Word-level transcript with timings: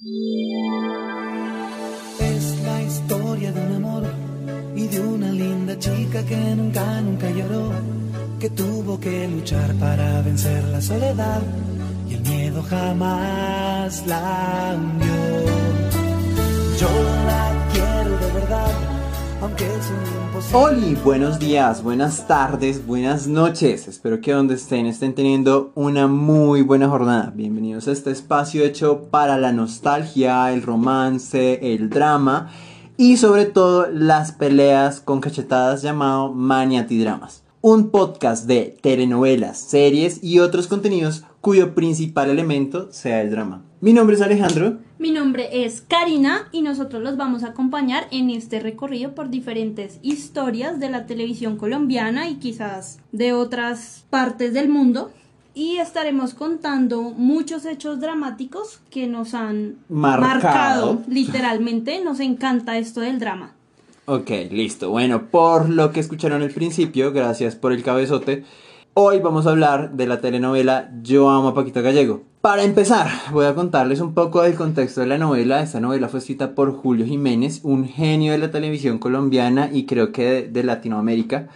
Es 0.00 0.10
la 2.64 2.82
historia 2.82 3.52
de 3.52 3.60
un 3.60 3.76
amor 3.76 4.02
y 4.74 4.88
de 4.88 5.00
una 5.00 5.30
linda 5.30 5.78
chica 5.78 6.24
que 6.24 6.36
nunca, 6.36 7.00
nunca 7.00 7.30
lloró, 7.30 7.70
que 8.40 8.50
tuvo 8.50 8.98
que 8.98 9.28
luchar 9.28 9.72
para 9.74 10.20
vencer 10.22 10.64
la 10.64 10.82
soledad 10.82 11.42
y 12.08 12.14
el 12.14 12.22
miedo 12.22 12.60
jamás 12.64 14.04
la 14.06 14.76
hundió. 14.76 15.44
Yo 16.80 16.88
la 17.26 17.68
quiero 17.72 18.18
de 18.18 18.32
verdad, 18.32 18.72
Hola, 20.54 20.98
buenos 21.04 21.38
días, 21.38 21.82
buenas 21.82 22.26
tardes, 22.26 22.86
buenas 22.86 23.26
noches. 23.26 23.86
Espero 23.88 24.22
que 24.22 24.32
donde 24.32 24.54
estén 24.54 24.86
estén 24.86 25.14
teniendo 25.14 25.70
una 25.74 26.06
muy 26.06 26.62
buena 26.62 26.88
jornada. 26.88 27.30
Bienvenidos 27.34 27.86
a 27.86 27.92
este 27.92 28.10
espacio 28.10 28.64
hecho 28.64 29.02
para 29.10 29.36
la 29.36 29.52
nostalgia, 29.52 30.50
el 30.50 30.62
romance, 30.62 31.74
el 31.74 31.90
drama 31.90 32.50
y 32.96 33.18
sobre 33.18 33.44
todo 33.44 33.86
las 33.90 34.32
peleas 34.32 35.00
con 35.00 35.20
cachetadas 35.20 35.82
llamado 35.82 36.32
Maniatidramas. 36.32 37.42
Un 37.60 37.90
podcast 37.90 38.46
de 38.46 38.78
telenovelas, 38.80 39.58
series 39.58 40.24
y 40.24 40.38
otros 40.38 40.68
contenidos 40.68 41.24
cuyo 41.44 41.74
principal 41.74 42.30
elemento 42.30 42.90
sea 42.90 43.20
el 43.20 43.30
drama. 43.30 43.62
Mi 43.82 43.92
nombre 43.92 44.16
es 44.16 44.22
Alejandro. 44.22 44.78
Mi 44.98 45.10
nombre 45.10 45.66
es 45.66 45.82
Karina 45.82 46.48
y 46.52 46.62
nosotros 46.62 47.02
los 47.02 47.18
vamos 47.18 47.44
a 47.44 47.48
acompañar 47.48 48.06
en 48.10 48.30
este 48.30 48.60
recorrido 48.60 49.14
por 49.14 49.28
diferentes 49.28 49.98
historias 50.00 50.80
de 50.80 50.88
la 50.88 51.04
televisión 51.04 51.58
colombiana 51.58 52.30
y 52.30 52.36
quizás 52.36 52.98
de 53.12 53.34
otras 53.34 54.06
partes 54.08 54.54
del 54.54 54.70
mundo. 54.70 55.10
Y 55.52 55.76
estaremos 55.76 56.32
contando 56.32 57.02
muchos 57.02 57.66
hechos 57.66 58.00
dramáticos 58.00 58.80
que 58.88 59.06
nos 59.06 59.34
han 59.34 59.76
Marcado. 59.90 61.02
literalmente. 61.08 62.02
Nos 62.02 62.20
encanta 62.20 62.78
esto 62.78 63.02
del 63.02 63.18
drama. 63.18 63.52
Ok, 64.06 64.30
listo. 64.50 64.88
Bueno, 64.88 65.26
por 65.30 65.68
lo 65.68 65.92
que 65.92 66.00
escucharon 66.00 66.40
al 66.40 66.50
principio, 66.52 67.12
gracias 67.12 67.54
por 67.54 67.74
el 67.74 67.82
cabezote. 67.82 68.44
Hoy 68.96 69.18
vamos 69.18 69.44
a 69.44 69.50
hablar 69.50 69.96
de 69.96 70.06
la 70.06 70.20
telenovela 70.20 70.88
Yo 71.02 71.28
amo 71.28 71.48
a 71.48 71.54
Paquito 71.54 71.82
Gallego. 71.82 72.22
Para 72.40 72.62
empezar, 72.62 73.08
voy 73.32 73.46
a 73.46 73.54
contarles 73.56 73.98
un 73.98 74.14
poco 74.14 74.42
del 74.42 74.54
contexto 74.54 75.00
de 75.00 75.08
la 75.08 75.18
novela. 75.18 75.60
Esta 75.60 75.80
novela 75.80 76.08
fue 76.08 76.20
escrita 76.20 76.54
por 76.54 76.72
Julio 76.72 77.04
Jiménez, 77.04 77.58
un 77.64 77.88
genio 77.88 78.30
de 78.30 78.38
la 78.38 78.52
televisión 78.52 79.00
colombiana 79.00 79.68
y 79.72 79.86
creo 79.86 80.12
que 80.12 80.22
de, 80.22 80.42
de 80.48 80.62
Latinoamérica. 80.62 81.48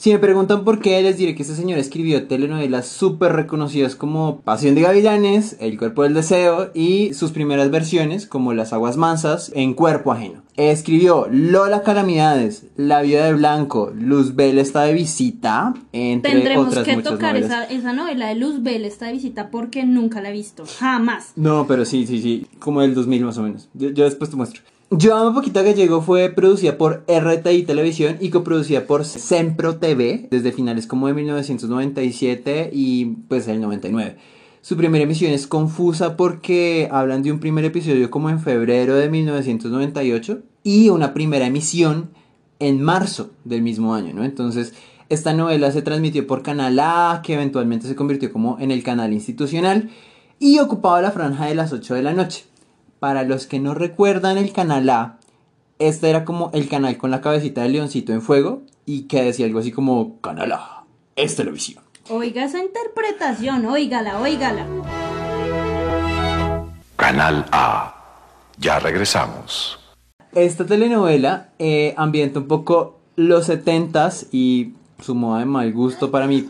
Si 0.00 0.10
me 0.10 0.18
preguntan 0.18 0.64
por 0.64 0.80
qué, 0.80 1.02
les 1.02 1.18
diré 1.18 1.34
que 1.34 1.42
este 1.42 1.54
señor 1.54 1.78
escribió 1.78 2.26
telenovelas 2.26 2.86
súper 2.86 3.32
reconocidas 3.32 3.96
como 3.96 4.40
Pasión 4.40 4.74
de 4.74 4.80
Gavilanes, 4.80 5.58
El 5.60 5.78
Cuerpo 5.78 6.04
del 6.04 6.14
Deseo 6.14 6.70
y 6.72 7.12
sus 7.12 7.32
primeras 7.32 7.70
versiones 7.70 8.26
como 8.26 8.54
Las 8.54 8.72
Aguas 8.72 8.96
Mansas 8.96 9.52
en 9.54 9.74
Cuerpo 9.74 10.10
Ajeno. 10.10 10.40
Escribió 10.56 11.26
Lola 11.30 11.82
Calamidades, 11.82 12.64
La 12.76 13.02
Vida 13.02 13.26
de 13.26 13.34
Blanco, 13.34 13.92
Luzbel 13.94 14.58
está 14.58 14.84
de 14.84 14.94
visita, 14.94 15.74
entre 15.92 16.32
Tendremos 16.32 16.68
otras 16.68 16.86
que 16.86 16.96
muchas 16.96 17.12
tocar 17.12 17.34
novelas. 17.34 17.50
esa, 17.50 17.64
esa 17.64 17.92
novela 17.92 18.28
de 18.28 18.36
Luzbel, 18.36 18.86
esta 18.86 19.04
de 19.04 19.12
visita, 19.12 19.50
porque 19.50 19.84
nunca 19.84 20.22
la 20.22 20.30
he 20.30 20.32
visto. 20.32 20.64
Jamás. 20.78 21.32
No, 21.36 21.66
pero 21.66 21.84
sí, 21.84 22.06
sí, 22.06 22.22
sí, 22.22 22.46
como 22.58 22.80
del 22.80 22.94
2000 22.94 23.24
más 23.26 23.36
o 23.36 23.42
menos. 23.42 23.68
Yo, 23.74 23.90
yo 23.90 24.04
después 24.04 24.30
te 24.30 24.36
muestro. 24.36 24.62
Yo 24.92 25.16
amo 25.16 25.36
Paquita 25.36 25.62
Gallego 25.62 26.02
fue 26.02 26.30
producida 26.30 26.76
por 26.76 27.04
RTI 27.06 27.62
Televisión 27.62 28.16
y 28.18 28.30
coproducida 28.30 28.88
por 28.88 29.04
Sempro 29.04 29.76
TV 29.76 30.26
desde 30.32 30.50
finales 30.50 30.88
como 30.88 31.06
de 31.06 31.14
1997 31.14 32.70
y 32.72 33.04
pues 33.28 33.46
el 33.46 33.60
99. 33.60 34.16
Su 34.62 34.76
primera 34.76 35.04
emisión 35.04 35.30
es 35.30 35.46
confusa 35.46 36.16
porque 36.16 36.88
hablan 36.90 37.22
de 37.22 37.30
un 37.30 37.38
primer 37.38 37.64
episodio 37.64 38.10
como 38.10 38.30
en 38.30 38.40
febrero 38.40 38.96
de 38.96 39.08
1998 39.08 40.40
y 40.64 40.88
una 40.88 41.14
primera 41.14 41.46
emisión 41.46 42.10
en 42.58 42.82
marzo 42.82 43.30
del 43.44 43.62
mismo 43.62 43.94
año, 43.94 44.12
¿no? 44.12 44.24
Entonces, 44.24 44.74
esta 45.08 45.32
novela 45.32 45.70
se 45.70 45.82
transmitió 45.82 46.26
por 46.26 46.42
Canal 46.42 46.80
A, 46.80 47.22
que 47.24 47.34
eventualmente 47.34 47.86
se 47.86 47.94
convirtió 47.94 48.32
como 48.32 48.58
en 48.58 48.72
el 48.72 48.82
canal 48.82 49.12
institucional 49.12 49.88
y 50.40 50.58
ocupaba 50.58 51.00
la 51.00 51.12
franja 51.12 51.46
de 51.46 51.54
las 51.54 51.72
8 51.72 51.94
de 51.94 52.02
la 52.02 52.12
noche. 52.12 52.49
Para 53.00 53.24
los 53.24 53.46
que 53.46 53.60
no 53.60 53.72
recuerdan 53.72 54.36
el 54.36 54.52
Canal 54.52 54.90
A, 54.90 55.16
este 55.78 56.10
era 56.10 56.26
como 56.26 56.50
el 56.52 56.68
canal 56.68 56.98
con 56.98 57.10
la 57.10 57.22
cabecita 57.22 57.62
de 57.62 57.70
leoncito 57.70 58.12
en 58.12 58.20
fuego 58.20 58.60
y 58.84 59.04
que 59.04 59.22
decía 59.22 59.46
algo 59.46 59.60
así 59.60 59.72
como 59.72 60.20
Canal 60.20 60.52
A, 60.52 60.84
es 61.16 61.34
televisión. 61.34 61.82
Oiga 62.10 62.44
esa 62.44 62.58
interpretación, 62.58 63.64
óigala, 63.64 64.20
óigala. 64.20 64.66
Canal 66.96 67.46
A. 67.52 67.94
Ya 68.58 68.78
regresamos. 68.78 69.78
Esta 70.32 70.66
telenovela 70.66 71.48
eh, 71.58 71.94
ambienta 71.96 72.40
un 72.40 72.48
poco 72.48 72.98
los 73.16 73.48
70s 73.48 74.28
y 74.30 74.74
su 75.00 75.14
moda 75.14 75.38
de 75.38 75.46
mal 75.46 75.72
gusto 75.72 76.10
para 76.10 76.26
mi 76.26 76.42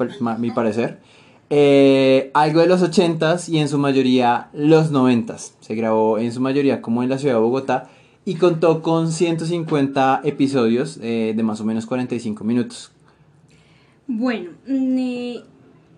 parecer. 0.51 0.99
Eh, 1.53 2.31
algo 2.33 2.61
de 2.61 2.69
los 2.69 2.81
80s 2.81 3.49
y 3.49 3.59
en 3.59 3.69
su 3.69 3.77
mayoría 3.77 4.51
los 4.53 4.93
90s. 4.93 5.55
Se 5.61 5.75
grabó 5.75 6.19
en 6.19 6.33
su 6.33 6.41
mayoría 6.41 6.81
como 6.81 7.03
en 7.03 7.09
la 7.09 7.19
ciudad 7.19 7.35
de 7.35 7.41
Bogotá 7.41 7.91
y 8.25 8.37
contó 8.37 8.83
con 8.83 9.11
150 9.11 10.21
episodios 10.23 11.01
eh, 11.03 11.33
de 11.37 11.43
más 11.43 11.61
o 11.61 11.65
menos 11.65 11.87
45 11.87 12.45
minutos. 12.45 12.93
Bueno, 14.07 14.51
mm, 14.69 14.99
eh, 14.99 15.41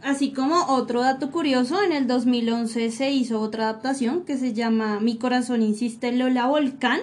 así 0.02 0.32
como 0.32 0.68
otro 0.68 1.02
dato 1.02 1.30
curioso, 1.30 1.82
en 1.82 1.92
el 1.92 2.06
2011 2.06 2.90
se 2.90 3.10
hizo 3.10 3.38
otra 3.40 3.64
adaptación 3.64 4.22
que 4.22 4.38
se 4.38 4.54
llama 4.54 5.00
Mi 5.00 5.18
corazón 5.18 5.60
insiste 5.60 6.12
Lola 6.12 6.46
Volcán, 6.46 7.00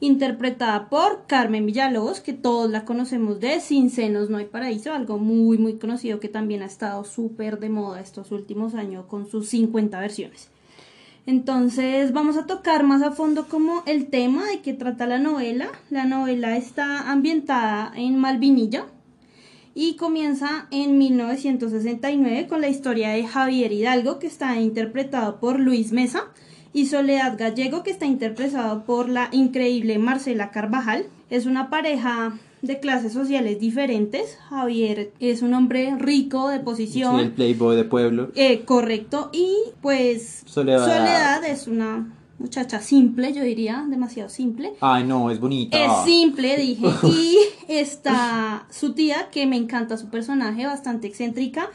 interpretada 0.00 0.88
por 0.88 1.26
Carmen 1.26 1.66
Villalobos, 1.66 2.20
que 2.20 2.32
todos 2.32 2.70
la 2.70 2.84
conocemos 2.84 3.40
de 3.40 3.60
Sin 3.60 3.90
senos 3.90 4.30
no 4.30 4.38
hay 4.38 4.46
paraíso, 4.46 4.92
algo 4.92 5.18
muy 5.18 5.58
muy 5.58 5.74
conocido 5.78 6.20
que 6.20 6.28
también 6.28 6.62
ha 6.62 6.66
estado 6.66 7.04
súper 7.04 7.58
de 7.58 7.68
moda 7.68 8.00
estos 8.00 8.32
últimos 8.32 8.74
años 8.74 9.06
con 9.06 9.28
sus 9.28 9.48
50 9.48 10.00
versiones. 10.00 10.50
Entonces 11.26 12.12
vamos 12.12 12.36
a 12.36 12.46
tocar 12.46 12.84
más 12.84 13.02
a 13.02 13.12
fondo 13.12 13.48
como 13.48 13.82
el 13.86 14.06
tema 14.06 14.46
de 14.46 14.60
que 14.60 14.74
trata 14.74 15.06
la 15.06 15.18
novela. 15.18 15.68
La 15.88 16.04
novela 16.04 16.56
está 16.56 17.10
ambientada 17.10 17.92
en 17.96 18.18
Malvinilla, 18.18 18.86
y 19.74 19.96
comienza 19.96 20.68
en 20.70 20.98
1969 20.98 22.46
con 22.46 22.60
la 22.60 22.68
historia 22.68 23.10
de 23.10 23.26
Javier 23.26 23.72
Hidalgo 23.72 24.18
que 24.18 24.28
está 24.28 24.60
interpretado 24.60 25.40
por 25.40 25.58
Luis 25.58 25.92
Mesa 25.92 26.28
y 26.74 26.86
Soledad 26.86 27.38
Gallego 27.38 27.84
que 27.84 27.92
está 27.92 28.04
interpretado 28.04 28.82
por 28.84 29.08
la 29.08 29.28
increíble 29.32 29.98
Marcela 29.98 30.50
Carvajal. 30.50 31.06
Es 31.30 31.46
una 31.46 31.70
pareja 31.70 32.36
de 32.62 32.80
clases 32.80 33.12
sociales 33.12 33.60
diferentes. 33.60 34.36
Javier 34.48 35.12
es 35.20 35.42
un 35.42 35.54
hombre 35.54 35.94
rico 35.98 36.48
de 36.48 36.58
posición. 36.58 37.16
Sí, 37.16 37.22
el 37.22 37.32
Playboy 37.32 37.76
de 37.76 37.84
pueblo. 37.84 38.30
Eh, 38.34 38.64
correcto. 38.64 39.30
Y 39.32 39.54
pues 39.80 40.42
Soledad. 40.46 40.84
Soledad 40.84 41.44
es 41.44 41.68
una 41.68 42.12
muchacha 42.38 42.80
simple, 42.80 43.32
yo 43.32 43.42
diría, 43.44 43.84
demasiado 43.88 44.28
simple. 44.28 44.72
Ay, 44.80 45.04
no, 45.04 45.30
es 45.30 45.38
bonita. 45.38 45.78
Es 45.78 46.04
simple, 46.04 46.56
dije. 46.56 46.86
Y 47.04 47.36
está 47.68 48.66
su 48.70 48.94
tía, 48.94 49.28
que 49.30 49.46
me 49.46 49.56
encanta 49.56 49.96
su 49.96 50.08
personaje, 50.08 50.66
bastante 50.66 51.06
excéntrica, 51.06 51.70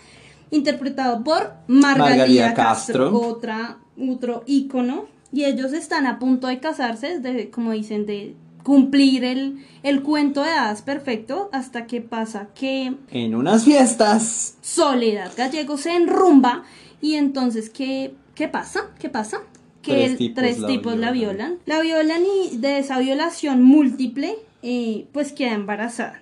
interpretado 0.52 1.24
por 1.24 1.54
Margarida 1.68 2.54
Castro, 2.54 3.12
Castro. 3.12 3.28
otra, 3.30 3.78
otro 3.98 4.44
ícono. 4.48 5.06
Y 5.32 5.46
ellos 5.46 5.74
están 5.74 6.08
a 6.08 6.18
punto 6.18 6.48
de 6.48 6.60
casarse, 6.60 7.20
de, 7.20 7.52
como 7.52 7.72
dicen, 7.72 8.06
de 8.08 8.36
cumplir 8.64 9.24
el, 9.24 9.64
el 9.84 10.02
cuento 10.02 10.42
de 10.44 10.50
hadas 10.50 10.82
perfecto, 10.82 11.50
hasta 11.54 11.86
que 11.86 12.02
pasa 12.02 12.48
que 12.56 12.96
En 13.12 13.36
unas 13.36 13.64
fiestas. 13.64 14.56
Soledad 14.62 15.32
Gallego 15.38 15.78
se 15.78 15.96
enrumba 15.96 16.64
y 17.02 17.14
entonces 17.16 17.70
¿qué, 17.70 18.16
qué 18.36 18.48
pasa? 18.48 18.90
¿Qué 19.00 19.10
pasa? 19.10 19.42
Que 19.82 19.94
Tres 19.94 20.18
tipos 20.18 20.36
tres 20.44 20.60
la 20.60 20.68
tipos 20.68 20.98
la 20.98 21.12
violan. 21.12 21.58
violan. 21.58 21.60
La 21.66 21.80
violan 21.82 22.22
y 22.52 22.58
de 22.58 22.80
esa 22.80 23.00
violación 23.00 23.64
múltiple 23.64 24.36
eh, 24.62 25.08
pues 25.14 25.32
queda 25.32 25.54
embarazada. 25.54 26.22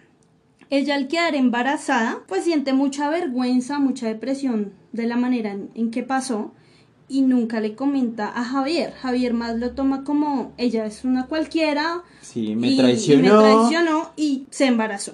Ella 0.70 0.96
al 0.96 1.08
quedar 1.08 1.36
embarazada 1.36 2.20
pues 2.28 2.44
siente 2.44 2.74
mucha 2.74 3.10
vergüenza, 3.10 3.80
mucha 3.80 4.08
depresión 4.08 4.74
de 4.92 5.08
la 5.08 5.16
manera 5.16 5.52
en, 5.52 5.70
en 5.76 5.92
que 5.92 6.04
pasó 6.04 6.52
y 7.10 7.22
nunca 7.22 7.62
le 7.62 7.74
comenta 7.76 8.28
a 8.38 8.44
Javier. 8.44 8.92
Javier 9.02 9.34
más 9.34 9.56
lo 9.58 9.72
toma 9.72 10.04
como 10.04 10.52
ella 10.58 10.86
es 10.86 11.06
una 11.06 11.28
cualquiera, 11.28 12.04
Sí, 12.22 12.56
me 12.56 12.68
y- 12.70 12.74
y 12.74 12.78
traicionó. 12.78 13.22
me 13.22 13.30
traicionó 13.30 14.10
y 14.18 14.46
se 14.50 14.66
embarazó. 14.66 15.14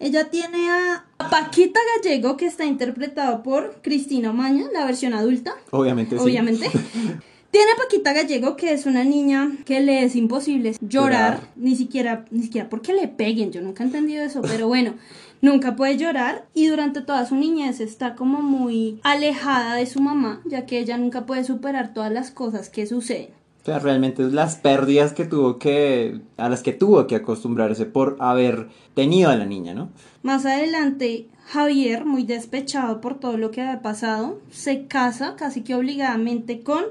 Ella 0.00 0.30
tiene 0.30 0.68
a 0.70 1.04
Paquita 1.30 1.78
Gallego, 2.02 2.36
que 2.36 2.46
está 2.46 2.64
interpretado 2.64 3.42
por 3.44 3.80
Cristina 3.82 4.30
Omaña, 4.30 4.64
la 4.72 4.84
versión 4.86 5.12
adulta, 5.14 5.54
Obviamente 5.70 6.16
sí. 6.16 6.22
Tiene 7.52 7.70
a 7.72 7.76
Paquita 7.76 8.14
Gallego, 8.14 8.56
que 8.56 8.72
es 8.72 8.86
una 8.86 9.04
niña 9.04 9.52
que 9.66 9.80
le 9.80 10.04
es 10.04 10.16
imposible 10.16 10.74
llorar, 10.80 11.34
Llorar. 11.34 11.40
ni 11.56 11.76
siquiera, 11.76 12.24
ni 12.30 12.44
siquiera 12.44 12.70
porque 12.70 12.94
le 12.94 13.08
peguen, 13.08 13.52
yo 13.52 13.60
nunca 13.60 13.82
he 13.82 13.86
entendido 13.86 14.24
eso, 14.24 14.40
pero 14.40 14.68
bueno, 14.68 14.94
nunca 15.42 15.76
puede 15.76 15.98
llorar 15.98 16.46
y 16.54 16.68
durante 16.68 17.02
toda 17.02 17.26
su 17.26 17.36
niñez 17.36 17.80
está 17.80 18.14
como 18.14 18.40
muy 18.40 19.00
alejada 19.02 19.74
de 19.76 19.84
su 19.84 20.00
mamá, 20.00 20.40
ya 20.46 20.64
que 20.64 20.78
ella 20.78 20.96
nunca 20.96 21.26
puede 21.26 21.44
superar 21.44 21.92
todas 21.92 22.10
las 22.10 22.30
cosas 22.30 22.70
que 22.70 22.86
suceden. 22.86 23.28
O 23.60 23.64
sea, 23.66 23.78
realmente 23.78 24.22
es 24.22 24.32
las 24.32 24.56
pérdidas 24.56 25.12
que 25.12 25.26
tuvo 25.26 25.58
que, 25.58 26.22
a 26.38 26.48
las 26.48 26.62
que 26.62 26.72
tuvo 26.72 27.06
que 27.06 27.16
acostumbrarse 27.16 27.84
por 27.84 28.16
haber 28.18 28.68
tenido 28.94 29.28
a 29.30 29.36
la 29.36 29.44
niña, 29.44 29.74
¿no? 29.74 29.90
Más 30.22 30.46
adelante, 30.46 31.28
Javier, 31.48 32.06
muy 32.06 32.24
despechado 32.24 33.02
por 33.02 33.20
todo 33.20 33.36
lo 33.36 33.50
que 33.50 33.60
había 33.60 33.82
pasado, 33.82 34.40
se 34.50 34.86
casa 34.86 35.36
casi 35.36 35.60
que 35.60 35.74
obligadamente 35.74 36.62
con 36.62 36.82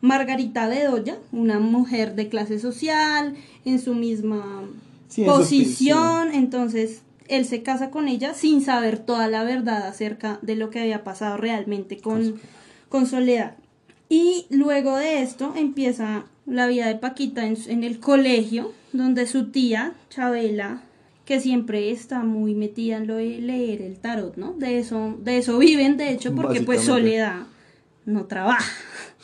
Margarita 0.00 0.68
Bedoya, 0.68 1.18
una 1.32 1.58
mujer 1.58 2.14
de 2.14 2.28
clase 2.28 2.58
social, 2.58 3.34
en 3.64 3.80
su 3.80 3.94
misma 3.94 4.64
Sí, 5.08 5.24
posición, 5.24 6.32
entonces 6.32 7.02
él 7.26 7.44
se 7.44 7.62
casa 7.62 7.90
con 7.90 8.08
ella 8.08 8.34
sin 8.34 8.62
saber 8.62 8.98
toda 8.98 9.28
la 9.28 9.44
verdad 9.44 9.86
acerca 9.86 10.38
de 10.42 10.56
lo 10.56 10.70
que 10.70 10.80
había 10.80 11.04
pasado 11.04 11.36
realmente 11.36 11.98
con, 11.98 12.40
con 12.88 13.06
Soledad. 13.06 13.56
Y 14.08 14.46
luego 14.50 14.96
de 14.96 15.22
esto 15.22 15.52
empieza 15.56 16.24
la 16.46 16.66
vida 16.66 16.86
de 16.86 16.96
Paquita 16.96 17.46
en, 17.46 17.56
en 17.68 17.84
el 17.84 18.00
colegio, 18.00 18.72
donde 18.92 19.26
su 19.26 19.50
tía, 19.50 19.94
Chabela, 20.10 20.82
que 21.24 21.38
siempre 21.38 21.92
está 21.92 22.24
muy 22.24 22.56
metida 22.56 22.96
en 22.96 23.06
lo 23.06 23.14
de 23.14 23.40
leer 23.40 23.82
el 23.82 23.98
tarot, 23.98 24.36
¿no? 24.36 24.54
De 24.54 24.78
eso, 24.78 25.16
de 25.22 25.38
eso 25.38 25.58
viven, 25.58 25.96
de 25.96 26.10
hecho, 26.10 26.34
porque 26.34 26.60
pues. 26.60 26.82
Soledad 26.82 27.46
no 28.04 28.24
trabaja. 28.26 28.68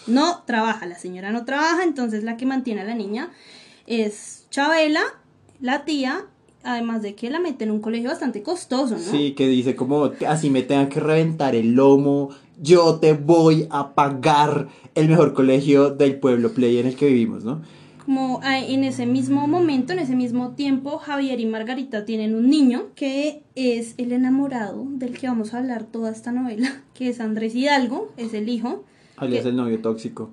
No 0.06 0.42
trabaja, 0.46 0.86
la 0.86 0.98
señora 0.98 1.32
no 1.32 1.44
trabaja, 1.44 1.84
entonces 1.84 2.24
la 2.24 2.36
que 2.36 2.46
mantiene 2.46 2.82
a 2.82 2.84
la 2.84 2.94
niña 2.94 3.30
es 3.86 4.46
Chabela, 4.50 5.02
la 5.60 5.84
tía, 5.84 6.26
además 6.62 7.02
de 7.02 7.14
que 7.14 7.30
la 7.30 7.40
mete 7.40 7.64
en 7.64 7.70
un 7.70 7.80
colegio 7.80 8.10
bastante 8.10 8.42
costoso, 8.42 8.94
¿no? 8.94 9.00
Sí, 9.00 9.32
que 9.32 9.48
dice 9.48 9.76
como 9.76 10.12
así 10.28 10.50
me 10.50 10.62
tengan 10.62 10.88
que 10.88 11.00
reventar 11.00 11.54
el 11.54 11.72
lomo, 11.72 12.30
yo 12.60 12.96
te 12.96 13.12
voy 13.12 13.66
a 13.70 13.94
pagar 13.94 14.68
el 14.94 15.08
mejor 15.08 15.34
colegio 15.34 15.90
del 15.90 16.18
pueblo 16.18 16.52
play 16.52 16.78
en 16.78 16.86
el 16.86 16.96
que 16.96 17.06
vivimos, 17.06 17.44
¿no? 17.44 17.62
Como 18.04 18.40
en 18.44 18.84
ese 18.84 19.04
mismo 19.04 19.48
momento, 19.48 19.92
en 19.92 19.98
ese 19.98 20.14
mismo 20.14 20.50
tiempo, 20.52 20.98
Javier 20.98 21.40
y 21.40 21.46
Margarita 21.46 22.04
tienen 22.04 22.36
un 22.36 22.48
niño 22.48 22.84
que 22.94 23.42
es 23.56 23.94
el 23.98 24.12
enamorado 24.12 24.86
del 24.90 25.18
que 25.18 25.26
vamos 25.26 25.52
a 25.52 25.58
hablar 25.58 25.84
toda 25.84 26.12
esta 26.12 26.30
novela, 26.30 26.82
que 26.94 27.08
es 27.08 27.18
Andrés 27.20 27.56
Hidalgo, 27.56 28.12
es 28.16 28.32
el 28.32 28.48
hijo. 28.48 28.84
Alias 29.16 29.46
el 29.46 29.56
novio 29.56 29.80
tóxico. 29.80 30.30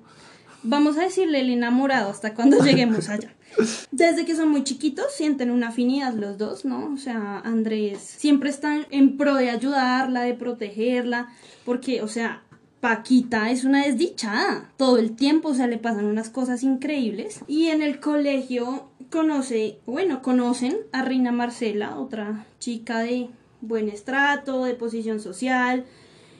Vamos 0.62 0.96
a 0.96 1.02
decirle 1.02 1.40
el 1.40 1.50
enamorado 1.50 2.10
hasta 2.10 2.34
cuando 2.34 2.64
lleguemos 2.64 3.08
allá. 3.08 3.34
Desde 3.90 4.24
que 4.24 4.34
son 4.34 4.48
muy 4.48 4.64
chiquitos 4.64 5.06
sienten 5.14 5.50
una 5.50 5.68
afinidad 5.68 6.14
los 6.14 6.38
dos, 6.38 6.64
¿no? 6.64 6.92
O 6.92 6.96
sea, 6.96 7.38
Andrés 7.40 7.98
siempre 8.00 8.50
está 8.50 8.80
en 8.90 9.16
pro 9.16 9.34
de 9.34 9.50
ayudarla, 9.50 10.22
de 10.22 10.34
protegerla, 10.34 11.28
porque, 11.64 12.02
o 12.02 12.08
sea, 12.08 12.42
Paquita 12.80 13.50
es 13.50 13.64
una 13.64 13.84
desdichada. 13.84 14.70
Todo 14.76 14.98
el 14.98 15.16
tiempo, 15.16 15.50
o 15.50 15.54
sea, 15.54 15.66
le 15.66 15.78
pasan 15.78 16.04
unas 16.04 16.28
cosas 16.28 16.62
increíbles. 16.62 17.40
Y 17.46 17.68
en 17.68 17.80
el 17.80 18.00
colegio 18.00 18.88
conoce, 19.10 19.78
bueno, 19.86 20.20
conocen 20.20 20.76
a 20.92 21.02
Reina 21.02 21.32
Marcela, 21.32 21.98
otra 21.98 22.46
chica 22.58 22.98
de 22.98 23.28
buen 23.60 23.88
estrato, 23.88 24.64
de 24.64 24.74
posición 24.74 25.20
social, 25.20 25.84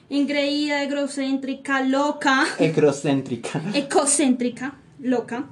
engreída, 0.09 0.83
egocéntrica, 0.83 1.81
loca 1.81 2.45
Ecrocéntrica. 2.59 3.61
ecocéntrica, 3.73 4.75
loca, 4.99 5.45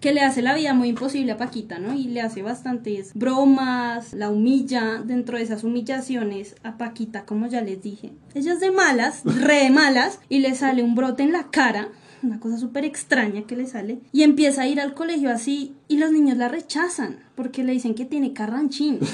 que 0.00 0.12
le 0.12 0.20
hace 0.20 0.42
la 0.42 0.54
vida 0.54 0.74
muy 0.74 0.88
imposible 0.88 1.32
a 1.32 1.36
Paquita, 1.38 1.78
¿no? 1.78 1.94
Y 1.94 2.04
le 2.04 2.20
hace 2.20 2.42
bastantes 2.42 3.12
bromas, 3.14 4.12
la 4.12 4.28
humilla, 4.28 5.02
dentro 5.02 5.38
de 5.38 5.44
esas 5.44 5.64
humillaciones 5.64 6.56
a 6.62 6.76
Paquita, 6.76 7.24
como 7.24 7.46
ya 7.46 7.62
les 7.62 7.82
dije. 7.82 8.12
Ella 8.34 8.52
es 8.52 8.60
de 8.60 8.70
malas, 8.70 9.22
re 9.24 9.64
de 9.64 9.70
malas, 9.70 10.20
y 10.28 10.40
le 10.40 10.54
sale 10.54 10.82
un 10.82 10.94
brote 10.94 11.22
en 11.22 11.32
la 11.32 11.44
cara, 11.50 11.88
una 12.24 12.40
cosa 12.40 12.58
súper 12.58 12.84
extraña 12.84 13.42
que 13.42 13.56
le 13.56 13.66
sale, 13.66 13.98
y 14.12 14.22
empieza 14.22 14.62
a 14.62 14.66
ir 14.66 14.80
al 14.80 14.94
colegio 14.94 15.30
así, 15.30 15.74
y 15.88 15.98
los 15.98 16.10
niños 16.10 16.36
la 16.36 16.48
rechazan, 16.48 17.18
porque 17.34 17.64
le 17.64 17.72
dicen 17.72 17.94
que 17.94 18.04
tiene 18.04 18.32
carranchín. 18.32 19.00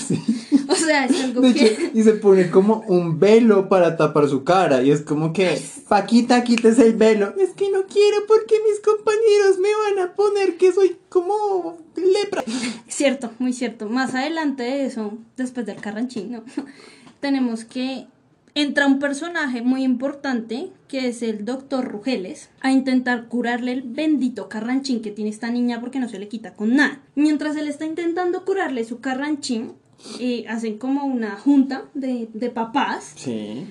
O 0.71 0.77
sea, 0.77 1.05
es 1.05 1.25
algo 1.25 1.41
De 1.41 1.53
que... 1.53 1.67
hecho, 1.67 1.83
y 1.95 2.03
se 2.05 2.13
pone 2.13 2.49
como 2.49 2.85
un 2.87 3.19
velo 3.19 3.69
para 3.69 3.97
tapar 3.97 4.29
su 4.29 4.45
cara. 4.45 4.83
Y 4.83 4.93
es 4.93 5.01
como 5.03 5.33
que, 5.33 5.61
Paquita, 5.89 6.45
quites 6.45 6.79
el 6.79 6.95
velo. 6.95 7.35
Es 7.37 7.51
que 7.51 7.71
no 7.73 7.87
quiero 7.87 8.19
porque 8.29 8.55
mis 8.69 8.79
compañeros 8.79 9.59
me 9.61 9.69
van 9.75 10.09
a 10.09 10.15
poner 10.15 10.57
que 10.57 10.73
soy 10.73 10.97
como 11.09 11.77
lepra. 11.97 12.45
Cierto, 12.87 13.33
muy 13.41 13.53
cierto. 13.53 13.89
Más 13.89 14.15
adelante 14.15 14.63
de 14.63 14.87
eso, 14.87 15.19
después 15.37 15.67
del 15.67 15.81
carranchín, 15.81 16.31
¿no? 16.31 16.45
tenemos 17.21 17.65
que 17.65 18.07
entra 18.55 18.87
un 18.87 18.99
personaje 18.99 19.63
muy 19.63 19.83
importante 19.85 20.71
que 20.89 21.09
es 21.09 21.23
el 21.23 21.45
doctor 21.45 21.85
Rugeles 21.87 22.51
a 22.61 22.73
intentar 22.73 23.29
curarle 23.29 23.73
el 23.73 23.83
bendito 23.83 24.49
carranchín 24.49 25.03
que 25.03 25.11
tiene 25.11 25.31
esta 25.31 25.51
niña 25.51 25.81
porque 25.81 26.01
no 26.01 26.09
se 26.09 26.19
le 26.19 26.29
quita 26.29 26.55
con 26.55 26.75
nada. 26.77 27.01
Mientras 27.15 27.57
él 27.57 27.69
está 27.69 27.87
intentando 27.87 28.45
curarle 28.45 28.85
su 28.85 29.01
carranchín, 29.01 29.73
eh, 30.19 30.45
hacen 30.49 30.79
como 30.79 31.05
una 31.05 31.33
junta 31.37 31.85
de, 31.95 32.29
de 32.33 32.51
papás 32.51 33.13
Sí. 33.17 33.65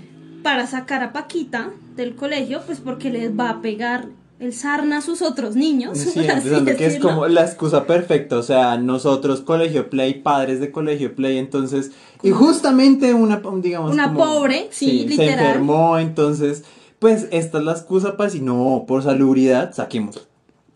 para 0.43 0.67
sacar 0.67 1.03
a 1.03 1.11
Paquita 1.11 1.71
del 1.95 2.15
colegio, 2.15 2.61
pues 2.65 2.79
porque 2.79 3.09
les 3.09 3.37
va 3.37 3.49
a 3.49 3.61
pegar 3.61 4.07
el 4.39 4.53
sarna 4.53 4.97
a 4.97 5.01
sus 5.01 5.21
otros 5.21 5.55
niños. 5.55 5.97
Sí, 5.97 6.11
empezando 6.27 6.75
que 6.75 6.85
es 6.85 6.99
como 6.99 7.27
la 7.27 7.41
excusa 7.41 7.85
perfecta, 7.85 8.37
o 8.37 8.43
sea, 8.43 8.77
nosotros 8.77 9.41
colegio 9.41 9.89
play, 9.89 10.15
padres 10.21 10.59
de 10.59 10.71
colegio 10.71 11.13
play, 11.15 11.37
entonces, 11.37 11.91
y 12.23 12.31
justamente 12.31 13.13
una, 13.13 13.41
digamos, 13.61 13.91
Una 13.91 14.13
como- 14.13 14.19
pobre, 14.25 14.67
sí, 14.71 15.01
se 15.03 15.07
literal. 15.07 15.39
enfermó, 15.45 15.97
entonces, 15.99 16.63
pues 16.99 17.27
esta 17.31 17.59
es 17.59 17.63
la 17.63 17.71
excusa 17.73 18.17
para 18.17 18.29
decir, 18.29 18.41
no, 18.43 18.85
por 18.87 19.03
salubridad, 19.03 19.73
saquemos. 19.73 20.27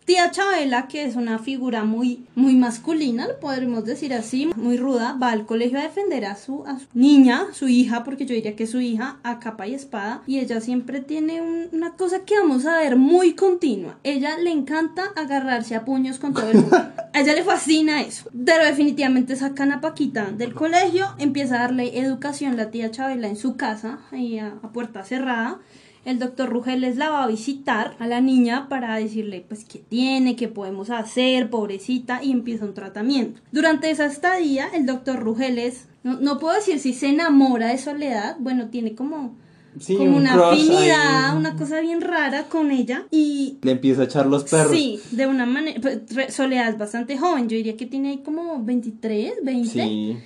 Tía 0.04 0.30
Chabela, 0.30 0.86
que 0.86 1.04
es 1.04 1.16
una 1.16 1.38
figura 1.38 1.84
muy, 1.84 2.26
muy 2.34 2.56
masculina, 2.56 3.26
lo 3.26 3.40
podríamos 3.40 3.86
decir 3.86 4.12
así, 4.12 4.50
muy 4.54 4.76
ruda, 4.76 5.16
va 5.20 5.30
al 5.30 5.46
colegio 5.46 5.78
a 5.78 5.82
defender 5.82 6.26
a 6.26 6.36
su, 6.36 6.62
niña, 6.92 7.46
su 7.54 7.68
hija, 7.68 8.04
porque 8.04 8.26
yo 8.26 8.34
diría 8.34 8.54
que 8.54 8.64
es 8.64 8.70
su 8.70 8.80
hija, 8.82 9.16
a 9.22 9.38
capa 9.40 9.66
y 9.66 9.72
espada, 9.72 10.20
y 10.26 10.40
ella 10.40 10.60
siempre 10.60 11.00
tiene 11.00 11.40
un- 11.40 11.68
una 11.72 11.92
cosa 11.92 12.20
que 12.26 12.38
vamos 12.38 12.66
a 12.66 12.76
ver 12.76 12.96
muy 12.96 13.32
continua. 13.32 13.96
Ella 14.04 14.36
le 14.36 14.50
encanta 14.50 15.04
agarrarse 15.16 15.74
a 15.74 15.86
puños 15.86 16.18
con 16.18 16.34
todo 16.34 16.50
el 16.50 16.58
mundo. 16.58 16.76
A 16.76 17.20
ella 17.20 17.32
le 17.32 17.42
fascina 17.42 18.02
eso. 18.02 18.28
Pero 18.44 18.64
definitivamente 18.66 19.36
sacan 19.36 19.72
a 19.72 19.80
Paquita 19.80 20.26
del 20.32 20.52
colegio, 20.52 21.06
empieza 21.18 21.54
a 21.54 21.58
darle 21.60 21.98
educación 21.98 22.58
la 22.58 22.70
tía 22.70 22.90
Chabela 22.90 23.28
en 23.28 23.36
su 23.36 23.56
casa, 23.56 24.00
a, 24.12 24.66
a 24.66 24.72
puerta 24.72 25.02
cerrada. 25.02 25.60
El 26.04 26.18
doctor 26.18 26.50
Rugeles 26.50 26.96
la 26.96 27.10
va 27.10 27.24
a 27.24 27.26
visitar 27.26 27.96
a 27.98 28.06
la 28.06 28.20
niña 28.20 28.68
para 28.68 28.96
decirle 28.96 29.44
pues 29.48 29.64
qué 29.64 29.78
tiene, 29.78 30.36
qué 30.36 30.48
podemos 30.48 30.90
hacer, 30.90 31.48
pobrecita, 31.50 32.22
y 32.22 32.30
empieza 32.32 32.64
un 32.66 32.74
tratamiento. 32.74 33.40
Durante 33.52 33.90
esa 33.90 34.06
estadía, 34.06 34.68
el 34.74 34.84
doctor 34.86 35.18
Rugeles, 35.20 35.86
no, 36.02 36.20
no 36.20 36.38
puedo 36.38 36.54
decir 36.54 36.78
si 36.78 36.92
se 36.92 37.08
enamora 37.08 37.68
de 37.68 37.78
Soledad, 37.78 38.36
bueno, 38.38 38.68
tiene 38.68 38.94
como, 38.94 39.34
Sí, 39.80 39.96
como 39.96 40.10
un 40.10 40.16
una 40.18 40.50
afinidad, 40.50 41.30
ahí. 41.32 41.36
una 41.36 41.56
cosa 41.56 41.80
bien 41.80 42.00
rara 42.00 42.44
con 42.44 42.70
ella, 42.70 43.06
y 43.10 43.58
Le 43.62 43.72
empieza 43.72 44.02
a 44.02 44.04
echar 44.04 44.26
los 44.26 44.44
perros. 44.44 44.70
sí, 44.72 45.00
de 45.10 45.26
una 45.26 45.46
manera, 45.46 45.80
pues, 45.80 46.32
Soledad 46.34 46.68
es 46.68 46.78
bastante 46.78 47.16
joven, 47.18 47.48
yo 47.48 47.56
diría 47.56 47.76
que 47.76 47.86
tiene 47.86 48.10
ahí 48.10 48.18
como 48.18 48.62
23, 48.62 49.32
20. 49.42 49.68
Sí. 49.68 50.16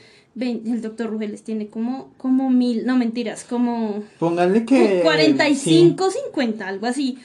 El 0.41 0.83
doctor 0.83 1.11
Rugeles 1.11 1.43
tiene 1.43 1.69
como, 1.69 2.13
como 2.17 2.51
mil, 2.51 2.87
no 2.87 2.97
mentiras, 2.97 3.45
como 3.45 4.03
Pónganle 4.19 4.65
que... 4.65 5.01
45, 5.03 6.11
50, 6.11 6.67
algo 6.67 6.87
así. 6.87 7.19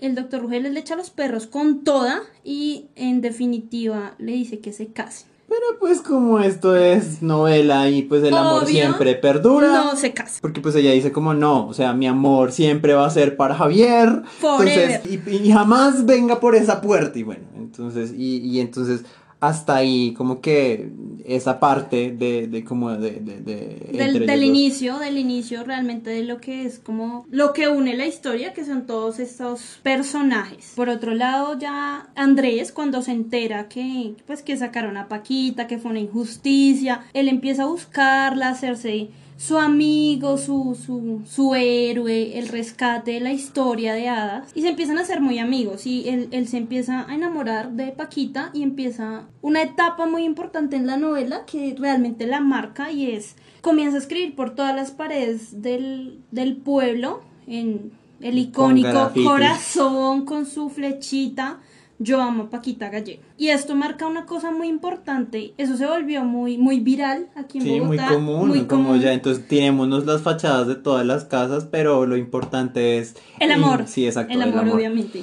El 0.00 0.14
doctor 0.14 0.42
Rugeles 0.42 0.72
le 0.72 0.80
echa 0.80 0.94
a 0.94 0.96
los 0.96 1.10
perros 1.10 1.46
con 1.46 1.84
toda 1.84 2.22
y 2.44 2.86
en 2.96 3.20
definitiva 3.20 4.14
le 4.18 4.32
dice 4.32 4.58
que 4.58 4.72
se 4.72 4.88
case. 4.88 5.26
Pero 5.48 5.78
pues 5.78 6.00
como 6.00 6.40
esto 6.40 6.74
es 6.74 7.22
novela 7.22 7.88
y 7.88 8.02
pues 8.02 8.24
el 8.24 8.34
amor 8.34 8.66
siempre 8.66 9.14
perdura. 9.14 9.68
No 9.68 9.96
se 9.96 10.12
casa. 10.12 10.38
Porque 10.42 10.60
pues 10.60 10.74
ella 10.74 10.90
dice 10.90 11.12
como 11.12 11.34
no, 11.34 11.68
o 11.68 11.74
sea, 11.74 11.92
mi 11.92 12.08
amor 12.08 12.50
siempre 12.50 12.94
va 12.94 13.06
a 13.06 13.10
ser 13.10 13.36
para 13.36 13.54
Javier. 13.54 14.22
Forever. 14.40 15.00
Entonces, 15.04 15.22
y, 15.28 15.48
y 15.48 15.52
jamás 15.52 16.04
venga 16.04 16.40
por 16.40 16.56
esa 16.56 16.80
puerta. 16.80 17.16
Y 17.16 17.22
bueno, 17.22 17.44
entonces, 17.56 18.12
y, 18.16 18.38
y 18.38 18.58
entonces 18.58 19.04
hasta 19.40 19.76
ahí 19.76 20.14
como 20.14 20.40
que 20.40 20.90
esa 21.24 21.60
parte 21.60 22.10
de, 22.10 22.46
de 22.46 22.64
como 22.64 22.90
de... 22.92 23.12
de, 23.12 23.40
de 23.40 23.88
entre 23.90 24.20
Del, 24.20 24.26
del 24.26 24.44
inicio, 24.44 24.98
del 24.98 25.18
inicio 25.18 25.64
realmente 25.64 26.10
de 26.10 26.22
lo 26.24 26.40
que 26.40 26.64
es 26.64 26.78
como 26.78 27.26
lo 27.30 27.52
que 27.52 27.68
une 27.68 27.96
la 27.96 28.06
historia, 28.06 28.54
que 28.54 28.64
son 28.64 28.86
todos 28.86 29.18
estos 29.18 29.78
personajes. 29.82 30.72
Por 30.76 30.88
otro 30.88 31.14
lado, 31.14 31.58
ya 31.58 32.08
Andrés, 32.14 32.72
cuando 32.72 33.02
se 33.02 33.12
entera 33.12 33.68
que, 33.68 34.14
pues, 34.26 34.42
que 34.42 34.56
sacaron 34.56 34.96
a 34.96 35.08
Paquita, 35.08 35.66
que 35.66 35.78
fue 35.78 35.90
una 35.90 36.00
injusticia, 36.00 37.04
él 37.12 37.28
empieza 37.28 37.64
a 37.64 37.66
buscarla, 37.66 38.48
a 38.48 38.52
hacerse 38.52 39.08
su 39.36 39.58
amigo, 39.58 40.38
su, 40.38 40.74
su, 40.74 41.22
su 41.26 41.54
héroe, 41.54 42.38
el 42.38 42.48
rescate 42.48 43.12
de 43.12 43.20
la 43.20 43.32
historia 43.32 43.94
de 43.94 44.08
hadas. 44.08 44.50
Y 44.54 44.62
se 44.62 44.68
empiezan 44.68 44.98
a 44.98 45.04
ser 45.04 45.20
muy 45.20 45.38
amigos. 45.38 45.86
Y 45.86 46.08
él, 46.08 46.28
él 46.30 46.48
se 46.48 46.56
empieza 46.56 47.04
a 47.08 47.14
enamorar 47.14 47.72
de 47.72 47.88
Paquita 47.88 48.50
y 48.54 48.62
empieza 48.62 49.28
una 49.42 49.62
etapa 49.62 50.06
muy 50.06 50.24
importante 50.24 50.76
en 50.76 50.86
la 50.86 50.96
novela 50.96 51.44
que 51.46 51.74
realmente 51.78 52.26
la 52.26 52.40
marca 52.40 52.90
y 52.90 53.10
es 53.10 53.36
comienza 53.60 53.96
a 53.96 54.00
escribir 54.00 54.36
por 54.36 54.54
todas 54.54 54.76
las 54.76 54.92
paredes 54.92 55.60
del, 55.60 56.20
del 56.30 56.56
pueblo 56.56 57.22
en 57.48 57.90
el 58.20 58.38
icónico 58.38 59.10
corazón 59.24 60.24
con 60.24 60.46
su 60.46 60.70
flechita 60.70 61.58
yo 61.98 62.20
amo 62.20 62.44
a 62.44 62.50
Paquita 62.50 62.88
Gallego. 62.90 63.22
Y 63.38 63.48
esto 63.48 63.74
marca 63.74 64.06
una 64.06 64.26
cosa 64.26 64.50
muy 64.50 64.68
importante. 64.68 65.54
Eso 65.56 65.76
se 65.76 65.86
volvió 65.86 66.24
muy, 66.24 66.58
muy 66.58 66.80
viral 66.80 67.28
aquí 67.34 67.58
en 67.58 67.64
Sí, 67.64 67.70
muy 67.80 67.96
Bogotá. 67.96 68.08
común, 68.14 68.48
muy 68.48 68.64
como 68.66 68.84
común. 68.88 69.00
ya, 69.00 69.12
entonces 69.12 69.46
tirémonos 69.48 70.04
las 70.06 70.22
fachadas 70.22 70.66
de 70.66 70.74
todas 70.74 71.06
las 71.06 71.24
casas, 71.24 71.66
pero 71.70 72.04
lo 72.06 72.16
importante 72.16 72.98
es... 72.98 73.16
El 73.40 73.52
amor. 73.52 73.84
Sí, 73.86 74.06
exacto. 74.06 74.32
El 74.32 74.42
amor, 74.42 74.68
obviamente. 74.68 75.22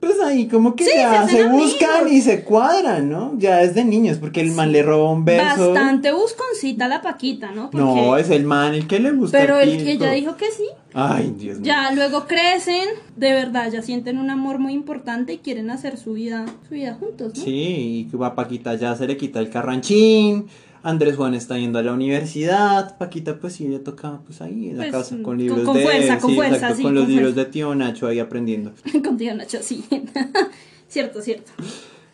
Pues 0.00 0.20
ahí 0.20 0.46
como 0.46 0.76
que 0.76 0.84
Sí, 0.84 0.90
ya 0.94 1.26
se 1.26 1.44
buscan 1.48 1.90
amigos. 2.02 2.12
y 2.12 2.20
se 2.22 2.44
cuadran, 2.44 3.10
¿no? 3.10 3.34
Ya 3.36 3.62
es 3.62 3.74
de 3.74 3.84
niños, 3.84 4.18
porque 4.18 4.40
el 4.40 4.52
man 4.52 4.70
le 4.70 4.82
roba 4.84 5.10
un 5.10 5.24
beso. 5.24 5.72
Bastante 5.72 6.12
busconcita 6.12 6.86
la 6.86 7.02
Paquita, 7.02 7.50
¿no? 7.50 7.68
Porque- 7.70 7.84
No, 7.84 8.16
es 8.16 8.30
el 8.30 8.44
man 8.44 8.74
el 8.74 8.86
que 8.86 9.00
le 9.00 9.10
gusta. 9.10 9.36
Pero 9.36 9.58
el 9.58 9.76
ti, 9.78 9.84
que 9.84 9.98
ya 9.98 10.12
dijo 10.12 10.36
que 10.36 10.46
sí. 10.52 10.64
Ay, 10.94 11.34
Dios 11.36 11.56
mío. 11.58 11.66
Ya 11.66 11.90
luego 11.92 12.26
crecen, 12.26 12.86
de 13.16 13.32
verdad, 13.32 13.72
ya 13.72 13.82
sienten 13.82 14.18
un 14.18 14.30
amor 14.30 14.60
muy 14.60 14.72
importante 14.72 15.32
y 15.32 15.38
quieren 15.38 15.68
hacer 15.68 15.96
su 15.98 16.12
vida, 16.12 16.46
su 16.68 16.74
vida 16.74 16.94
juntos, 16.98 17.36
¿no? 17.36 17.44
Sí, 17.44 18.08
y 18.12 18.24
a 18.24 18.34
Paquita 18.36 18.76
ya 18.76 18.94
se 18.94 19.06
le 19.06 19.16
quita 19.16 19.40
el 19.40 19.50
carranchín. 19.50 20.46
Andrés 20.88 21.16
Juan 21.16 21.34
está 21.34 21.58
yendo 21.58 21.78
a 21.78 21.82
la 21.82 21.92
universidad. 21.92 22.96
Paquita, 22.98 23.38
pues 23.38 23.52
sí, 23.54 23.68
le 23.68 23.78
toca 23.78 24.20
pues 24.24 24.40
ahí 24.40 24.70
en 24.70 24.78
la 24.78 24.84
Pues, 24.84 24.92
casa 24.92 25.14
mm, 25.14 25.22
con 25.22 25.24
con- 25.24 25.38
libros 25.38 25.62
con 25.64 25.76
de 25.76 25.82
fuerza, 25.82 26.14
él, 26.14 26.20
con 26.20 26.30
sí, 26.30 26.36
fuerza, 26.36 26.54
exacto, 26.56 26.76
sí, 26.76 26.82
con 26.82 26.94
los 26.94 27.02
con 27.04 27.10
libros 27.12 27.32
fuerza. 27.34 27.44
de 27.46 27.52
tío 27.52 27.74
Nacho 27.74 28.06
ahí 28.06 28.18
aprendiendo. 28.18 28.72
Contigo, 29.04 29.34
Nacho, 29.34 29.58
sí. 29.62 29.84
cierto, 30.88 31.20
cierto. 31.20 31.52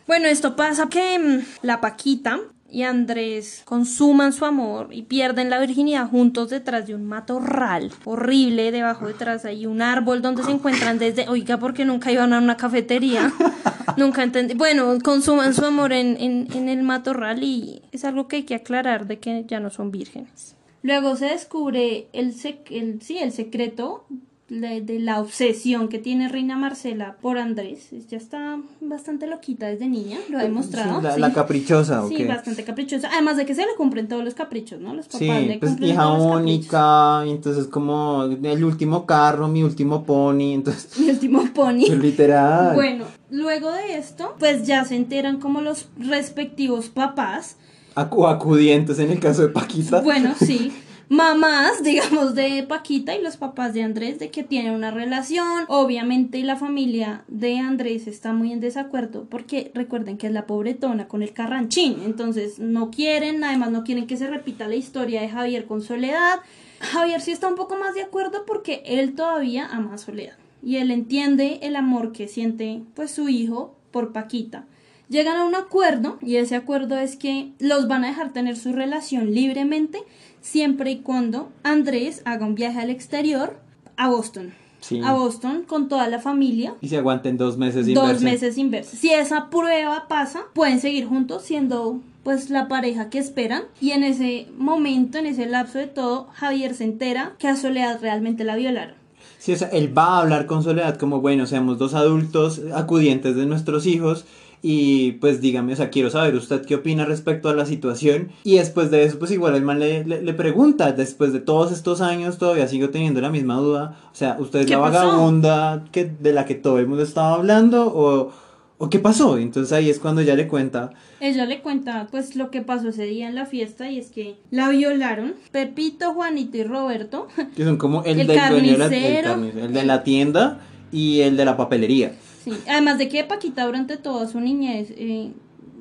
Bueno, 0.07 0.27
esto 0.27 0.55
pasa 0.55 0.87
que 0.89 1.17
mm, 1.17 1.65
la 1.65 1.79
Paquita 1.81 2.39
y 2.69 2.81
Andrés 2.83 3.61
consuman 3.63 4.33
su 4.33 4.43
amor 4.45 4.89
y 4.91 5.03
pierden 5.03 5.49
la 5.49 5.59
virginidad 5.59 6.09
juntos 6.09 6.49
detrás 6.49 6.87
de 6.87 6.95
un 6.95 7.05
matorral 7.05 7.91
horrible. 8.05 8.71
Debajo 8.71 9.07
detrás 9.07 9.45
hay 9.45 9.65
un 9.65 9.81
árbol 9.81 10.21
donde 10.21 10.43
se 10.43 10.51
encuentran 10.51 10.97
desde. 10.99 11.29
Oiga, 11.29 11.57
porque 11.57 11.85
nunca 11.85 12.11
iban 12.11 12.33
a 12.33 12.39
una 12.39 12.57
cafetería. 12.57 13.31
nunca 13.97 14.23
entendí. 14.23 14.55
Bueno, 14.55 14.97
consuman 15.03 15.53
su 15.53 15.63
amor 15.63 15.93
en, 15.93 16.17
en, 16.19 16.47
en 16.53 16.67
el 16.69 16.83
matorral 16.83 17.43
y 17.43 17.81
es 17.91 18.03
algo 18.03 18.27
que 18.27 18.37
hay 18.37 18.43
que 18.43 18.55
aclarar 18.55 19.07
de 19.07 19.19
que 19.19 19.45
ya 19.47 19.59
no 19.59 19.69
son 19.69 19.91
vírgenes. 19.91 20.55
Luego 20.81 21.15
se 21.15 21.25
descubre 21.27 22.07
el, 22.13 22.33
sec- 22.35 22.69
el, 22.71 23.01
sí, 23.01 23.17
el 23.19 23.31
secreto 23.31 24.05
de, 24.47 24.79
de 24.81 24.99
la 24.99 25.21
obsesión 25.21 25.87
que 25.87 25.97
tiene 25.97 26.29
Reina 26.29 26.55
Marcela 26.55 27.15
por 27.19 27.39
Andrés. 27.39 27.89
Ya 28.09 28.17
está 28.17 28.59
bastante 28.79 29.25
loquita 29.25 29.65
desde 29.65 29.87
niña, 29.87 30.19
lo 30.29 30.37
ha 30.37 30.43
demostrado. 30.43 30.97
Sí, 30.99 31.03
la, 31.03 31.13
sí. 31.15 31.19
la 31.19 31.33
caprichosa, 31.33 32.03
¿o 32.05 32.09
Sí, 32.09 32.23
bastante 32.25 32.63
caprichosa. 32.63 33.09
Además 33.11 33.37
de 33.37 33.45
que 33.47 33.55
se 33.55 33.61
le 33.61 33.73
cumplen 33.75 34.07
todos 34.07 34.23
los 34.23 34.35
caprichos, 34.35 34.79
¿no? 34.79 34.93
Los 34.93 35.07
papás 35.07 35.19
Sí, 35.19 35.27
le 35.27 35.57
pues 35.57 35.71
cumplen 35.71 35.89
hija 35.91 36.03
todos 36.03 36.17
los 36.19 36.27
caprichos. 36.27 36.43
única, 36.59 37.23
entonces 37.25 37.65
como 37.67 38.23
el 38.23 38.63
último 38.63 39.05
carro, 39.07 39.47
mi 39.47 39.63
último 39.63 40.03
pony, 40.03 40.53
entonces 40.53 40.99
Mi 40.99 41.09
último 41.09 41.43
pony. 41.53 41.87
literal. 41.99 42.75
Bueno, 42.75 43.05
luego 43.31 43.71
de 43.71 43.97
esto, 43.97 44.35
pues 44.37 44.67
ya 44.67 44.85
se 44.85 44.95
enteran 44.95 45.39
como 45.39 45.61
los 45.61 45.87
respectivos 45.97 46.89
papás 46.89 47.57
Acu- 47.95 48.29
acudientes 48.31 48.99
en 48.99 49.09
el 49.09 49.19
caso 49.19 49.41
de 49.41 49.47
Paquita. 49.49 50.01
Bueno, 50.01 50.33
sí. 50.37 50.71
Mamás, 51.09 51.83
digamos, 51.83 52.35
de 52.35 52.63
Paquita 52.63 53.15
y 53.15 53.21
los 53.21 53.37
papás 53.37 53.73
de 53.73 53.83
Andrés, 53.83 54.19
de 54.19 54.31
que 54.31 54.43
tienen 54.43 54.73
una 54.73 54.91
relación. 54.91 55.65
Obviamente 55.67 56.43
la 56.43 56.55
familia 56.55 57.23
de 57.27 57.57
Andrés 57.59 58.07
está 58.07 58.33
muy 58.33 58.51
en 58.51 58.59
desacuerdo 58.59 59.25
porque 59.29 59.71
recuerden 59.73 60.17
que 60.17 60.27
es 60.27 60.33
la 60.33 60.47
pobretona 60.47 61.07
con 61.07 61.21
el 61.21 61.33
carranchín. 61.33 61.97
Entonces 62.05 62.59
no 62.59 62.91
quieren, 62.91 63.43
además 63.43 63.71
no 63.71 63.83
quieren 63.83 64.07
que 64.07 64.17
se 64.17 64.27
repita 64.27 64.67
la 64.67 64.75
historia 64.75 65.21
de 65.21 65.29
Javier 65.29 65.65
con 65.65 65.81
Soledad. 65.81 66.39
Javier 66.79 67.21
sí 67.21 67.31
está 67.31 67.47
un 67.47 67.55
poco 67.55 67.75
más 67.77 67.93
de 67.93 68.01
acuerdo 68.01 68.45
porque 68.45 68.83
él 68.85 69.15
todavía 69.15 69.67
ama 69.67 69.93
a 69.95 69.97
Soledad. 69.97 70.37
Y 70.63 70.77
él 70.77 70.89
entiende 70.89 71.59
el 71.61 71.75
amor 71.75 72.11
que 72.11 72.27
siente 72.27 72.81
pues 72.95 73.11
su 73.11 73.29
hijo 73.29 73.75
por 73.91 74.11
Paquita. 74.11 74.65
Llegan 75.09 75.37
a 75.37 75.45
un 75.45 75.55
acuerdo 75.55 76.17
y 76.21 76.37
ese 76.37 76.55
acuerdo 76.55 76.97
es 76.97 77.15
que 77.15 77.51
los 77.59 77.87
van 77.87 78.03
a 78.03 78.07
dejar 78.07 78.33
tener 78.33 78.57
su 78.57 78.73
relación 78.73 79.33
libremente 79.33 79.99
siempre 80.41 80.91
y 80.91 80.97
cuando 80.99 81.49
Andrés 81.63 82.21
haga 82.25 82.45
un 82.45 82.55
viaje 82.55 82.79
al 82.79 82.89
exterior 82.89 83.59
a 83.97 84.09
Boston. 84.09 84.53
Sí. 84.81 85.01
A 85.03 85.13
Boston 85.13 85.63
con 85.67 85.89
toda 85.89 86.07
la 86.07 86.19
familia. 86.19 86.75
Y 86.81 86.89
se 86.89 86.97
aguanten 86.97 87.37
dos 87.37 87.57
meses 87.57 87.85
sin 87.85 87.95
Dos 87.95 88.07
verse. 88.07 88.25
meses 88.25 88.55
sin 88.55 88.69
verse. 88.69 88.95
Si 88.97 89.09
esa 89.11 89.49
prueba 89.49 90.07
pasa, 90.07 90.43
pueden 90.53 90.79
seguir 90.79 91.07
juntos 91.07 91.43
siendo 91.43 92.01
pues 92.23 92.49
la 92.49 92.67
pareja 92.67 93.09
que 93.09 93.19
esperan. 93.19 93.63
Y 93.81 93.91
en 93.91 94.03
ese 94.03 94.47
momento, 94.57 95.17
en 95.17 95.27
ese 95.27 95.45
lapso 95.45 95.77
de 95.77 95.87
todo, 95.87 96.27
Javier 96.33 96.73
se 96.75 96.83
entera 96.83 97.33
que 97.39 97.47
a 97.47 97.55
Soledad 97.55 97.99
realmente 98.01 98.43
la 98.43 98.55
violaron. 98.55 98.95
Sí, 99.39 99.53
o 99.53 99.57
sea, 99.57 99.67
él 99.69 99.95
va 99.95 100.17
a 100.17 100.21
hablar 100.21 100.47
con 100.47 100.63
Soledad 100.63 100.97
como, 100.97 101.21
bueno, 101.21 101.45
seamos 101.45 101.77
dos 101.77 101.93
adultos 101.93 102.61
acudientes 102.73 103.35
de 103.35 103.45
nuestros 103.45 103.85
hijos 103.85 104.25
y 104.67 105.11
pues 105.21 105.41
dígame, 105.41 105.73
o 105.73 105.75
sea, 105.75 105.91
quiero 105.91 106.09
saber 106.09 106.33
usted 106.33 106.65
qué 106.65 106.73
opina 106.73 107.05
respecto 107.05 107.49
a 107.49 107.53
la 107.53 107.67
situación 107.67 108.29
y 108.43 108.57
después 108.57 108.89
de 108.89 109.03
eso, 109.03 109.19
pues 109.19 109.29
igual 109.29 109.53
el 109.53 109.61
man 109.61 109.77
le, 109.79 110.03
le, 110.05 110.23
le 110.23 110.33
pregunta, 110.33 110.91
después 110.91 111.33
de 111.33 111.39
todos 111.39 111.71
estos 111.71 112.01
años 112.01 112.39
todavía 112.39 112.67
sigo 112.67 112.89
teniendo 112.89 113.21
la 113.21 113.29
misma 113.29 113.57
duda, 113.57 113.99
o 114.11 114.15
sea, 114.15 114.37
¿usted 114.39 114.61
es 114.61 114.65
¿Qué 114.65 114.71
la 114.73 114.79
pasó? 114.81 115.05
vagabunda 115.05 115.85
que, 115.91 116.05
de 116.05 116.33
la 116.33 116.45
que 116.45 116.55
todo 116.55 116.79
el 116.79 116.87
mundo 116.87 117.03
estaba 117.03 117.35
hablando 117.35 117.85
o, 117.93 118.31
o 118.79 118.89
qué 118.89 118.97
pasó? 118.97 119.37
Entonces 119.37 119.71
ahí 119.71 119.87
es 119.87 119.99
cuando 119.99 120.21
ella 120.21 120.33
le 120.35 120.47
cuenta, 120.47 120.89
Ella 121.19 121.45
le 121.45 121.61
cuenta 121.61 122.07
pues 122.09 122.35
lo 122.35 122.49
que 122.49 122.61
pasó 122.61 122.89
ese 122.89 123.03
día 123.05 123.27
en 123.29 123.35
la 123.35 123.45
fiesta 123.45 123.91
y 123.91 123.99
es 123.99 124.09
que 124.09 124.37
la 124.49 124.69
violaron 124.69 125.35
Pepito, 125.51 126.13
Juanito 126.15 126.57
y 126.57 126.63
Roberto. 126.63 127.27
que 127.55 127.63
son 127.63 127.77
como 127.77 128.03
el, 128.03 128.19
El 128.21 128.27
del 128.27 128.39
dueño 128.49 128.71
de 128.71 128.77
la, 128.79 128.85
el 128.85 128.91
carnicero. 128.91 129.29
carnicero, 129.29 129.65
el 129.67 129.73
de 129.73 129.85
la 129.85 130.03
tienda 130.03 130.59
y 130.91 131.21
el 131.21 131.37
de 131.37 131.45
la 131.45 131.55
papelería. 131.55 132.13
Sí, 132.45 132.51
además 132.67 132.99
de 132.99 133.09
que 133.09 133.23
Paquita 133.23 133.65
durante 133.65 133.97
toda 133.97 134.27
su 134.27 134.39
niñez 134.39 134.91
eh, 134.91 135.31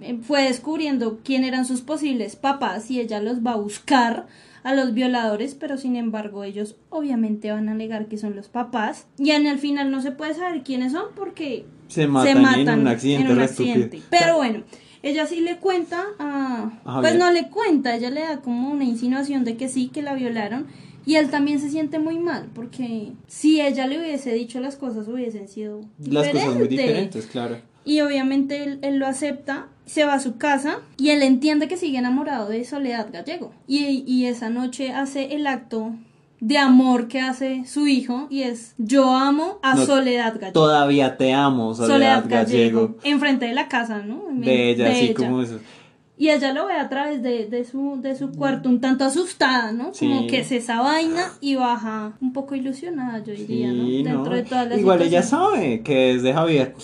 eh, 0.01 0.19
fue 0.23 0.45
descubriendo 0.45 1.21
quién 1.23 1.45
eran 1.45 1.67
sus 1.67 1.83
posibles 1.83 2.37
papás 2.37 2.91
y 2.91 3.01
ella 3.01 3.21
los 3.21 3.45
va 3.45 3.53
a 3.53 3.57
buscar 3.57 4.27
a 4.63 4.75
los 4.75 4.95
violadores, 4.95 5.55
pero 5.55 5.77
sin 5.77 5.95
embargo 5.95 6.43
ellos 6.43 6.77
obviamente 6.89 7.53
van 7.53 7.69
a 7.69 7.75
negar 7.75 8.07
que 8.07 8.17
son 8.17 8.35
los 8.35 8.49
papás 8.49 9.07
y 9.19 9.33
en 9.33 9.47
el 9.47 9.59
final 9.59 9.91
no 9.91 10.01
se 10.01 10.11
puede 10.11 10.33
saber 10.33 10.63
quiénes 10.63 10.93
son 10.93 11.09
porque 11.15 11.67
Se 11.89 12.07
matan, 12.07 12.67
en 12.67 12.81
un 12.81 12.89
accidente 12.89 13.27
en 13.27 13.33
un 13.33 13.39
re 13.39 13.45
estúpido. 13.45 13.75
accidente. 13.75 14.03
Pero 14.09 14.37
bueno, 14.37 14.65
ella 15.03 15.27
sí 15.27 15.41
le 15.41 15.59
cuenta 15.59 16.03
a... 16.19 16.81
A 16.87 17.01
Pues 17.03 17.15
no 17.17 17.31
le 17.31 17.51
cuenta, 17.51 17.95
ella 17.95 18.09
le 18.09 18.23
da 18.23 18.41
como 18.41 18.71
una 18.71 18.85
insinuación 18.85 19.45
de 19.45 19.59
que 19.59 19.69
sí, 19.69 19.89
que 19.89 20.01
la 20.01 20.15
violaron. 20.15 20.67
Y 21.07 21.17
él 21.17 21.31
también 21.31 21.61
se 21.61 21.71
siente 21.71 21.99
muy 21.99 22.19
mal, 22.19 22.49
porque 22.55 23.13
si 23.27 23.61
ella 23.61 23.87
le 23.87 23.99
hubiese 24.01 24.33
dicho 24.33 24.61
las 24.61 24.77
cosas 24.77 25.07
hubiesen 25.09 25.49
sido 25.49 25.81
Las 25.99 26.29
cosas 26.29 26.55
muy 26.55 26.69
diferentes. 26.69 27.27
claro. 27.27 27.59
Y 27.85 28.01
obviamente 28.01 28.63
él, 28.65 28.79
él 28.81 28.97
lo 28.97 29.07
acepta, 29.07 29.67
se 29.85 30.05
va 30.07 30.15
a 30.15 30.21
su 30.21 30.39
casa 30.39 30.79
y 30.97 31.11
él 31.11 31.23
entiende 31.23 31.69
que 31.69 31.77
sigue 31.77 31.99
enamorado 31.99 32.49
de 32.49 32.65
Soledad 32.65 33.09
Gallego. 33.13 33.53
Y, 33.67 34.03
y 34.07 34.25
esa 34.25 34.49
noche 34.49 34.93
hace 34.93 35.35
el 35.35 35.47
acto 35.47 35.93
de 36.41 36.59
amor 36.59 37.09
que 37.09 37.21
hace 37.21 37.65
su 37.67 37.87
hijo 37.87 38.27
y 38.31 38.43
es 38.43 38.75
yo 38.79 39.15
amo 39.15 39.59
a 39.63 39.75
No, 39.75 39.85
Soledad 39.87 40.35
Gallego. 40.35 40.53
Todavía 40.53 41.17
te 41.19 41.33
amo, 41.35 41.75
Soledad, 41.75 42.25
Gallego. 42.29 42.97
Enfrente 43.05 43.47
de 43.47 43.53
la 43.55 43.69
casa, 43.69 43.99
¿no? 44.03 44.25
De 44.31 44.71
ella, 44.71 44.91
así 44.91 45.05
ella. 45.07 45.15
como 45.15 45.43
eso. 45.43 45.59
Y 46.17 46.31
ella 46.31 46.53
lo 46.53 46.67
ve 46.67 46.75
a 46.75 46.89
través 46.89 47.23
de, 47.23 47.47
de 47.47 47.65
su, 47.65 47.99
de 48.01 48.15
su 48.15 48.31
cuarto 48.31 48.69
un 48.69 48.81
tanto 48.81 49.05
asustada, 49.05 49.73
¿no? 49.73 49.93
Sí. 49.93 50.07
Como 50.07 50.29
que 50.29 50.41
es 50.41 50.53
esa 50.53 50.81
vaina 50.81 51.33
y 51.41 51.57
baja 51.57 52.13
un 52.21 52.33
poco 52.33 52.55
ilusionada, 52.55 53.19
yo 53.25 53.33
diría, 53.33 53.73
¿no? 53.73 53.85
Sí, 53.85 54.03
Dentro 54.05 54.31
¿no? 54.31 54.37
de 54.37 54.43
todas 54.45 54.69
las 54.69 54.79
Igual 54.79 55.03
ella 55.03 55.23
sabe 55.23 55.83
que 55.83 56.15
es 56.15 56.23
de 56.23 56.33
Javier. 56.33 56.75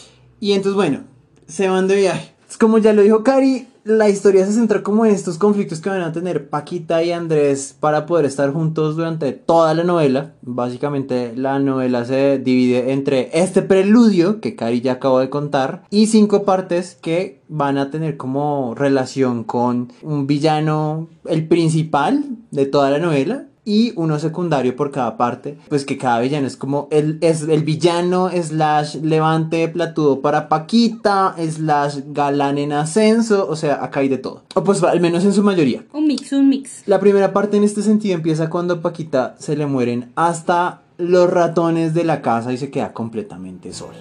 Y 0.41 0.53
entonces, 0.53 0.75
bueno, 0.75 1.05
se 1.47 1.69
van 1.69 1.87
de 1.87 1.97
viaje. 1.97 2.33
Es 2.49 2.59
Como 2.59 2.79
ya 2.79 2.93
lo 2.93 3.03
dijo 3.03 3.23
Cari, 3.23 3.69
la 3.85 4.09
historia 4.09 4.45
se 4.47 4.53
centra 4.53 4.83
como 4.83 5.07
en 5.07 5.15
estos 5.15 5.39
conflictos 5.39 5.81
que 5.81 5.89
van 5.89 6.03
a 6.03 6.13
tener 6.13 6.49
Paquita 6.49 7.03
y 7.03 7.13
Andrés 7.13 7.77
para 7.79 8.07
poder 8.07 8.27
estar 8.27 8.53
juntos 8.53 8.97
durante 8.97 9.33
toda 9.33 9.75
la 9.75 9.85
novela. 9.85 10.35
Básicamente 10.43 11.33
la 11.37 11.59
novela 11.59 12.05
se 12.05 12.39
divide 12.39 12.93
entre 12.93 13.31
este 13.33 13.63
preludio 13.63 14.41
que 14.41 14.55
Cari 14.55 14.81
ya 14.81 14.93
acabó 14.93 15.21
de 15.21 15.31
contar 15.31 15.85
y 15.91 16.07
cinco 16.07 16.45
partes 16.45 16.99
que 17.01 17.41
van 17.49 17.79
a 17.79 17.91
tener 17.91 18.17
como 18.17 18.75
relación 18.75 19.45
con 19.45 19.93
un 20.03 20.27
villano, 20.27 21.09
el 21.27 21.49
principal 21.49 22.25
de 22.51 22.67
toda 22.67 22.91
la 22.91 22.99
novela, 22.99 23.47
y 23.65 23.93
uno 23.97 24.19
secundario 24.19 24.75
por 24.75 24.91
cada 24.91 25.17
parte, 25.17 25.59
pues 25.69 25.85
que 25.85 25.99
cada 25.99 26.21
villano 26.21 26.47
es 26.47 26.57
como 26.57 26.89
el, 26.91 27.19
es 27.21 27.43
el 27.43 27.63
villano 27.63 28.31
slash 28.31 28.97
levante 29.03 29.69
platudo 29.69 30.21
para 30.21 30.49
Paquita, 30.49 31.35
slash 31.39 32.01
galán 32.07 32.59
en 32.59 32.73
ascenso, 32.73 33.47
o 33.49 33.57
sea, 33.57 33.85
acá 33.85 34.01
hay 34.01 34.09
de 34.09 34.19
todo. 34.19 34.43
O 34.55 34.65
pues 34.65 34.83
al 34.83 35.01
menos 35.01 35.25
en 35.25 35.33
su 35.33 35.43
mayoría. 35.43 35.85
Un 35.93 36.07
mix, 36.07 36.33
un 36.33 36.49
mix. 36.49 36.83
La 36.87 37.01
primera 37.01 37.33
parte 37.33 37.57
en 37.57 37.65
este 37.65 37.83
sentido 37.83 38.15
empieza 38.15 38.51
cuando 38.51 38.75
a 38.75 38.81
Paquita 38.81 39.35
se 39.39 39.57
le 39.57 39.67
mueren 39.67 40.11
hasta 40.17 40.83
los 40.99 41.31
ratones 41.31 41.95
de 41.95 42.05
la 42.05 42.23
casa 42.23 42.53
y 42.53 42.59
se 42.59 42.71
queda 42.71 42.93
completamente 42.93 43.73
sola. 43.73 43.99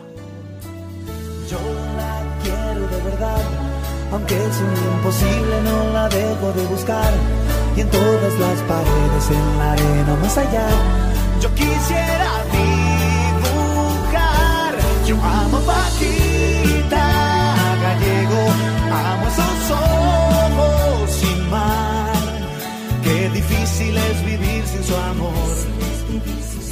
Yo 1.50 1.58
la 1.98 2.40
quiero 2.44 2.82
de 2.88 3.10
verdad, 3.10 3.42
aunque 4.12 4.36
es 4.36 4.62
un 4.62 4.96
imposible, 4.96 5.62
no 5.64 5.94
la 5.94 6.10
dejo 6.10 6.52
de 6.54 6.68
buscar 6.68 7.14
y 7.80 7.82
en 7.82 7.90
todas 7.92 8.38
las 8.40 8.60
paredes, 8.64 9.32
en 9.32 9.58
la 9.58 9.72
arena 9.72 10.16
más 10.22 10.38
allá. 10.38 10.68
Yo 11.42 11.50
quisiera 11.56 12.32
dibujar, 13.32 14.76
yo 15.08 15.16
amo 15.16 15.60
Paquita 15.60 17.06
Gallego, 17.84 18.44
amo 18.92 19.28
esos 19.34 19.72
ojos 19.72 21.10
sin 21.22 21.50
mar. 21.50 22.14
Qué 23.02 23.30
difícil 23.30 23.96
es 23.98 24.26
vivir 24.26 24.62
sin 24.66 24.84
su 24.84 24.96
amor. 24.96 25.56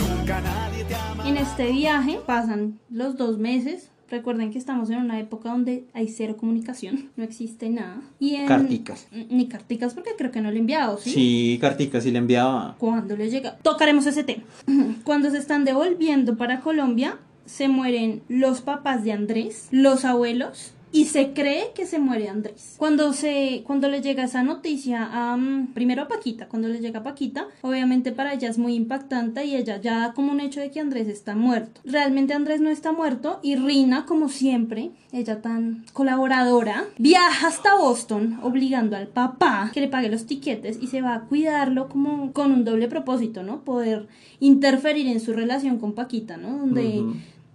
Nunca 0.09 0.41
nadie 0.41 0.83
te 0.83 0.95
ama. 0.95 1.25
En 1.29 1.37
este 1.37 1.71
viaje 1.71 2.19
pasan 2.25 2.81
los 2.89 3.15
dos 3.15 3.37
meses 3.37 3.91
Recuerden 4.09 4.51
que 4.51 4.57
estamos 4.57 4.89
en 4.89 4.99
una 4.99 5.19
época 5.19 5.49
donde 5.49 5.85
hay 5.93 6.07
cero 6.07 6.37
comunicación, 6.37 7.09
no 7.17 7.23
existe 7.23 7.69
nada. 7.69 8.01
Y 8.19 8.35
en... 8.35 8.47
Carticas. 8.47 9.07
Ni 9.29 9.47
carticas 9.47 9.93
porque 9.93 10.11
creo 10.17 10.31
que 10.31 10.41
no 10.41 10.49
le 10.49 10.57
he 10.57 10.59
enviado, 10.59 10.97
¿sí? 10.97 11.11
Sí, 11.11 11.57
carticas 11.59 12.03
sí 12.03 12.11
le 12.11 12.19
enviaba. 12.19 12.75
Cuando 12.79 13.17
les 13.17 13.31
llega, 13.31 13.57
tocaremos 13.57 14.05
ese 14.05 14.23
tema. 14.23 14.43
Cuando 15.03 15.29
se 15.29 15.37
están 15.37 15.65
devolviendo 15.65 16.37
para 16.37 16.61
Colombia, 16.61 17.17
se 17.45 17.67
mueren 17.67 18.21
los 18.29 18.61
papás 18.61 19.03
de 19.03 19.11
Andrés, 19.11 19.67
los 19.71 20.05
abuelos 20.05 20.73
y 20.91 21.05
se 21.05 21.33
cree 21.33 21.71
que 21.75 21.85
se 21.85 21.99
muere 21.99 22.29
Andrés. 22.29 22.75
Cuando 22.77 23.13
se 23.13 23.63
cuando 23.65 23.89
le 23.89 24.01
llega 24.01 24.23
esa 24.23 24.43
noticia 24.43 25.09
a 25.11 25.37
mm, 25.37 25.73
primero 25.73 26.03
a 26.03 26.07
Paquita, 26.07 26.47
cuando 26.47 26.67
le 26.67 26.79
llega 26.79 26.99
a 26.99 27.03
Paquita, 27.03 27.47
obviamente 27.61 28.11
para 28.11 28.33
ella 28.33 28.49
es 28.49 28.57
muy 28.57 28.75
impactante 28.75 29.45
y 29.45 29.55
ella 29.55 29.79
ya 29.81 29.99
da 29.99 30.13
como 30.13 30.31
un 30.31 30.39
hecho 30.39 30.59
de 30.59 30.71
que 30.71 30.79
Andrés 30.79 31.07
está 31.07 31.35
muerto. 31.35 31.81
Realmente 31.83 32.33
Andrés 32.33 32.61
no 32.61 32.69
está 32.69 32.91
muerto 32.91 33.39
y 33.43 33.55
Rina, 33.55 34.05
como 34.05 34.29
siempre, 34.29 34.91
ella 35.11 35.41
tan 35.41 35.85
colaboradora, 35.93 36.85
viaja 36.97 37.47
hasta 37.47 37.75
Boston 37.75 38.39
obligando 38.43 38.95
al 38.95 39.07
papá 39.07 39.71
que 39.73 39.81
le 39.81 39.87
pague 39.87 40.09
los 40.09 40.25
tiquetes 40.25 40.77
y 40.81 40.87
se 40.87 41.01
va 41.01 41.15
a 41.15 41.21
cuidarlo 41.21 41.89
como 41.89 42.31
con 42.33 42.51
un 42.51 42.63
doble 42.63 42.87
propósito, 42.87 43.43
¿no? 43.43 43.61
Poder 43.63 44.07
interferir 44.39 45.07
en 45.07 45.19
su 45.19 45.33
relación 45.33 45.79
con 45.79 45.93
Paquita, 45.93 46.37
¿no? 46.37 46.57
Donde. 46.57 47.03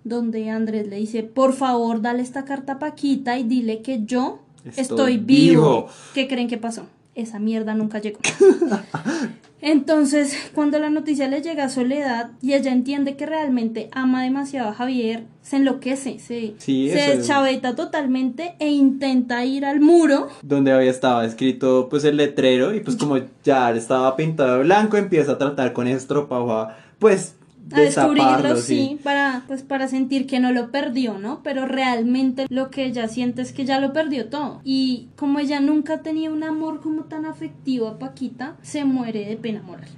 Donde 0.05 0.51
Andrés 0.51 0.89
le 0.89 0.97
dice, 0.97 1.23
por 1.23 1.53
favor, 1.53 2.01
dale 2.01 2.23
esta 2.23 2.45
carta 2.45 2.75
a 2.75 2.79
Paquita 2.79 3.39
y 3.39 3.45
dile 3.45 3.83
que 3.83 4.05
yo 4.05 4.41
Estoy 4.65 4.83
estoy, 4.83 5.17
vivo. 5.19 5.63
vivo. 5.63 5.89
¿Qué 6.15 6.29
creen 6.29 6.49
que 6.49 6.59
pasó? 6.59 6.87
Esa 7.15 7.39
mierda 7.39 7.75
nunca 7.75 7.99
llegó. 7.99 8.21
Entonces, 9.65 10.37
cuando 10.57 10.81
la 10.81 10.91
noticia 10.91 11.29
le 11.29 11.41
llega 11.41 11.65
a 11.65 11.69
Soledad 11.69 12.31
y 12.43 12.55
ella 12.55 12.73
entiende 12.73 13.17
que 13.17 13.27
realmente 13.27 13.89
ama 13.93 14.25
demasiado 14.25 14.71
a 14.71 14.75
Javier, 14.75 15.23
se 15.41 15.57
enloquece, 15.57 16.19
se, 16.19 16.55
Sí, 16.59 16.91
se 16.91 17.17
deschaveta 17.17 17.77
totalmente 17.77 18.57
e 18.59 18.71
intenta 18.71 19.45
ir 19.45 19.65
al 19.65 19.81
muro 19.81 20.27
Donde 20.43 20.73
había 20.73 20.91
estaba 20.91 21.25
escrito 21.25 21.87
pues 21.89 22.03
el 22.03 22.17
letrero 22.17 22.75
y 22.75 22.81
pues 22.81 22.97
como 22.97 23.19
ya 23.45 23.71
estaba 23.71 24.17
pintado 24.17 24.59
de 24.59 24.65
blanco 24.65 24.97
empieza 24.97 25.33
a 25.33 25.39
tratar 25.39 25.73
con 25.73 25.87
estropa 25.87 26.77
pues 26.99 27.37
a 27.71 27.81
descubrirlo, 27.81 28.57
sí, 28.57 28.99
para 29.03 29.45
pues 29.47 29.63
para 29.63 29.89
sentir 29.89 30.27
que 30.27 30.41
no 30.41 30.53
lo 30.53 30.71
perdió, 30.71 31.19
¿no? 31.19 31.41
Pero 31.43 31.67
realmente 31.67 32.47
lo 32.49 32.71
que 32.71 32.85
ella 32.85 33.09
siente 33.09 33.43
es 33.43 33.53
que 33.53 33.65
ya 33.65 33.81
lo 33.81 33.93
perdió 33.93 34.27
todo. 34.27 34.61
Y 34.65 35.09
como 35.17 35.39
ella 35.39 35.61
nunca 35.61 36.03
tenía 36.03 36.31
un 36.31 36.43
amor 36.43 36.81
como 36.81 37.05
tan 37.05 37.27
afectivo 37.27 37.89
a 37.89 37.99
Paquita, 37.99 38.57
se 38.63 38.85
muere 38.85 39.27
de 39.27 39.37
pena 39.37 39.63
moral. 39.63 39.89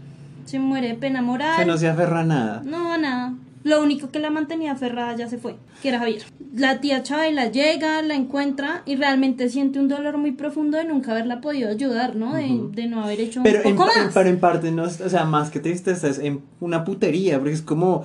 Se 0.44 0.58
muere 0.58 0.88
de 0.88 0.94
pena 0.94 1.22
moral. 1.22 1.56
Que 1.56 1.66
no 1.66 1.78
se 1.78 1.88
aferra 1.88 2.20
a 2.20 2.24
nada. 2.24 2.62
No, 2.64 2.96
nada. 2.98 3.34
Lo 3.64 3.82
único 3.82 4.10
que 4.10 4.18
la 4.20 4.30
mantenía 4.30 4.72
aferrada 4.72 5.16
ya 5.16 5.28
se 5.28 5.38
fue, 5.38 5.56
que 5.82 5.88
era 5.88 5.98
Javier. 5.98 6.22
La 6.54 6.80
tía 6.80 7.02
Chabela 7.02 7.50
llega, 7.50 8.00
la 8.02 8.14
encuentra 8.14 8.82
y 8.86 8.94
realmente 8.96 9.48
siente 9.48 9.78
un 9.80 9.88
dolor 9.88 10.18
muy 10.18 10.32
profundo 10.32 10.76
de 10.78 10.84
nunca 10.84 11.12
haberla 11.12 11.40
podido 11.40 11.70
ayudar, 11.70 12.14
¿no? 12.14 12.34
De, 12.34 12.60
de 12.72 12.86
no 12.86 13.02
haber 13.02 13.20
hecho 13.20 13.40
Pero 13.42 13.66
un 13.68 13.74
poco 13.74 13.90
en- 13.96 14.04
más. 14.04 14.14
pero 14.14 14.28
en 14.28 14.38
parte 14.38 14.70
no 14.70 14.84
es, 14.84 15.00
o 15.00 15.08
sea, 15.08 15.24
más 15.24 15.50
que 15.50 15.60
tristeza 15.60 16.08
es 16.08 16.18
en 16.18 16.42
una 16.60 16.84
putería, 16.84 17.38
porque 17.38 17.54
es 17.54 17.62
como, 17.62 18.04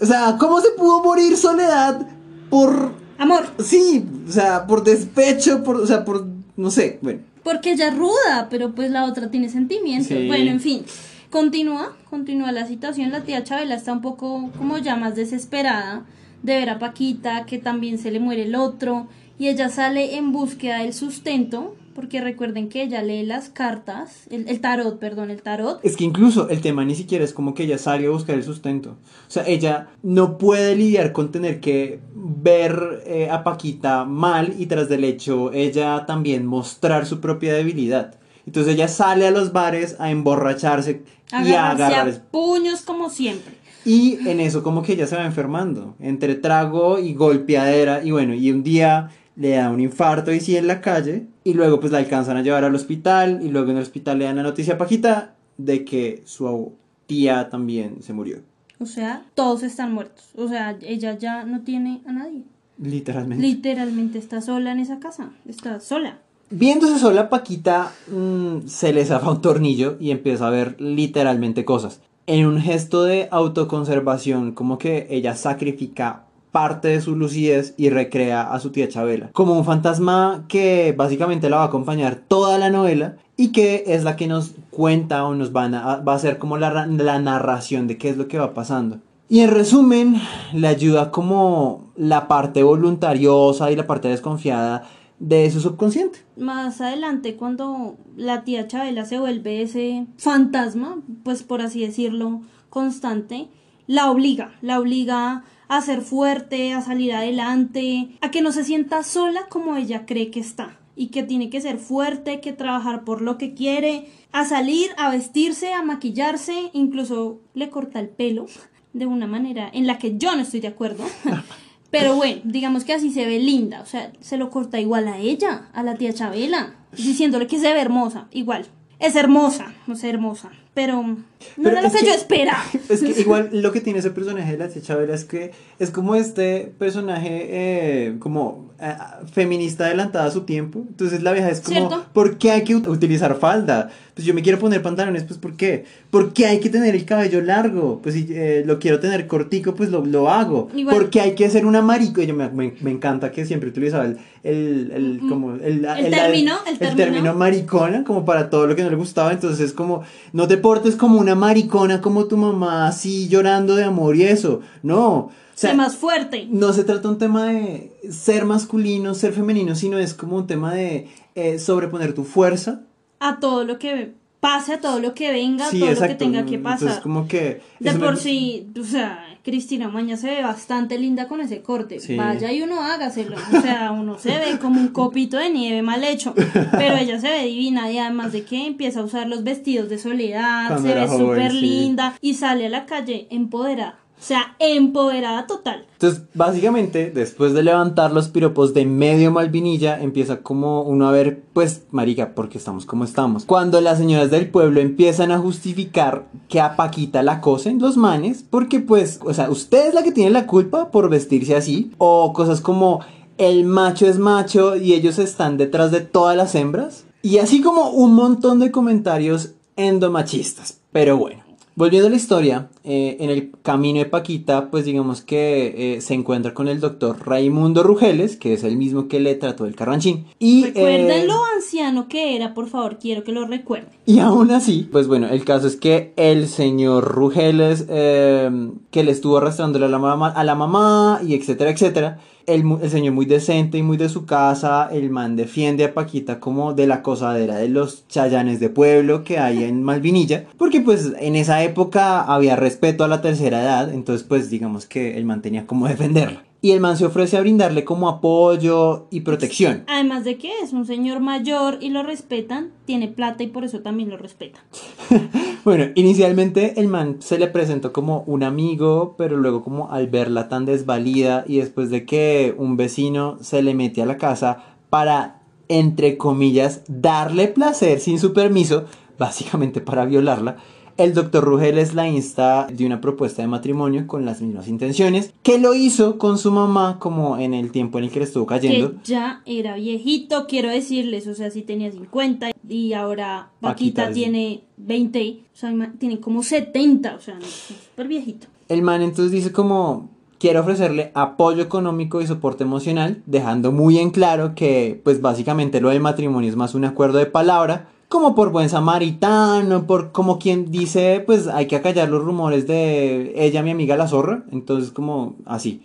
o 0.00 0.04
sea, 0.06 0.36
¿cómo 0.38 0.60
se 0.60 0.70
pudo 0.76 1.02
morir 1.02 1.36
Soledad 1.36 2.06
por, 2.50 2.92
Amor, 3.18 3.46
sí, 3.64 4.04
o 4.28 4.30
sea, 4.32 4.66
por 4.66 4.82
despecho, 4.84 5.62
por, 5.64 5.76
o 5.76 5.86
sea, 5.86 6.04
por, 6.04 6.26
no 6.56 6.70
sé, 6.70 6.98
bueno. 7.02 7.20
Porque 7.44 7.72
ella 7.72 7.88
es 7.88 7.96
ruda, 7.96 8.48
pero 8.50 8.74
pues 8.74 8.90
la 8.90 9.04
otra 9.04 9.30
tiene 9.30 9.48
sentimientos. 9.48 10.08
Sí. 10.08 10.26
Bueno, 10.26 10.50
en 10.50 10.60
fin. 10.60 10.82
Continúa, 11.30 11.94
continúa 12.08 12.52
la 12.52 12.66
situación. 12.66 13.10
La 13.10 13.22
tía 13.22 13.44
Chabela 13.44 13.74
está 13.74 13.92
un 13.92 14.00
poco 14.00 14.50
como 14.56 14.78
ya 14.78 14.96
más 14.96 15.14
desesperada 15.14 16.06
de 16.42 16.54
ver 16.54 16.70
a 16.70 16.78
Paquita, 16.78 17.44
que 17.44 17.58
también 17.58 17.98
se 17.98 18.10
le 18.10 18.18
muere 18.18 18.44
el 18.44 18.54
otro. 18.54 19.08
Y 19.38 19.48
ella 19.48 19.68
sale 19.68 20.16
en 20.16 20.32
búsqueda 20.32 20.78
del 20.78 20.94
sustento, 20.94 21.76
porque 21.94 22.22
recuerden 22.22 22.70
que 22.70 22.82
ella 22.82 23.02
lee 23.02 23.24
las 23.24 23.50
cartas, 23.50 24.26
el, 24.30 24.60
tarot, 24.60 24.98
perdón, 24.98 25.30
el 25.30 25.42
tarot. 25.42 25.80
Es 25.82 25.96
que 25.96 26.04
incluso 26.04 26.48
el 26.48 26.62
tema 26.62 26.84
ni 26.84 26.94
siquiera 26.94 27.24
es 27.24 27.34
como 27.34 27.54
que 27.54 27.64
ella 27.64 27.76
sale 27.76 28.06
a 28.06 28.10
buscar 28.10 28.34
el 28.36 28.42
sustento. 28.42 28.96
O 29.26 29.30
sea, 29.30 29.46
ella 29.46 29.88
no 30.02 30.38
puede 30.38 30.76
lidiar 30.76 31.12
con 31.12 31.30
tener 31.30 31.60
que 31.60 32.00
ver 32.14 33.02
eh, 33.06 33.28
a 33.30 33.44
Paquita 33.44 34.04
mal 34.04 34.54
y 34.58 34.66
tras 34.66 34.88
del 34.88 35.04
hecho 35.04 35.52
ella 35.52 36.06
también 36.06 36.46
mostrar 36.46 37.04
su 37.04 37.20
propia 37.20 37.52
debilidad. 37.52 38.18
Entonces 38.48 38.76
ella 38.76 38.88
sale 38.88 39.26
a 39.26 39.30
los 39.30 39.52
bares 39.52 39.96
a 39.98 40.10
emborracharse 40.10 41.02
y 41.30 41.52
a 41.52 41.68
agarrar. 41.72 42.08
a 42.08 42.22
puños 42.30 42.80
como 42.80 43.10
siempre. 43.10 43.52
Y 43.84 44.26
en 44.26 44.40
eso 44.40 44.62
como 44.62 44.82
que 44.82 44.94
ella 44.94 45.06
se 45.06 45.16
va 45.16 45.26
enfermando, 45.26 45.94
entre 46.00 46.34
trago 46.34 46.98
y 46.98 47.12
golpeadera, 47.12 48.02
y 48.02 48.10
bueno, 48.10 48.32
y 48.32 48.50
un 48.50 48.62
día 48.62 49.10
le 49.36 49.50
da 49.50 49.68
un 49.68 49.80
infarto 49.80 50.32
y 50.32 50.40
sí 50.40 50.56
en 50.56 50.66
la 50.66 50.80
calle, 50.80 51.26
y 51.44 51.52
luego 51.52 51.78
pues 51.78 51.92
la 51.92 51.98
alcanzan 51.98 52.38
a 52.38 52.42
llevar 52.42 52.64
al 52.64 52.74
hospital, 52.74 53.40
y 53.42 53.50
luego 53.50 53.70
en 53.70 53.76
el 53.76 53.82
hospital 53.82 54.18
le 54.18 54.24
dan 54.24 54.36
la 54.36 54.42
noticia 54.44 54.74
a 54.74 54.78
Paquita 54.78 55.34
de 55.58 55.84
que 55.84 56.22
su 56.24 56.72
tía 57.04 57.50
también 57.50 58.02
se 58.02 58.14
murió, 58.14 58.38
O 58.80 58.86
sea, 58.86 59.24
todos 59.34 59.62
están 59.62 59.92
muertos. 59.92 60.30
O 60.36 60.48
sea, 60.48 60.74
ella 60.80 61.18
ya 61.18 61.44
no 61.44 61.60
tiene 61.60 62.00
a 62.06 62.12
nadie. 62.12 62.44
literalmente. 62.78 63.46
Literalmente 63.46 64.18
está 64.18 64.40
sola 64.40 64.72
en 64.72 64.78
esa 64.78 65.00
casa. 65.00 65.32
Está 65.46 65.80
sola. 65.80 66.20
Viéndose 66.50 66.98
sola, 66.98 67.28
Paquita 67.28 67.92
mm, 68.10 68.66
se 68.66 68.94
le 68.94 69.04
zafa 69.04 69.30
un 69.30 69.42
tornillo 69.42 69.96
y 70.00 70.10
empieza 70.12 70.46
a 70.46 70.50
ver 70.50 70.80
literalmente 70.80 71.66
cosas. 71.66 72.00
En 72.26 72.46
un 72.46 72.58
gesto 72.58 73.04
de 73.04 73.28
autoconservación, 73.30 74.52
como 74.52 74.78
que 74.78 75.06
ella 75.10 75.34
sacrifica 75.34 76.24
parte 76.50 76.88
de 76.88 77.02
su 77.02 77.16
lucidez 77.16 77.74
y 77.76 77.90
recrea 77.90 78.50
a 78.50 78.60
su 78.60 78.70
tía 78.70 78.88
Chabela. 78.88 79.30
Como 79.32 79.58
un 79.58 79.66
fantasma 79.66 80.46
que 80.48 80.94
básicamente 80.96 81.50
la 81.50 81.58
va 81.58 81.62
a 81.64 81.66
acompañar 81.66 82.22
toda 82.26 82.56
la 82.56 82.70
novela 82.70 83.16
y 83.36 83.52
que 83.52 83.84
es 83.86 84.02
la 84.04 84.16
que 84.16 84.26
nos 84.26 84.52
cuenta 84.70 85.24
o 85.24 85.34
nos 85.34 85.52
van 85.52 85.74
a, 85.74 85.96
va 85.96 86.14
a 86.14 86.18
ser 86.18 86.38
como 86.38 86.56
la, 86.56 86.86
la 86.86 87.18
narración 87.18 87.86
de 87.86 87.98
qué 87.98 88.08
es 88.08 88.16
lo 88.16 88.26
que 88.26 88.38
va 88.38 88.54
pasando. 88.54 88.98
Y 89.28 89.40
en 89.40 89.50
resumen, 89.50 90.16
le 90.54 90.68
ayuda 90.68 91.10
como 91.10 91.92
la 91.96 92.28
parte 92.28 92.62
voluntariosa 92.62 93.70
y 93.70 93.76
la 93.76 93.86
parte 93.86 94.08
desconfiada 94.08 94.88
de 95.18 95.50
su 95.50 95.60
subconsciente. 95.60 96.20
Más 96.36 96.80
adelante, 96.80 97.36
cuando 97.36 97.96
la 98.16 98.44
tía 98.44 98.68
Chabela 98.68 99.04
se 99.04 99.18
vuelve 99.18 99.62
ese 99.62 100.06
fantasma, 100.16 101.02
pues 101.24 101.42
por 101.42 101.60
así 101.60 101.80
decirlo, 101.80 102.42
constante, 102.70 103.48
la 103.86 104.10
obliga, 104.10 104.52
la 104.60 104.78
obliga 104.78 105.44
a 105.68 105.80
ser 105.82 106.02
fuerte, 106.02 106.72
a 106.72 106.82
salir 106.82 107.12
adelante, 107.12 108.16
a 108.20 108.30
que 108.30 108.42
no 108.42 108.52
se 108.52 108.64
sienta 108.64 109.02
sola 109.02 109.46
como 109.48 109.76
ella 109.76 110.06
cree 110.06 110.30
que 110.30 110.40
está 110.40 110.78
y 110.94 111.08
que 111.08 111.22
tiene 111.22 111.48
que 111.48 111.60
ser 111.60 111.78
fuerte, 111.78 112.40
que 112.40 112.52
trabajar 112.52 113.04
por 113.04 113.22
lo 113.22 113.38
que 113.38 113.54
quiere, 113.54 114.08
a 114.32 114.44
salir, 114.44 114.90
a 114.96 115.10
vestirse, 115.10 115.72
a 115.72 115.82
maquillarse, 115.82 116.70
incluso 116.72 117.40
le 117.54 117.70
corta 117.70 118.00
el 118.00 118.08
pelo 118.08 118.46
de 118.92 119.06
una 119.06 119.26
manera 119.26 119.70
en 119.72 119.86
la 119.86 119.98
que 119.98 120.18
yo 120.18 120.34
no 120.34 120.42
estoy 120.42 120.60
de 120.60 120.68
acuerdo. 120.68 121.04
Pero 121.90 122.16
bueno, 122.16 122.42
digamos 122.44 122.84
que 122.84 122.92
así 122.92 123.10
se 123.10 123.24
ve 123.24 123.38
linda, 123.38 123.80
o 123.80 123.86
sea, 123.86 124.12
se 124.20 124.36
lo 124.36 124.50
corta 124.50 124.78
igual 124.78 125.08
a 125.08 125.18
ella, 125.18 125.68
a 125.72 125.82
la 125.82 125.94
tía 125.94 126.12
Chabela, 126.12 126.74
diciéndole 126.92 127.46
que 127.46 127.58
se 127.58 127.72
ve 127.72 127.80
hermosa, 127.80 128.28
igual. 128.30 128.66
Es 128.98 129.16
hermosa, 129.16 129.72
no 129.86 129.94
es 129.94 130.04
hermosa, 130.04 130.50
pero 130.74 131.16
no 131.56 131.64
Pero 131.64 131.70
era 131.70 131.82
lo 131.82 131.88
es 131.88 131.94
que, 131.94 132.00
que- 132.00 132.06
yo 132.06 132.14
esperaba. 132.14 132.62
Es 132.88 133.00
que 133.00 133.20
igual 133.20 133.50
lo 133.52 133.72
que 133.72 133.80
tiene 133.80 133.98
ese 134.00 134.10
personaje 134.10 134.52
de 134.52 134.58
la 134.58 134.68
tía 134.68 134.82
Chabela 134.82 135.14
es 135.14 135.24
que 135.24 135.52
es 135.78 135.90
como 135.90 136.14
este 136.14 136.72
personaje 136.78 137.28
eh, 137.50 138.14
como 138.18 138.68
eh, 138.80 138.94
feminista 139.32 139.86
adelantada 139.86 140.26
a 140.26 140.30
su 140.30 140.42
tiempo. 140.42 140.84
Entonces 140.88 141.22
la 141.22 141.32
vieja 141.32 141.50
es 141.50 141.60
como, 141.60 141.76
¿Cierto? 141.76 142.06
¿por 142.12 142.38
qué 142.38 142.50
hay 142.52 142.64
que 142.64 142.76
ut- 142.76 142.88
utilizar 142.88 143.36
falda? 143.38 143.90
Pues 144.14 144.26
yo 144.26 144.34
me 144.34 144.42
quiero 144.42 144.58
poner 144.58 144.82
pantalones, 144.82 145.22
pues 145.24 145.38
¿por 145.38 145.56
qué? 145.56 145.84
¿Por 146.10 146.32
qué 146.32 146.46
hay 146.46 146.58
que 146.58 146.70
tener 146.70 146.96
el 146.96 147.04
cabello 147.04 147.40
largo? 147.40 148.00
Pues 148.02 148.16
si 148.16 148.26
eh, 148.30 148.64
lo 148.66 148.80
quiero 148.80 148.98
tener 148.98 149.28
cortico, 149.28 149.74
pues 149.76 149.90
lo, 149.90 150.04
lo 150.04 150.28
hago. 150.28 150.68
Igual. 150.74 150.96
¿Por 150.96 151.10
qué 151.10 151.20
hay 151.20 151.34
que 151.36 151.48
ser 151.50 151.64
una 151.66 151.82
marico? 151.82 152.20
Yo 152.22 152.34
me, 152.34 152.48
me, 152.50 152.74
me 152.80 152.90
encanta 152.90 153.30
que 153.30 153.46
siempre 153.46 153.68
utilizaba 153.68 154.06
el, 154.06 154.18
el, 154.42 154.90
el, 154.92 155.18
Mm, 155.22 155.28
como 155.28 155.54
el, 155.54 155.84
el 155.84 156.10
término, 156.10 156.56
el 156.80 156.96
término. 156.96 157.34
maricona, 157.34 158.02
como 158.04 158.24
para 158.24 158.50
todo 158.50 158.66
lo 158.66 158.74
que 158.74 158.82
no 158.82 158.90
le 158.90 158.96
gustaba. 158.96 159.30
Entonces, 159.32 159.72
como, 159.72 160.02
no 160.32 160.48
te 160.48 160.56
portes 160.56 160.96
como 160.96 161.18
una 161.20 161.27
maricona, 161.34 162.00
como 162.00 162.26
tu 162.26 162.36
mamá, 162.36 162.86
así 162.88 163.28
llorando 163.28 163.76
de 163.76 163.84
amor 163.84 164.16
y 164.16 164.24
eso. 164.24 164.60
No. 164.82 165.08
O 165.16 165.32
sea, 165.54 165.70
Sé 165.70 165.76
más 165.76 165.96
fuerte. 165.96 166.46
no 166.50 166.72
se 166.72 166.84
trata 166.84 167.08
un 167.08 167.18
tema 167.18 167.46
de 167.46 167.92
ser 168.10 168.44
masculino, 168.44 169.14
ser 169.14 169.32
femenino, 169.32 169.74
sino 169.74 169.98
es 169.98 170.14
como 170.14 170.36
un 170.36 170.46
tema 170.46 170.72
de 170.72 171.08
eh, 171.34 171.58
sobreponer 171.58 172.14
tu 172.14 172.24
fuerza. 172.24 172.82
A 173.20 173.40
todo 173.40 173.64
lo 173.64 173.78
que 173.78 174.14
pase, 174.40 174.74
a 174.74 174.80
todo 174.80 175.00
lo 175.00 175.14
que 175.14 175.32
venga, 175.32 175.68
Sí, 175.70 175.80
todo 175.80 175.88
exacto. 175.90 176.12
lo 176.12 176.18
que 176.18 176.24
tenga 176.24 176.46
que 176.46 176.58
pasar. 176.58 176.78
Entonces, 176.80 177.02
como 177.02 177.26
que. 177.28 177.60
De 177.80 177.90
eso 177.90 177.98
me- 177.98 178.04
por 178.06 178.16
sí, 178.16 178.68
o 178.80 178.84
sea, 178.84 179.24
Cristina 179.42 179.88
Maña 179.88 180.16
se 180.16 180.28
ve 180.28 180.42
bastante 180.42 180.98
linda 180.98 181.26
con 181.26 181.40
ese 181.40 181.62
corte. 181.62 182.00
Sí. 182.00 182.16
Vaya 182.16 182.52
y 182.52 182.62
uno 182.62 182.82
hágaselo. 182.82 183.36
O 183.56 183.60
sea, 183.60 183.92
uno 183.92 184.18
se 184.18 184.30
ve 184.38 184.58
como 184.60 184.80
un 184.80 184.88
copito 184.88 185.36
de 185.38 185.50
nieve 185.50 185.82
mal 185.82 186.04
hecho. 186.04 186.34
Pero 186.72 186.96
ella 186.96 187.18
se 187.20 187.28
ve 187.30 187.44
divina 187.44 187.90
y 187.90 187.98
además 187.98 188.32
de 188.32 188.44
que 188.44 188.66
empieza 188.66 189.00
a 189.00 189.04
usar 189.04 189.26
los 189.26 189.42
vestidos 189.44 189.88
de 189.88 189.98
soledad, 189.98 190.68
Cuando 190.68 190.88
se 190.88 190.94
ve 190.94 191.08
súper 191.08 191.50
sí. 191.52 191.60
linda 191.60 192.14
y 192.20 192.34
sale 192.34 192.66
a 192.66 192.68
la 192.70 192.84
calle 192.86 193.26
empoderada. 193.30 193.98
O 194.18 194.22
sea, 194.22 194.56
empoderada 194.58 195.46
total. 195.46 195.86
Entonces, 195.92 196.22
básicamente, 196.34 197.10
después 197.10 197.54
de 197.54 197.62
levantar 197.62 198.12
los 198.12 198.28
piropos 198.28 198.74
de 198.74 198.84
medio 198.84 199.30
Malvinilla, 199.30 200.00
empieza 200.00 200.42
como 200.42 200.82
uno 200.82 201.08
a 201.08 201.12
ver, 201.12 201.42
pues, 201.52 201.82
marica, 201.90 202.34
porque 202.34 202.58
estamos 202.58 202.84
como 202.84 203.04
estamos. 203.04 203.44
Cuando 203.44 203.80
las 203.80 203.98
señoras 203.98 204.30
del 204.30 204.50
pueblo 204.50 204.80
empiezan 204.80 205.30
a 205.30 205.38
justificar 205.38 206.28
que 206.48 206.60
a 206.60 206.76
Paquita 206.76 207.22
la 207.22 207.40
cosen 207.40 207.78
los 207.78 207.96
manes, 207.96 208.44
porque 208.48 208.80
pues, 208.80 209.20
o 209.24 209.32
sea, 209.34 209.50
usted 209.50 209.88
es 209.88 209.94
la 209.94 210.02
que 210.02 210.12
tiene 210.12 210.30
la 210.30 210.46
culpa 210.46 210.90
por 210.90 211.08
vestirse 211.08 211.56
así, 211.56 211.92
o 211.98 212.32
cosas 212.32 212.60
como 212.60 213.00
el 213.38 213.64
macho 213.64 214.06
es 214.06 214.18
macho 214.18 214.76
y 214.76 214.94
ellos 214.94 215.18
están 215.18 215.56
detrás 215.56 215.90
de 215.92 216.00
todas 216.00 216.36
las 216.36 216.54
hembras, 216.54 217.04
y 217.22 217.38
así 217.38 217.60
como 217.60 217.90
un 217.90 218.14
montón 218.14 218.58
de 218.58 218.70
comentarios 218.70 219.52
endomachistas. 219.76 220.80
Pero 220.92 221.16
bueno. 221.16 221.47
Volviendo 221.78 222.08
a 222.08 222.10
la 222.10 222.16
historia, 222.16 222.70
eh, 222.82 223.18
en 223.20 223.30
el 223.30 223.52
camino 223.62 224.00
de 224.00 224.06
Paquita, 224.06 224.68
pues 224.68 224.84
digamos 224.84 225.22
que 225.22 225.94
eh, 225.94 226.00
se 226.00 226.14
encuentra 226.14 226.52
con 226.52 226.66
el 226.66 226.80
doctor 226.80 227.24
Raimundo 227.24 227.84
Rugeles, 227.84 228.36
que 228.36 228.52
es 228.52 228.64
el 228.64 228.76
mismo 228.76 229.06
que 229.06 229.20
le 229.20 229.36
trató 229.36 229.64
el 229.64 229.76
carranchín. 229.76 230.26
Y, 230.40 230.64
Recuerden 230.64 231.08
eh, 231.08 231.26
lo 231.28 231.40
anciano 231.54 232.08
que 232.08 232.34
era, 232.34 232.52
por 232.52 232.66
favor, 232.66 232.98
quiero 232.98 233.22
que 233.22 233.30
lo 233.30 233.46
recuerden. 233.46 233.90
y 234.06 234.18
aún 234.18 234.50
así, 234.50 234.88
pues 234.90 235.06
bueno, 235.06 235.28
el 235.28 235.44
caso 235.44 235.68
es 235.68 235.76
que 235.76 236.12
el 236.16 236.48
señor 236.48 237.04
Rugeles, 237.04 237.84
que 237.84 239.04
le 239.04 239.12
estuvo 239.12 239.38
arrastrándole 239.38 239.84
a 239.86 239.88
la 239.88 240.00
mamá, 240.00 240.30
a 240.30 240.42
la 240.42 240.56
mamá 240.56 241.20
y 241.24 241.34
etcétera, 241.34 241.70
etcétera, 241.70 242.18
el, 242.48 242.64
el 242.82 242.90
señor 242.90 243.14
muy 243.14 243.26
decente 243.26 243.78
y 243.78 243.82
muy 243.82 243.96
de 243.96 244.08
su 244.08 244.26
casa, 244.26 244.88
el 244.90 245.10
man 245.10 245.36
defiende 245.36 245.84
a 245.84 245.94
Paquita 245.94 246.40
como 246.40 246.74
de 246.74 246.86
la 246.86 247.02
cosadera 247.02 247.56
de 247.56 247.68
los 247.68 248.08
chayanes 248.08 248.58
de 248.58 248.70
pueblo 248.70 249.22
que 249.22 249.38
hay 249.38 249.64
en 249.64 249.82
Malvinilla, 249.88 250.46
porque 250.56 250.80
pues 250.80 251.12
en 251.20 251.36
esa 251.36 251.62
época 251.62 252.22
había 252.22 252.56
respeto 252.56 253.04
a 253.04 253.08
la 253.08 253.20
tercera 253.20 253.62
edad, 253.62 253.92
entonces 253.92 254.26
pues 254.26 254.50
digamos 254.50 254.86
que 254.86 255.16
el 255.16 255.24
man 255.24 255.42
tenía 255.42 255.66
como 255.66 255.86
defenderla. 255.86 256.47
Y 256.60 256.72
el 256.72 256.80
man 256.80 256.96
se 256.96 257.06
ofrece 257.06 257.36
a 257.36 257.40
brindarle 257.40 257.84
como 257.84 258.08
apoyo 258.08 259.06
y 259.10 259.20
protección. 259.20 259.84
Además 259.86 260.24
de 260.24 260.38
que 260.38 260.50
es 260.62 260.72
un 260.72 260.86
señor 260.86 261.20
mayor 261.20 261.78
y 261.80 261.90
lo 261.90 262.02
respetan, 262.02 262.72
tiene 262.84 263.06
plata 263.06 263.44
y 263.44 263.46
por 263.46 263.64
eso 263.64 263.80
también 263.80 264.10
lo 264.10 264.16
respetan. 264.16 264.62
Bueno, 265.64 265.92
inicialmente 265.96 266.80
el 266.80 266.88
man 266.88 267.16
se 267.18 267.38
le 267.38 267.46
presentó 267.46 267.92
como 267.92 268.22
un 268.26 268.42
amigo, 268.42 269.16
pero 269.18 269.36
luego 269.36 269.62
como 269.62 269.90
al 269.90 270.06
verla 270.06 270.48
tan 270.48 270.64
desvalida 270.64 271.44
y 271.46 271.58
después 271.58 271.90
de 271.90 272.06
que 272.06 272.54
un 272.56 272.78
vecino 272.78 273.36
se 273.42 273.60
le 273.60 273.74
mete 273.74 274.00
a 274.00 274.06
la 274.06 274.16
casa 274.16 274.64
para, 274.88 275.42
entre 275.68 276.16
comillas, 276.16 276.84
darle 276.88 277.48
placer 277.48 278.00
sin 278.00 278.18
su 278.18 278.32
permiso, 278.32 278.84
básicamente 279.18 279.82
para 279.82 280.06
violarla, 280.06 280.56
el 280.98 281.14
doctor 281.14 281.44
Rugeles 281.44 281.94
la 281.94 282.08
insta 282.08 282.66
de 282.70 282.84
una 282.84 283.00
propuesta 283.00 283.40
de 283.40 283.48
matrimonio 283.48 284.06
con 284.06 284.24
las 284.24 284.42
mismas 284.42 284.68
intenciones, 284.68 285.32
que 285.42 285.58
lo 285.58 285.72
hizo 285.74 286.18
con 286.18 286.38
su 286.38 286.50
mamá 286.50 286.98
como 286.98 287.38
en 287.38 287.54
el 287.54 287.70
tiempo 287.70 287.98
en 287.98 288.04
el 288.04 288.10
que 288.10 288.18
le 288.18 288.24
estuvo 288.26 288.44
cayendo. 288.46 288.92
Que 288.92 288.98
ya 289.04 289.40
era 289.46 289.76
viejito, 289.76 290.46
quiero 290.46 290.68
decirles, 290.68 291.26
o 291.28 291.34
sea, 291.34 291.50
si 291.50 291.62
tenía 291.62 291.90
50 291.90 292.50
y 292.68 292.92
ahora 292.92 293.50
Paquita 293.60 294.12
tiene 294.12 294.64
20, 294.76 295.38
o 295.54 295.56
sea, 295.56 295.92
tiene 295.98 296.18
como 296.18 296.42
70, 296.42 297.14
o 297.14 297.20
sea, 297.20 297.38
súper 297.40 298.08
viejito. 298.08 298.48
El 298.68 298.82
man 298.82 299.00
entonces 299.00 299.30
dice 299.30 299.52
como 299.52 300.10
quiere 300.38 300.58
ofrecerle 300.58 301.10
apoyo 301.14 301.62
económico 301.62 302.20
y 302.20 302.26
soporte 302.26 302.64
emocional, 302.64 303.22
dejando 303.26 303.72
muy 303.72 303.98
en 303.98 304.10
claro 304.10 304.54
que 304.54 305.00
pues 305.04 305.20
básicamente 305.20 305.80
lo 305.80 305.90
del 305.90 306.00
matrimonio 306.00 306.50
es 306.50 306.56
más 306.56 306.74
un 306.74 306.84
acuerdo 306.84 307.18
de 307.18 307.26
palabra, 307.26 307.88
como 308.08 308.34
por 308.34 308.50
buen 308.50 308.68
samaritano, 308.68 309.86
por 309.86 310.12
como 310.12 310.38
quien 310.38 310.70
dice 310.70 311.22
pues 311.24 311.46
hay 311.46 311.66
que 311.66 311.76
acallar 311.76 312.08
los 312.08 312.24
rumores 312.24 312.66
de 312.66 313.32
ella 313.36 313.62
mi 313.62 313.70
amiga 313.70 313.96
la 313.96 314.08
zorra, 314.08 314.44
entonces 314.50 314.90
como 314.90 315.36
así. 315.46 315.82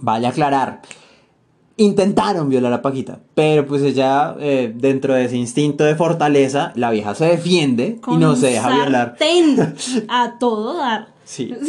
Vale 0.00 0.26
a 0.26 0.30
aclarar. 0.30 0.82
Intentaron 1.76 2.48
violar 2.48 2.72
a 2.72 2.82
Paquita, 2.82 3.20
pero 3.34 3.64
pues 3.64 3.82
ella, 3.82 4.34
eh, 4.40 4.72
dentro 4.74 5.14
de 5.14 5.26
ese 5.26 5.36
instinto 5.36 5.84
de 5.84 5.94
fortaleza, 5.94 6.72
la 6.74 6.90
vieja 6.90 7.14
se 7.14 7.26
defiende 7.26 8.00
y 8.08 8.16
no 8.16 8.34
se 8.34 8.48
deja 8.48 8.68
violar. 8.68 9.16
a 10.08 10.38
todo 10.38 10.76
dar. 10.76 11.14
Sí. 11.24 11.54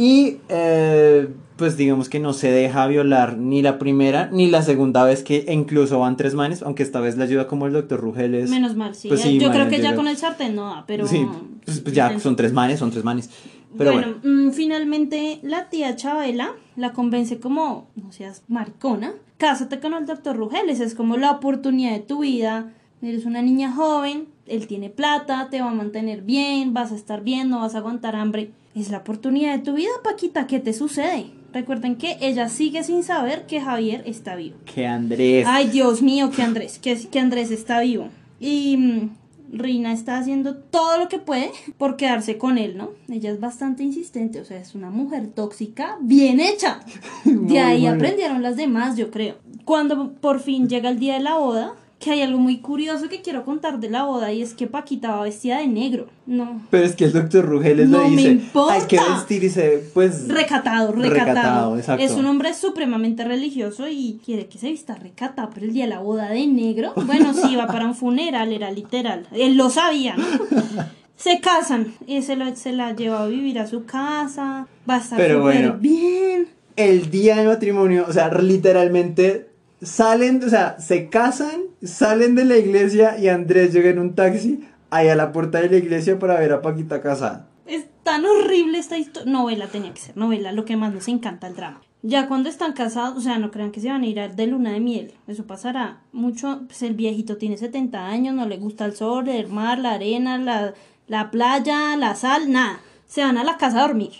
Y 0.00 0.38
eh, 0.48 1.28
pues 1.60 1.76
digamos 1.76 2.08
que 2.08 2.20
no 2.20 2.32
se 2.32 2.50
deja 2.50 2.86
violar 2.86 3.36
ni 3.36 3.60
la 3.60 3.78
primera 3.78 4.30
ni 4.32 4.50
la 4.50 4.62
segunda 4.62 5.04
vez 5.04 5.22
que 5.22 5.44
incluso 5.52 5.98
van 5.98 6.16
tres 6.16 6.34
manes, 6.34 6.62
aunque 6.62 6.82
esta 6.82 7.00
vez 7.00 7.18
le 7.18 7.24
ayuda 7.24 7.46
como 7.46 7.66
el 7.66 7.74
doctor 7.74 8.00
Rugeles. 8.00 8.48
Menos 8.48 8.76
mal, 8.76 8.94
sí. 8.94 9.08
Pues 9.08 9.20
sí, 9.20 9.38
Yo 9.38 9.50
creo 9.50 9.68
que 9.68 9.78
ya 9.78 9.94
con 9.94 10.08
el 10.08 10.16
sartén 10.16 10.54
no 10.54 10.70
da, 10.70 10.84
pero... 10.86 11.06
Sí, 11.06 11.28
pues, 11.66 11.80
pues 11.80 11.94
ya 11.94 12.18
son 12.18 12.34
tres 12.34 12.54
manes, 12.54 12.78
son 12.78 12.90
tres 12.90 13.04
manes. 13.04 13.28
Pero 13.76 13.92
bueno, 13.92 14.14
bueno, 14.22 14.48
mm, 14.48 14.52
finalmente 14.52 15.38
la 15.42 15.68
tía 15.68 15.94
Chabela 15.96 16.54
la 16.76 16.94
convence 16.94 17.38
como, 17.38 17.88
no 17.94 18.10
seas 18.10 18.42
maricona, 18.48 19.12
cásate 19.36 19.80
con 19.80 19.92
el 19.92 20.06
doctor 20.06 20.38
Rugeles, 20.38 20.80
es 20.80 20.94
como 20.94 21.18
la 21.18 21.30
oportunidad 21.30 21.92
de 21.92 22.00
tu 22.00 22.20
vida, 22.20 22.72
eres 23.02 23.26
una 23.26 23.42
niña 23.42 23.70
joven, 23.70 24.28
él 24.46 24.66
tiene 24.66 24.88
plata, 24.88 25.48
te 25.50 25.60
va 25.60 25.72
a 25.72 25.74
mantener 25.74 26.22
bien, 26.22 26.72
vas 26.72 26.90
a 26.90 26.94
estar 26.94 27.22
bien, 27.22 27.50
no 27.50 27.60
vas 27.60 27.74
a 27.74 27.78
aguantar 27.78 28.16
hambre. 28.16 28.50
Es 28.74 28.90
la 28.90 28.98
oportunidad 28.98 29.58
de 29.58 29.62
tu 29.62 29.74
vida, 29.74 29.90
Paquita, 30.02 30.46
¿qué 30.46 30.58
te 30.58 30.72
sucede? 30.72 31.38
Recuerden 31.52 31.96
que 31.96 32.16
ella 32.20 32.48
sigue 32.48 32.82
sin 32.84 33.02
saber 33.02 33.46
que 33.46 33.60
Javier 33.60 34.02
está 34.06 34.36
vivo. 34.36 34.56
que 34.72 34.86
Andrés. 34.86 35.46
Ay, 35.48 35.68
Dios 35.68 36.02
mío, 36.02 36.30
que 36.30 36.42
Andrés, 36.42 36.78
que, 36.78 36.96
que 37.08 37.18
Andrés 37.18 37.50
está 37.50 37.80
vivo. 37.80 38.08
Y 38.38 38.76
mm, 38.76 39.10
Rina 39.52 39.92
está 39.92 40.18
haciendo 40.18 40.56
todo 40.56 40.98
lo 40.98 41.08
que 41.08 41.18
puede 41.18 41.50
por 41.76 41.96
quedarse 41.96 42.38
con 42.38 42.56
él, 42.58 42.76
¿no? 42.76 42.90
Ella 43.08 43.30
es 43.30 43.40
bastante 43.40 43.82
insistente, 43.82 44.40
o 44.40 44.44
sea, 44.44 44.58
es 44.58 44.74
una 44.74 44.90
mujer 44.90 45.28
tóxica 45.28 45.98
bien 46.00 46.40
hecha. 46.40 46.80
De 47.24 47.58
ahí 47.58 47.82
bueno. 47.82 47.96
aprendieron 47.96 48.42
las 48.42 48.56
demás, 48.56 48.96
yo 48.96 49.10
creo. 49.10 49.36
Cuando 49.64 50.12
por 50.14 50.40
fin 50.40 50.68
llega 50.68 50.88
el 50.88 50.98
día 50.98 51.14
de 51.14 51.20
la 51.20 51.36
boda, 51.36 51.74
que 52.00 52.10
hay 52.12 52.22
algo 52.22 52.38
muy 52.38 52.58
curioso 52.60 53.08
que 53.08 53.20
quiero 53.20 53.44
contar 53.44 53.78
de 53.78 53.90
la 53.90 54.04
boda 54.04 54.32
y 54.32 54.40
es 54.42 54.54
que 54.54 54.66
Paquita 54.66 55.10
va 55.16 55.22
vestida 55.24 55.58
de 55.58 55.66
negro. 55.68 56.06
No, 56.26 56.62
Pero 56.70 56.84
es 56.86 56.96
que 56.96 57.04
el 57.04 57.12
doctor 57.12 57.44
Rugeles 57.44 57.88
No 57.90 58.02
le 58.02 58.08
me 58.08 58.16
dice, 58.16 58.30
importa. 58.30 58.72
hay 58.74 58.82
que 58.88 58.98
vestirse, 58.98 59.84
pues... 59.94 60.26
Recatado, 60.26 60.92
recatado. 60.92 61.26
Recatado, 61.28 61.76
exacto. 61.78 62.02
Es 62.04 62.12
un 62.12 62.24
hombre 62.26 62.54
supremamente 62.54 63.22
religioso 63.24 63.86
y 63.86 64.18
quiere 64.24 64.46
que 64.46 64.58
se 64.58 64.70
vista 64.70 64.94
recatado, 64.94 65.50
pero 65.52 65.66
el 65.66 65.72
día 65.74 65.84
de 65.84 65.90
la 65.90 66.00
boda 66.00 66.30
de 66.30 66.46
negro, 66.46 66.94
bueno, 67.04 67.34
sí, 67.34 67.52
iba 67.52 67.66
para 67.66 67.84
un 67.84 67.94
funeral, 67.94 68.50
era 68.52 68.70
literal. 68.70 69.26
Él 69.32 69.56
lo 69.58 69.68
sabía, 69.70 70.16
¿no? 70.16 70.24
Se 71.16 71.38
casan 71.38 71.92
y 72.06 72.22
se, 72.22 72.34
lo- 72.34 72.56
se 72.56 72.72
la 72.72 72.96
lleva 72.96 73.22
a 73.24 73.26
vivir 73.26 73.58
a 73.58 73.66
su 73.66 73.84
casa, 73.84 74.66
va 74.88 74.94
a 74.94 74.98
estar 75.00 75.18
Pero 75.18 75.40
súper 75.42 75.58
bueno. 75.58 75.76
bien. 75.78 76.48
el 76.76 77.10
día 77.10 77.36
del 77.36 77.48
matrimonio, 77.48 78.06
o 78.08 78.12
sea, 78.14 78.30
literalmente 78.40 79.49
salen, 79.82 80.42
o 80.44 80.48
sea, 80.48 80.78
se 80.78 81.08
casan, 81.08 81.62
salen 81.82 82.34
de 82.34 82.44
la 82.44 82.56
iglesia 82.56 83.18
y 83.18 83.28
Andrés 83.28 83.72
llega 83.72 83.90
en 83.90 83.98
un 83.98 84.14
taxi 84.14 84.66
ahí 84.90 85.08
a 85.08 85.16
la 85.16 85.32
puerta 85.32 85.60
de 85.60 85.70
la 85.70 85.76
iglesia 85.76 86.18
para 86.18 86.38
ver 86.38 86.52
a 86.52 86.62
Paquita 86.62 87.00
casada. 87.00 87.48
Es 87.66 87.86
tan 88.02 88.24
horrible 88.24 88.78
esta 88.78 88.98
historia. 88.98 89.30
Novela 89.30 89.68
tenía 89.68 89.94
que 89.94 90.00
ser 90.00 90.16
novela, 90.16 90.52
lo 90.52 90.64
que 90.64 90.76
más 90.76 90.92
nos 90.92 91.08
encanta 91.08 91.46
el 91.46 91.56
drama. 91.56 91.80
Ya 92.02 92.28
cuando 92.28 92.48
están 92.48 92.72
casados, 92.72 93.18
o 93.18 93.20
sea, 93.20 93.38
no 93.38 93.50
crean 93.50 93.72
que 93.72 93.80
se 93.80 93.90
van 93.90 94.02
a 94.02 94.06
ir 94.06 94.34
de 94.34 94.46
luna 94.46 94.72
de 94.72 94.80
miel. 94.80 95.12
Eso 95.28 95.46
pasará 95.46 96.00
mucho. 96.12 96.62
Pues 96.66 96.82
el 96.82 96.94
viejito 96.94 97.36
tiene 97.36 97.58
70 97.58 98.06
años, 98.06 98.34
no 98.34 98.46
le 98.46 98.56
gusta 98.56 98.86
el 98.86 98.96
sol, 98.96 99.28
el 99.28 99.48
mar, 99.48 99.78
la 99.78 99.92
arena, 99.92 100.38
la, 100.38 100.72
la 101.06 101.30
playa, 101.30 101.96
la 101.96 102.14
sal, 102.14 102.50
nada. 102.50 102.80
Se 103.06 103.22
van 103.22 103.36
a 103.36 103.44
la 103.44 103.58
casa 103.58 103.80
a 103.80 103.86
dormir. 103.86 104.12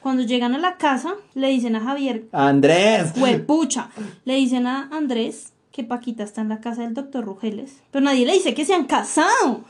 Cuando 0.00 0.22
llegan 0.22 0.54
a 0.54 0.58
la 0.58 0.76
casa, 0.76 1.14
le 1.34 1.48
dicen 1.48 1.76
a 1.76 1.80
Javier, 1.80 2.26
Andrés. 2.32 3.12
huepucha, 3.16 3.90
le 4.24 4.34
dicen 4.34 4.66
a 4.66 4.88
Andrés 4.92 5.52
que 5.76 5.84
Paquita 5.84 6.24
está 6.24 6.40
en 6.40 6.48
la 6.48 6.60
casa 6.60 6.82
del 6.82 6.94
doctor 6.94 7.24
Rugeles. 7.24 7.82
Pero 7.90 8.04
nadie 8.04 8.24
le 8.24 8.32
dice 8.32 8.54
que 8.54 8.64
se 8.64 8.72
han 8.72 8.84
casado. 8.84 9.64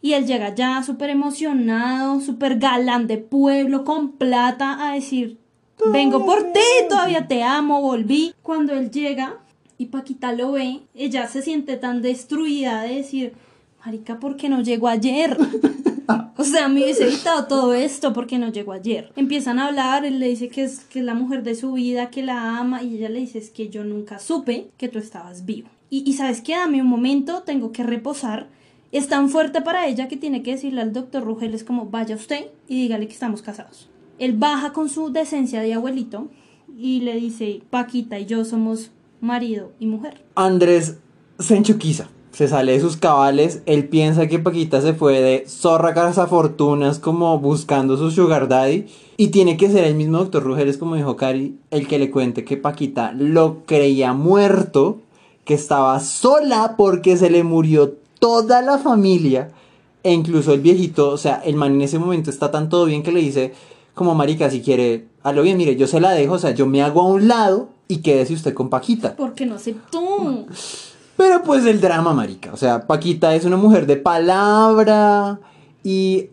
Y 0.00 0.14
él 0.14 0.26
llega 0.26 0.54
ya 0.54 0.82
súper 0.82 1.10
emocionado, 1.10 2.20
súper 2.20 2.58
galán 2.58 3.06
de 3.06 3.18
pueblo, 3.18 3.84
con 3.84 4.12
plata, 4.12 4.88
a 4.88 4.94
decir, 4.94 5.38
vengo 5.92 6.24
por 6.24 6.52
ti, 6.52 6.60
todavía 6.88 7.28
te 7.28 7.42
amo, 7.42 7.82
volví. 7.82 8.34
Cuando 8.42 8.72
él 8.72 8.90
llega 8.90 9.38
y 9.78 9.86
Paquita 9.86 10.32
lo 10.32 10.52
ve, 10.52 10.80
ella 10.94 11.28
se 11.28 11.42
siente 11.42 11.76
tan 11.76 12.02
destruida 12.02 12.82
de 12.82 12.96
decir, 12.96 13.34
marica, 13.84 14.18
¿por 14.18 14.36
qué 14.36 14.48
no 14.48 14.62
llegó 14.62 14.88
ayer? 14.88 15.36
O 16.36 16.44
sea, 16.44 16.68
me 16.68 16.82
hubiese 16.82 17.04
evitado 17.04 17.46
todo 17.46 17.74
esto 17.74 18.12
porque 18.12 18.38
no 18.38 18.50
llegó 18.50 18.72
ayer. 18.72 19.12
Empiezan 19.16 19.58
a 19.58 19.68
hablar, 19.68 20.04
él 20.04 20.18
le 20.18 20.28
dice 20.28 20.48
que 20.48 20.64
es, 20.64 20.80
que 20.80 21.00
es 21.00 21.04
la 21.04 21.14
mujer 21.14 21.42
de 21.42 21.54
su 21.54 21.72
vida, 21.72 22.10
que 22.10 22.22
la 22.22 22.58
ama, 22.58 22.82
y 22.82 22.96
ella 22.96 23.08
le 23.08 23.20
dice 23.20 23.38
es 23.38 23.50
que 23.50 23.68
yo 23.68 23.84
nunca 23.84 24.18
supe 24.18 24.70
que 24.76 24.88
tú 24.88 24.98
estabas 24.98 25.44
vivo. 25.44 25.68
Y, 25.90 26.08
y 26.08 26.14
sabes 26.14 26.40
qué, 26.40 26.56
dame 26.56 26.80
un 26.80 26.88
momento, 26.88 27.42
tengo 27.42 27.72
que 27.72 27.82
reposar. 27.82 28.48
Es 28.92 29.08
tan 29.08 29.28
fuerte 29.28 29.62
para 29.62 29.86
ella 29.86 30.08
que 30.08 30.16
tiene 30.16 30.42
que 30.42 30.52
decirle 30.52 30.82
al 30.82 30.92
doctor 30.92 31.24
Rugeles 31.24 31.64
como 31.64 31.86
vaya 31.86 32.14
usted 32.14 32.46
y 32.68 32.82
dígale 32.82 33.06
que 33.06 33.14
estamos 33.14 33.42
casados. 33.42 33.88
Él 34.18 34.34
baja 34.34 34.72
con 34.72 34.88
su 34.88 35.10
decencia 35.10 35.60
de 35.60 35.74
abuelito 35.74 36.28
y 36.76 37.00
le 37.00 37.16
dice, 37.16 37.62
Paquita 37.70 38.18
y 38.18 38.26
yo 38.26 38.44
somos 38.44 38.90
marido 39.20 39.72
y 39.78 39.86
mujer. 39.86 40.24
Andrés 40.34 40.98
se 41.38 41.56
enchuquiza. 41.56 42.08
Se 42.32 42.48
sale 42.48 42.72
de 42.72 42.80
sus 42.80 42.96
cabales. 42.96 43.62
Él 43.66 43.88
piensa 43.88 44.26
que 44.26 44.38
Paquita 44.38 44.80
se 44.80 44.94
fue 44.94 45.20
de 45.20 45.44
zorra 45.46 46.12
fortunas 46.26 46.98
como 46.98 47.38
buscando 47.38 47.96
su 47.96 48.10
sugar 48.10 48.48
daddy. 48.48 48.86
Y 49.16 49.28
tiene 49.28 49.56
que 49.56 49.70
ser 49.70 49.84
el 49.84 49.94
mismo 49.94 50.18
doctor 50.18 50.42
Rugeles, 50.42 50.78
como 50.78 50.96
dijo 50.96 51.16
Cari, 51.16 51.56
el 51.70 51.86
que 51.86 51.98
le 51.98 52.10
cuente 52.10 52.44
que 52.44 52.56
Paquita 52.56 53.12
lo 53.12 53.58
creía 53.66 54.14
muerto, 54.14 54.98
que 55.44 55.54
estaba 55.54 56.00
sola 56.00 56.74
porque 56.76 57.16
se 57.16 57.30
le 57.30 57.44
murió 57.44 57.94
toda 58.18 58.62
la 58.62 58.78
familia. 58.78 59.50
E 60.02 60.12
incluso 60.12 60.52
el 60.52 60.60
viejito, 60.60 61.10
o 61.10 61.18
sea, 61.18 61.42
el 61.44 61.54
man 61.54 61.74
en 61.74 61.82
ese 61.82 61.98
momento 61.98 62.30
está 62.30 62.50
tan 62.50 62.68
todo 62.68 62.86
bien 62.86 63.02
que 63.02 63.12
le 63.12 63.20
dice, 63.20 63.52
como 63.94 64.14
marica, 64.14 64.50
si 64.50 64.62
quiere, 64.62 65.06
a 65.22 65.32
lo 65.32 65.42
bien, 65.42 65.56
mire, 65.58 65.76
yo 65.76 65.86
se 65.86 66.00
la 66.00 66.10
dejo, 66.10 66.34
o 66.34 66.38
sea, 66.38 66.52
yo 66.52 66.66
me 66.66 66.82
hago 66.82 67.02
a 67.02 67.06
un 67.06 67.28
lado 67.28 67.68
y 67.86 67.98
quédese 67.98 68.34
usted 68.34 68.54
con 68.54 68.68
Paquita. 68.68 69.14
Porque 69.14 69.46
no 69.46 69.56
aceptó. 69.56 70.46
Pero 71.22 71.44
pues 71.44 71.64
el 71.66 71.80
drama, 71.80 72.12
marica. 72.12 72.52
O 72.52 72.56
sea, 72.56 72.88
Paquita 72.88 73.32
es 73.36 73.44
una 73.44 73.56
mujer 73.56 73.86
de 73.86 73.96
palabra. 73.96 75.38
Y 75.84 76.30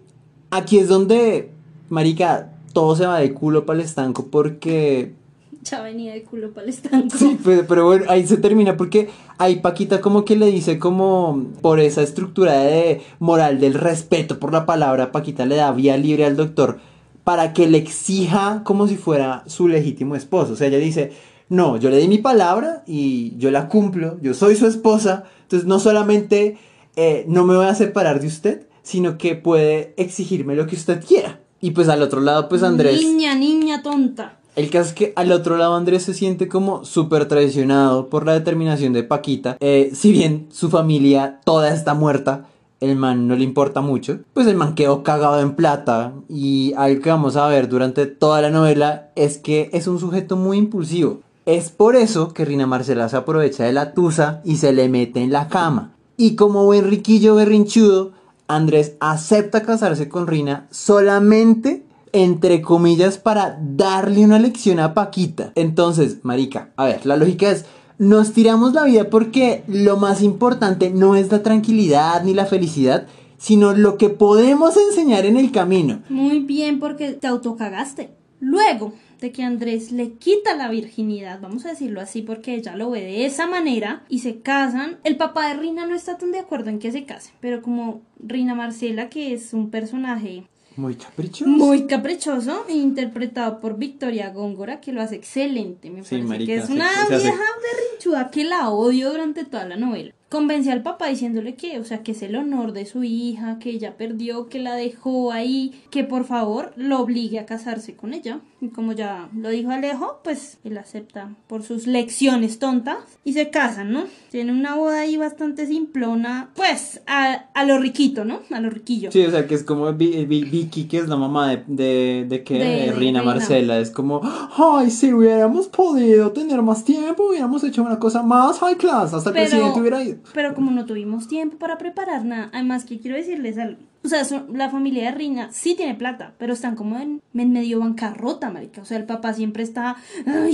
aquí 0.49 0.79
es 0.79 0.87
donde, 0.87 1.51
marica, 1.89 2.53
todo 2.73 2.95
se 2.95 3.05
va 3.05 3.19
de 3.19 3.31
culo 3.31 3.67
para 3.67 3.79
el 3.79 3.85
estanco 3.85 4.29
porque... 4.31 5.13
Ya 5.61 5.83
venía 5.83 6.13
de 6.13 6.23
culo 6.23 6.53
para 6.53 6.63
el 6.63 6.69
estanco. 6.71 7.15
Sí, 7.15 7.37
pero, 7.43 7.67
pero 7.67 7.85
bueno, 7.85 8.05
ahí 8.09 8.25
se 8.25 8.37
termina 8.37 8.77
porque 8.77 9.09
ahí 9.37 9.57
Paquita 9.57 10.01
como 10.01 10.25
que 10.25 10.35
le 10.35 10.47
dice 10.47 10.79
como 10.79 11.45
por 11.61 11.79
esa 11.79 12.01
estructura 12.01 12.53
de 12.53 13.03
moral 13.19 13.59
del 13.59 13.75
respeto 13.75 14.39
por 14.39 14.51
la 14.51 14.65
palabra, 14.65 15.11
Paquita 15.11 15.45
le 15.45 15.57
da 15.57 15.71
vía 15.71 15.97
libre 15.97 16.25
al 16.25 16.35
doctor 16.35 16.79
para 17.23 17.53
que 17.53 17.67
le 17.67 17.77
exija 17.77 18.63
como 18.63 18.87
si 18.87 18.97
fuera 18.97 19.43
su 19.45 19.67
legítimo 19.67 20.15
esposo. 20.15 20.53
O 20.53 20.55
sea, 20.55 20.67
ella 20.67 20.79
dice, 20.79 21.11
no, 21.49 21.77
yo 21.77 21.89
le 21.89 21.97
di 21.97 22.07
mi 22.07 22.19
palabra 22.19 22.83
y 22.87 23.35
yo 23.37 23.51
la 23.51 23.67
cumplo, 23.67 24.17
yo 24.21 24.33
soy 24.33 24.55
su 24.55 24.67
esposa, 24.67 25.25
entonces 25.41 25.67
no 25.67 25.79
solamente 25.79 26.57
eh, 26.95 27.25
no 27.27 27.45
me 27.45 27.55
voy 27.55 27.65
a 27.65 27.75
separar 27.75 28.21
de 28.21 28.27
usted, 28.27 28.67
sino 28.83 29.17
que 29.17 29.35
puede 29.35 29.93
exigirme 29.97 30.55
lo 30.55 30.67
que 30.67 30.75
usted 30.75 31.03
quiera. 31.03 31.39
Y 31.61 31.71
pues 31.71 31.89
al 31.89 32.01
otro 32.01 32.21
lado, 32.21 32.47
pues 32.47 32.63
Andrés... 32.63 33.01
Niña, 33.01 33.35
niña 33.35 33.81
tonta. 33.81 34.39
El 34.55 34.69
caso 34.69 34.89
es 34.89 34.93
que 34.93 35.13
al 35.15 35.31
otro 35.31 35.57
lado 35.57 35.75
Andrés 35.75 36.03
se 36.03 36.13
siente 36.13 36.47
como 36.47 36.83
súper 36.85 37.27
traicionado 37.27 38.09
por 38.09 38.25
la 38.25 38.33
determinación 38.33 38.93
de 38.93 39.03
Paquita. 39.03 39.57
Eh, 39.59 39.91
si 39.93 40.11
bien 40.11 40.47
su 40.51 40.69
familia 40.69 41.39
toda 41.45 41.73
está 41.73 41.93
muerta, 41.93 42.47
el 42.79 42.95
man 42.95 43.27
no 43.27 43.35
le 43.35 43.43
importa 43.43 43.81
mucho. 43.81 44.19
Pues 44.33 44.47
el 44.47 44.55
man 44.55 44.75
quedó 44.75 45.03
cagado 45.03 45.39
en 45.41 45.55
plata. 45.55 46.13
Y 46.27 46.73
algo 46.77 47.01
que 47.01 47.09
vamos 47.09 47.35
a 47.35 47.47
ver 47.47 47.69
durante 47.69 48.05
toda 48.05 48.41
la 48.41 48.49
novela 48.49 49.11
es 49.15 49.37
que 49.37 49.69
es 49.73 49.87
un 49.87 49.99
sujeto 49.99 50.35
muy 50.35 50.57
impulsivo. 50.57 51.21
Es 51.49 51.71
por 51.71 51.95
eso 51.95 52.31
que 52.31 52.45
Rina 52.45 52.67
Marcela 52.67 53.09
se 53.09 53.17
aprovecha 53.17 53.63
de 53.63 53.73
la 53.73 53.95
tusa 53.95 54.39
y 54.45 54.57
se 54.57 54.71
le 54.71 54.87
mete 54.87 55.23
en 55.23 55.31
la 55.31 55.47
cama. 55.47 55.95
Y 56.15 56.35
como 56.35 56.63
buen 56.65 56.87
riquillo 56.87 57.33
berrinchudo, 57.33 58.11
Andrés 58.47 58.93
acepta 58.99 59.63
casarse 59.63 60.09
con 60.09 60.27
Rina 60.27 60.67
solamente, 60.69 61.87
entre 62.11 62.61
comillas, 62.61 63.17
para 63.17 63.57
darle 63.59 64.25
una 64.25 64.37
lección 64.37 64.79
a 64.79 64.93
Paquita. 64.93 65.51
Entonces, 65.55 66.19
marica, 66.21 66.69
a 66.75 66.85
ver, 66.85 67.07
la 67.07 67.17
lógica 67.17 67.49
es, 67.49 67.65
nos 67.97 68.31
tiramos 68.33 68.75
la 68.75 68.83
vida 68.83 69.09
porque 69.09 69.63
lo 69.65 69.97
más 69.97 70.21
importante 70.21 70.91
no 70.91 71.15
es 71.15 71.31
la 71.31 71.41
tranquilidad 71.41 72.23
ni 72.23 72.35
la 72.35 72.45
felicidad, 72.45 73.07
sino 73.39 73.73
lo 73.73 73.97
que 73.97 74.09
podemos 74.09 74.77
enseñar 74.77 75.25
en 75.25 75.35
el 75.35 75.51
camino. 75.51 76.03
Muy 76.09 76.41
bien, 76.41 76.79
porque 76.79 77.13
te 77.13 77.25
autocagaste. 77.25 78.11
Luego, 78.39 78.93
de 79.19 79.31
que 79.31 79.43
Andrés 79.43 79.91
le 79.91 80.13
quita 80.13 80.55
la 80.55 80.69
virginidad, 80.69 81.39
vamos 81.41 81.65
a 81.65 81.69
decirlo 81.69 82.01
así 82.01 82.21
porque 82.21 82.55
ella 82.55 82.75
lo 82.75 82.89
ve 82.89 83.01
de 83.01 83.25
esa 83.25 83.47
manera 83.47 84.03
y 84.09 84.19
se 84.19 84.39
casan. 84.39 84.97
El 85.03 85.17
papá 85.17 85.47
de 85.47 85.55
Rina 85.55 85.85
no 85.85 85.95
está 85.95 86.17
tan 86.17 86.31
de 86.31 86.39
acuerdo 86.39 86.69
en 86.69 86.79
que 86.79 86.91
se 86.91 87.05
case, 87.05 87.31
pero 87.39 87.61
como 87.61 88.01
Rina 88.19 88.55
Marcela, 88.55 89.09
que 89.09 89.33
es 89.33 89.53
un 89.53 89.69
personaje 89.69 90.45
muy 90.75 90.95
caprichoso. 90.95 91.49
Muy 91.49 91.87
caprichoso, 91.87 92.65
interpretado 92.69 93.59
por 93.59 93.77
Victoria 93.77 94.29
Góngora, 94.29 94.79
que 94.79 94.93
lo 94.93 95.01
hace 95.01 95.15
excelente. 95.15 95.89
Me 95.89 96.03
parece 96.03 96.45
que 96.45 96.55
es 96.55 96.69
una 96.69 96.89
vieja 97.09 97.33
berrinchuda 97.33 98.31
que 98.31 98.45
la 98.45 98.69
odio 98.69 99.11
durante 99.11 99.43
toda 99.43 99.65
la 99.65 99.75
novela 99.75 100.13
convence 100.29 100.71
al 100.71 100.83
papá 100.83 101.07
diciéndole 101.07 101.55
que, 101.55 101.79
o 101.79 101.83
sea, 101.83 102.03
que 102.03 102.11
es 102.11 102.21
el 102.21 102.35
honor 102.35 102.71
de 102.71 102.85
su 102.85 103.03
hija, 103.03 103.57
que 103.59 103.71
ella 103.71 103.97
perdió, 103.97 104.47
que 104.47 104.59
la 104.59 104.75
dejó 104.75 105.31
ahí, 105.31 105.81
que 105.89 106.03
por 106.03 106.25
favor 106.25 106.71
lo 106.75 106.99
obligue 106.99 107.39
a 107.39 107.45
casarse 107.45 107.95
con 107.95 108.13
ella. 108.13 108.39
Y 108.61 108.69
como 108.69 108.91
ya 108.91 109.29
lo 109.35 109.49
dijo 109.49 109.71
Alejo, 109.71 110.19
pues 110.23 110.57
él 110.63 110.77
acepta 110.77 111.33
por 111.47 111.63
sus 111.63 111.87
lecciones 111.87 112.59
tontas 112.59 112.97
y 113.23 113.33
se 113.33 113.49
casan, 113.49 113.91
¿no? 113.93 114.03
Tiene 114.31 114.51
una 114.51 114.75
boda 114.75 114.99
ahí 114.99 115.15
bastante 115.17 115.65
simplona, 115.65 116.49
pues 116.55 117.01
a, 117.07 117.45
a 117.53 117.65
lo 117.65 117.79
riquito, 117.79 118.25
¿no? 118.25 118.41
A 118.51 118.59
lo 118.59 118.69
riquillo. 118.69 119.11
Sí, 119.11 119.25
o 119.25 119.31
sea, 119.31 119.47
que 119.47 119.55
es 119.55 119.63
como 119.63 119.91
Vicky, 119.93 120.87
que 120.87 120.97
es 120.97 121.07
la 121.07 121.15
mamá 121.15 121.49
de, 121.49 121.63
de, 121.67 122.25
de 122.27 122.43
que 122.43 122.59
de, 122.59 122.91
Rina 122.91 123.23
Marcela, 123.23 123.79
es 123.79 123.91
como, 123.91 124.21
ay, 124.23 124.91
si 124.91 125.13
hubiéramos 125.13 125.67
podido 125.67 126.31
tener 126.33 126.61
más 126.61 126.83
tiempo, 126.83 127.29
hubiéramos 127.29 127.63
hecho 127.63 127.81
una 127.81 127.97
cosa 127.97 128.23
más 128.23 128.59
high 128.59 128.75
class, 128.75 129.13
hasta 129.13 129.29
el 129.29 129.35
presidente 129.35 129.79
hubiera 129.79 130.03
ido. 130.03 130.18
Pero 130.33 130.55
como 130.55 130.71
no 130.71 130.85
tuvimos 130.85 131.27
tiempo 131.27 131.57
para 131.57 131.77
preparar 131.77 132.25
nada, 132.25 132.49
además 132.53 132.85
que 132.85 132.99
quiero 132.99 133.17
decirles 133.17 133.57
algo. 133.57 133.89
O 134.01 134.07
sea, 134.07 134.23
la 134.53 134.69
familia 134.69 135.03
de 135.05 135.11
Rina 135.11 135.49
sí 135.51 135.75
tiene 135.75 135.93
plata, 135.93 136.33
pero 136.37 136.53
están 136.53 136.75
como 136.75 136.97
en, 136.97 137.21
medio 137.33 137.81
bancarrota, 137.81 138.49
marica. 138.49 138.81
O 138.81 138.85
sea, 138.85 138.97
el 138.97 139.03
papá 139.03 139.33
siempre 139.33 139.61
está 139.61 139.97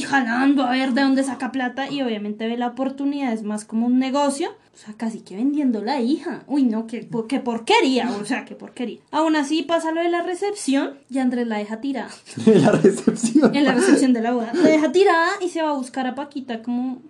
jalando 0.07 0.63
a 0.63 0.71
ver 0.71 0.93
de 0.93 1.01
dónde 1.01 1.23
saca 1.23 1.51
plata 1.51 1.89
y 1.89 2.01
obviamente 2.01 2.47
ve 2.47 2.57
la 2.57 2.69
oportunidad, 2.69 3.33
es 3.33 3.43
más 3.43 3.63
como 3.63 3.85
un 3.85 3.99
negocio. 3.99 4.49
O 4.49 4.77
sea, 4.77 4.93
casi 4.97 5.21
que 5.21 5.35
vendiendo 5.35 5.81
la 5.81 6.01
hija. 6.01 6.43
Uy, 6.47 6.63
no, 6.63 6.85
qué, 6.87 7.07
qué 7.29 7.39
porquería. 7.39 8.11
O 8.19 8.25
sea, 8.25 8.43
qué 8.43 8.55
porquería. 8.55 8.99
Aún 9.11 9.35
así 9.35 9.61
pasa 9.61 9.91
lo 9.91 10.01
de 10.01 10.09
la 10.09 10.21
recepción 10.21 10.95
y 11.09 11.19
Andrés 11.19 11.47
la 11.47 11.59
deja 11.59 11.79
tirada. 11.79 12.09
¿En 12.45 12.61
la 12.61 12.71
recepción? 12.71 13.55
En 13.55 13.63
la 13.63 13.73
recepción 13.73 14.11
de 14.11 14.21
la 14.21 14.33
boda. 14.33 14.51
La 14.53 14.69
deja 14.69 14.91
tirada 14.91 15.29
y 15.39 15.49
se 15.49 15.61
va 15.61 15.69
a 15.69 15.73
buscar 15.77 16.07
a 16.07 16.15
Paquita 16.15 16.61
como 16.61 17.01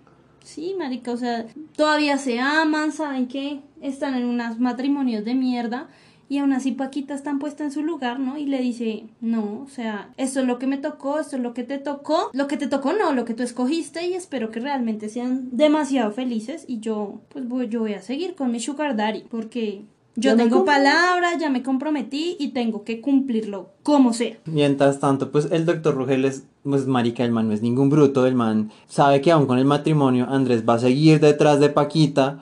Sí, 0.46 0.76
marica, 0.78 1.10
o 1.10 1.16
sea, 1.16 1.44
todavía 1.74 2.18
se 2.18 2.38
aman, 2.38 2.92
saben 2.92 3.26
que 3.26 3.62
están 3.82 4.14
en 4.14 4.26
unos 4.26 4.60
matrimonios 4.60 5.24
de 5.24 5.34
mierda 5.34 5.88
y 6.28 6.38
aún 6.38 6.52
así 6.52 6.70
Paquita 6.70 7.14
está 7.14 7.36
puesta 7.40 7.64
en 7.64 7.72
su 7.72 7.82
lugar, 7.82 8.20
¿no? 8.20 8.38
Y 8.38 8.46
le 8.46 8.60
dice, 8.60 9.08
no, 9.20 9.62
o 9.62 9.68
sea, 9.68 10.10
esto 10.16 10.38
es 10.38 10.46
lo 10.46 10.60
que 10.60 10.68
me 10.68 10.78
tocó, 10.78 11.18
esto 11.18 11.34
es 11.34 11.42
lo 11.42 11.52
que 11.52 11.64
te 11.64 11.78
tocó, 11.78 12.30
lo 12.32 12.46
que 12.46 12.56
te 12.56 12.68
tocó 12.68 12.92
no, 12.92 13.12
lo 13.12 13.24
que 13.24 13.34
tú 13.34 13.42
escogiste 13.42 14.06
y 14.06 14.14
espero 14.14 14.52
que 14.52 14.60
realmente 14.60 15.08
sean 15.08 15.48
demasiado 15.50 16.12
felices 16.12 16.64
y 16.68 16.78
yo, 16.78 17.22
pues 17.30 17.48
voy, 17.48 17.68
yo 17.68 17.80
voy 17.80 17.94
a 17.94 18.02
seguir 18.02 18.36
con 18.36 18.52
mi 18.52 18.60
sugar 18.60 18.94
daddy 18.94 19.24
porque 19.28 19.82
yo 20.16 20.34
tengo 20.36 20.64
palabra, 20.64 21.36
ya 21.38 21.50
me 21.50 21.62
comprometí 21.62 22.36
y 22.38 22.48
tengo 22.48 22.84
que 22.84 23.00
cumplirlo 23.00 23.70
como 23.82 24.12
sea. 24.12 24.38
Mientras 24.46 24.98
tanto, 24.98 25.30
pues 25.30 25.48
el 25.50 25.66
doctor 25.66 25.94
Rugel 25.94 26.24
es, 26.24 26.44
pues 26.62 26.86
marica, 26.86 27.24
el 27.24 27.32
man 27.32 27.48
no 27.48 27.54
es 27.54 27.62
ningún 27.62 27.90
bruto, 27.90 28.26
el 28.26 28.34
man 28.34 28.70
sabe 28.88 29.20
que 29.20 29.30
aún 29.30 29.46
con 29.46 29.58
el 29.58 29.66
matrimonio 29.66 30.26
Andrés 30.28 30.64
va 30.68 30.74
a 30.74 30.78
seguir 30.78 31.20
detrás 31.20 31.60
de 31.60 31.68
Paquita. 31.68 32.40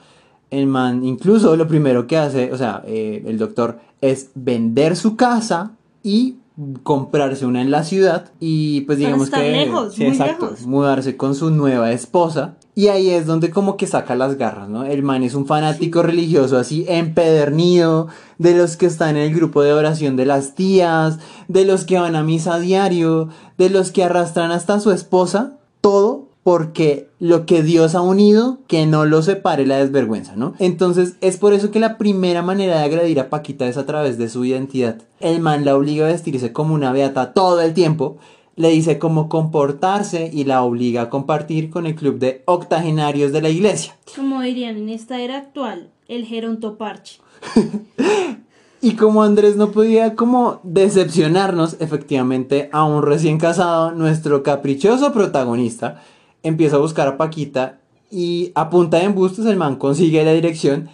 El 0.50 0.66
man 0.66 1.04
incluso 1.04 1.56
lo 1.56 1.66
primero 1.66 2.06
que 2.06 2.16
hace, 2.16 2.52
o 2.52 2.56
sea, 2.56 2.82
eh, 2.86 3.24
el 3.26 3.38
doctor 3.38 3.80
es 4.00 4.30
vender 4.34 4.94
su 4.94 5.16
casa 5.16 5.72
y 6.02 6.36
comprarse 6.84 7.46
una 7.46 7.60
en 7.60 7.72
la 7.72 7.82
ciudad 7.82 8.30
y 8.38 8.82
pues 8.82 8.98
digamos 8.98 9.28
que 9.28 9.50
lejos, 9.50 9.94
sí, 9.94 10.04
exacto, 10.04 10.54
mudarse 10.66 11.16
con 11.16 11.34
su 11.34 11.50
nueva 11.50 11.90
esposa 11.90 12.54
y 12.74 12.88
ahí 12.88 13.10
es 13.10 13.26
donde 13.26 13.50
como 13.50 13.76
que 13.76 13.86
saca 13.86 14.16
las 14.16 14.36
garras, 14.36 14.68
¿no? 14.68 14.84
El 14.84 15.02
man 15.02 15.22
es 15.22 15.34
un 15.34 15.46
fanático 15.46 16.02
religioso 16.02 16.58
así 16.58 16.84
empedernido, 16.88 18.08
de 18.38 18.54
los 18.54 18.76
que 18.76 18.86
están 18.86 19.16
en 19.16 19.22
el 19.22 19.34
grupo 19.34 19.62
de 19.62 19.72
oración 19.72 20.16
de 20.16 20.26
las 20.26 20.54
tías, 20.54 21.18
de 21.48 21.64
los 21.64 21.84
que 21.84 21.98
van 21.98 22.16
a 22.16 22.24
misa 22.24 22.58
diario, 22.58 23.28
de 23.58 23.70
los 23.70 23.92
que 23.92 24.02
arrastran 24.02 24.50
hasta 24.50 24.80
su 24.80 24.90
esposa, 24.90 25.58
todo 25.80 26.28
porque 26.42 27.08
lo 27.18 27.46
que 27.46 27.62
Dios 27.62 27.94
ha 27.94 28.02
unido, 28.02 28.58
que 28.66 28.84
no 28.84 29.06
lo 29.06 29.22
separe 29.22 29.66
la 29.66 29.78
desvergüenza, 29.78 30.36
¿no? 30.36 30.52
Entonces 30.58 31.14
es 31.22 31.38
por 31.38 31.54
eso 31.54 31.70
que 31.70 31.80
la 31.80 31.96
primera 31.96 32.42
manera 32.42 32.78
de 32.78 32.84
agredir 32.84 33.18
a 33.18 33.30
Paquita 33.30 33.66
es 33.66 33.78
a 33.78 33.86
través 33.86 34.18
de 34.18 34.28
su 34.28 34.44
identidad. 34.44 34.98
El 35.20 35.40
man 35.40 35.64
la 35.64 35.74
obliga 35.74 36.04
a 36.04 36.10
vestirse 36.12 36.52
como 36.52 36.74
una 36.74 36.92
beata 36.92 37.32
todo 37.32 37.62
el 37.62 37.72
tiempo, 37.72 38.18
le 38.56 38.70
dice 38.70 38.98
cómo 38.98 39.28
comportarse 39.28 40.30
y 40.32 40.44
la 40.44 40.62
obliga 40.62 41.02
a 41.02 41.10
compartir 41.10 41.70
con 41.70 41.86
el 41.86 41.94
club 41.94 42.18
de 42.18 42.42
octogenarios 42.46 43.32
de 43.32 43.42
la 43.42 43.48
iglesia. 43.48 43.96
Como 44.14 44.40
dirían 44.40 44.76
en 44.76 44.88
esta 44.88 45.20
era 45.20 45.38
actual, 45.38 45.90
el 46.08 46.24
gerontoparche. 46.24 47.20
y 48.80 48.92
como 48.92 49.22
Andrés 49.22 49.56
no 49.56 49.70
podía 49.72 50.14
como 50.14 50.60
decepcionarnos, 50.62 51.76
efectivamente, 51.80 52.68
a 52.72 52.84
un 52.84 53.02
recién 53.02 53.38
casado, 53.38 53.92
nuestro 53.92 54.42
caprichoso 54.42 55.12
protagonista 55.12 56.02
empieza 56.42 56.76
a 56.76 56.80
buscar 56.80 57.08
a 57.08 57.16
Paquita 57.16 57.78
y 58.10 58.52
a 58.54 58.70
punta 58.70 58.98
de 58.98 59.04
embustes 59.04 59.46
el 59.46 59.56
man 59.56 59.76
consigue 59.76 60.24
la 60.24 60.32
dirección 60.32 60.88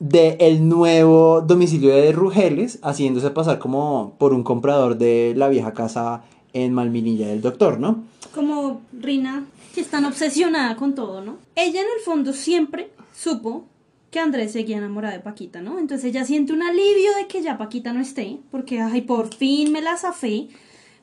del 0.00 0.36
el 0.38 0.68
nuevo 0.68 1.40
domicilio 1.40 1.94
de 1.94 2.12
Rugeles, 2.12 2.78
haciéndose 2.82 3.30
pasar 3.30 3.58
como 3.58 4.14
por 4.18 4.32
un 4.32 4.42
comprador 4.42 4.98
de 4.98 5.32
la 5.36 5.48
vieja 5.48 5.72
casa 5.72 6.22
en 6.64 6.74
Malminilla 6.74 7.28
del 7.28 7.40
doctor, 7.40 7.78
¿no? 7.80 8.04
Como 8.34 8.82
Rina, 8.92 9.46
que 9.74 9.80
es 9.80 9.88
tan 9.88 10.04
obsesionada 10.04 10.76
con 10.76 10.94
todo, 10.94 11.20
¿no? 11.20 11.38
Ella 11.54 11.80
en 11.80 11.86
el 11.96 12.02
fondo 12.04 12.32
siempre 12.32 12.90
supo 13.14 13.66
que 14.10 14.20
Andrés 14.20 14.52
seguía 14.52 14.78
enamorado 14.78 15.14
de 15.14 15.20
Paquita, 15.20 15.60
¿no? 15.60 15.78
Entonces 15.78 16.06
ella 16.06 16.24
siente 16.24 16.52
un 16.52 16.62
alivio 16.62 17.14
de 17.16 17.26
que 17.26 17.42
ya 17.42 17.58
Paquita 17.58 17.92
no 17.92 18.00
esté, 18.00 18.38
porque, 18.50 18.80
ay, 18.80 19.02
por 19.02 19.34
fin 19.34 19.72
me 19.72 19.82
la 19.82 19.96
zafé. 19.96 20.48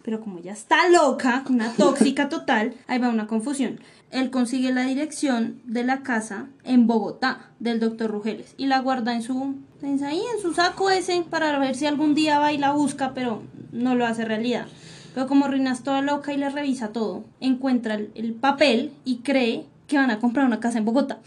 Pero 0.02 0.22
como 0.22 0.39
ella 0.39 0.54
está 0.54 0.88
loca, 0.89 1.44
una 1.50 1.74
tóxica 1.74 2.30
total, 2.30 2.76
ahí 2.88 3.00
va 3.00 3.10
una 3.10 3.28
confusión. 3.28 3.80
Él 4.12 4.30
consigue 4.30 4.72
la 4.72 4.86
dirección 4.86 5.60
de 5.65 5.84
la 5.84 6.02
casa 6.04 6.48
en 6.63 6.88
Bogotá 6.88 7.52
del 7.60 7.80
doctor 7.80 8.12
Rugeles 8.12 8.54
y 8.58 8.68
la 8.68 8.80
guarda 8.80 9.13
en 9.13 9.24
su, 9.24 9.56
en, 9.82 10.04
ahí, 10.04 10.22
en 10.36 10.41
su 10.41 10.54
saco 10.54 10.89
ese 10.89 11.24
para 11.30 11.58
ver 11.60 11.76
si 11.76 11.86
algún 11.86 12.15
día 12.15 12.39
va 12.39 12.54
y 12.54 12.58
la 12.58 12.72
busca, 12.72 13.13
pero 13.13 13.41
no 13.72 13.96
lo 13.96 14.06
hace 14.06 14.26
realidad. 14.26 14.68
Pero 15.15 15.28
como 15.28 15.47
Rina 15.47 15.71
es 15.71 15.82
toda 15.82 16.01
loca 16.01 16.34
y 16.34 16.38
le 16.38 16.49
revisa 16.49 16.89
todo, 16.89 17.23
encuentra 17.39 17.95
el, 17.95 18.12
el 18.15 18.34
papel 18.34 18.91
y 19.06 19.19
cree 19.19 19.65
que 19.88 19.97
van 19.97 20.12
a 20.12 20.19
comprar 20.19 20.45
una 20.45 20.60
casa 20.60 20.78
en 20.78 20.84
Bogotá. 20.84 21.21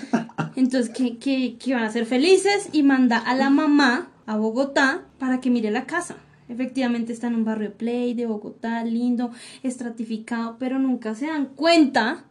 Entonces, 0.56 0.88
que, 0.88 1.18
que, 1.18 1.58
que 1.58 1.74
van 1.74 1.84
a 1.84 1.90
ser 1.90 2.06
felices 2.06 2.70
y 2.72 2.82
manda 2.82 3.18
a 3.18 3.34
la 3.34 3.50
mamá 3.50 4.08
a 4.24 4.38
Bogotá 4.38 5.02
para 5.18 5.38
que 5.42 5.50
mire 5.50 5.70
la 5.70 5.84
casa. 5.84 6.16
Efectivamente 6.48 7.12
está 7.12 7.26
en 7.26 7.34
un 7.34 7.44
barrio 7.44 7.74
play 7.74 8.14
de 8.14 8.24
Bogotá, 8.24 8.82
lindo, 8.84 9.30
estratificado, 9.62 10.56
pero 10.58 10.78
nunca 10.78 11.14
se 11.14 11.26
dan 11.26 11.44
cuenta 11.44 12.24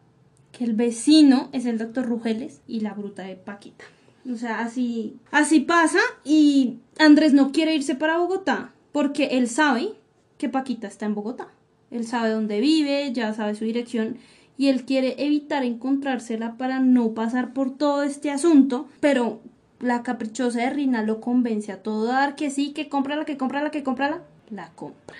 que 0.51 0.63
el 0.63 0.73
vecino 0.73 1.49
es 1.51 1.67
el 1.67 1.77
doctor 1.77 2.07
Rugeles 2.07 2.61
y 2.67 2.79
la 2.79 2.95
bruta 2.95 3.21
de 3.21 3.35
Paquita. 3.35 3.85
O 4.27 4.37
sea, 4.37 4.61
así, 4.61 5.19
así 5.29 5.59
pasa 5.59 5.99
y 6.23 6.79
Andrés 6.97 7.33
no 7.33 7.51
quiere 7.51 7.75
irse 7.75 7.93
para 7.93 8.17
Bogotá 8.17 8.73
porque 8.91 9.37
él 9.37 9.47
sabe 9.47 9.93
que 10.37 10.49
Paquita 10.49 10.87
está 10.87 11.05
en 11.05 11.15
Bogotá. 11.15 11.47
Él 11.91 12.05
sabe 12.05 12.31
dónde 12.31 12.59
vive, 12.59 13.11
ya 13.13 13.33
sabe 13.33 13.55
su 13.55 13.65
dirección 13.65 14.17
y 14.57 14.67
él 14.69 14.85
quiere 14.85 15.15
evitar 15.25 15.63
encontrársela 15.63 16.55
para 16.57 16.79
no 16.79 17.09
pasar 17.13 17.53
por 17.53 17.71
todo 17.71 18.03
este 18.03 18.31
asunto, 18.31 18.87
pero 18.99 19.39
la 19.79 20.03
caprichosa 20.03 20.61
de 20.61 20.69
Rina 20.69 21.03
lo 21.03 21.19
convence 21.19 21.71
a 21.71 21.83
todo 21.83 22.05
dar 22.05 22.35
que 22.35 22.49
sí, 22.49 22.71
que 22.71 22.87
cómprala, 22.87 23.25
que 23.25 23.37
cómprala, 23.37 23.71
que 23.71 23.83
cómprala, 23.83 24.21
la 24.49 24.69
compra. 24.75 25.15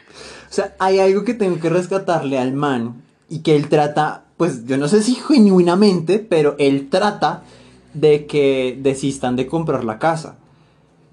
O 0.49 0.53
sea, 0.53 0.75
hay 0.79 0.99
algo 0.99 1.23
que 1.23 1.33
tengo 1.33 1.59
que 1.59 1.69
rescatarle 1.69 2.37
al 2.37 2.53
man 2.53 3.01
y 3.29 3.39
que 3.39 3.55
él 3.55 3.67
trata, 3.67 4.23
pues 4.37 4.65
yo 4.65 4.77
no 4.77 4.87
sé 4.87 5.03
si 5.03 5.15
genuinamente, 5.15 6.19
pero 6.19 6.55
él 6.57 6.89
trata 6.89 7.43
de 7.93 8.25
que 8.25 8.79
desistan 8.81 9.35
de 9.35 9.47
comprar 9.47 9.83
la 9.83 9.99
casa. 9.99 10.37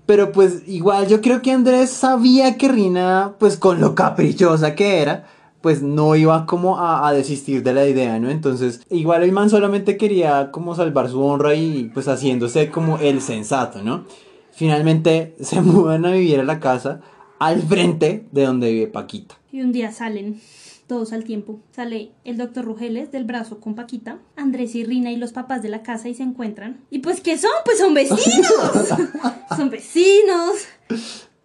Pero 0.07 0.33
pues 0.33 0.63
igual 0.67 1.09
yo 1.09 1.21
creo 1.21 1.43
que 1.43 1.53
Andrés 1.53 1.91
sabía 1.91 2.57
que 2.57 2.69
Rina, 2.69 3.35
pues 3.39 3.57
con 3.57 3.81
lo 3.81 3.95
caprichosa 3.95 4.75
que 4.75 5.01
era, 5.01 5.27
pues 5.61 5.81
no 5.81 6.17
iba 6.17 6.45
como 6.45 6.79
a, 6.79 7.07
a, 7.07 7.13
desistir 7.13 7.63
de 7.63 7.73
la 7.73 7.87
idea, 7.87 8.19
¿no? 8.19 8.31
Entonces, 8.31 8.83
igual 8.91 9.23
el 9.23 9.31
man 9.31 9.49
solamente 9.49 9.97
quería 9.97 10.51
como 10.51 10.75
salvar 10.75 11.09
su 11.09 11.23
honra 11.23 11.55
y 11.55 11.91
pues 11.95 12.09
haciéndose 12.09 12.69
como 12.69 12.99
el 12.99 13.21
sensato, 13.21 13.83
¿no? 13.83 14.05
Finalmente 14.51 15.37
se 15.41 15.61
mudan 15.61 16.05
a 16.05 16.11
vivir 16.11 16.41
a 16.41 16.45
la 16.45 16.61
casa 16.61 17.01
al 17.39 17.63
frente 17.63 18.27
de 18.31 18.45
donde 18.45 18.73
vive 18.73 18.87
Paquita. 18.89 19.37
Y 19.51 19.63
un 19.63 19.73
día 19.73 19.93
salen 19.93 20.41
todos 20.93 21.15
al 21.15 21.25
tiempo. 21.25 21.59
Sale 21.75 22.11
el 22.25 22.37
doctor 22.37 22.67
Rugeles 22.67 23.11
del 23.11 23.25
brazo 23.25 23.61
con 23.61 23.75
Paquita, 23.75 24.19
Andrés 24.37 24.75
y 24.75 24.85
Rina 24.85 25.11
y 25.11 25.17
los 25.17 25.33
papás 25.33 25.63
de 25.63 25.71
la 25.71 25.83
casa 25.83 26.11
y 26.11 26.15
se 26.15 26.23
encuentran. 26.23 26.81
¿Y 26.91 26.99
pues 26.99 27.23
qué 27.23 27.39
son? 27.39 27.51
Pues 27.65 27.79
son 27.79 27.95
vecinos. 27.95 28.53
son 29.57 29.71
vecinos. 29.71 30.67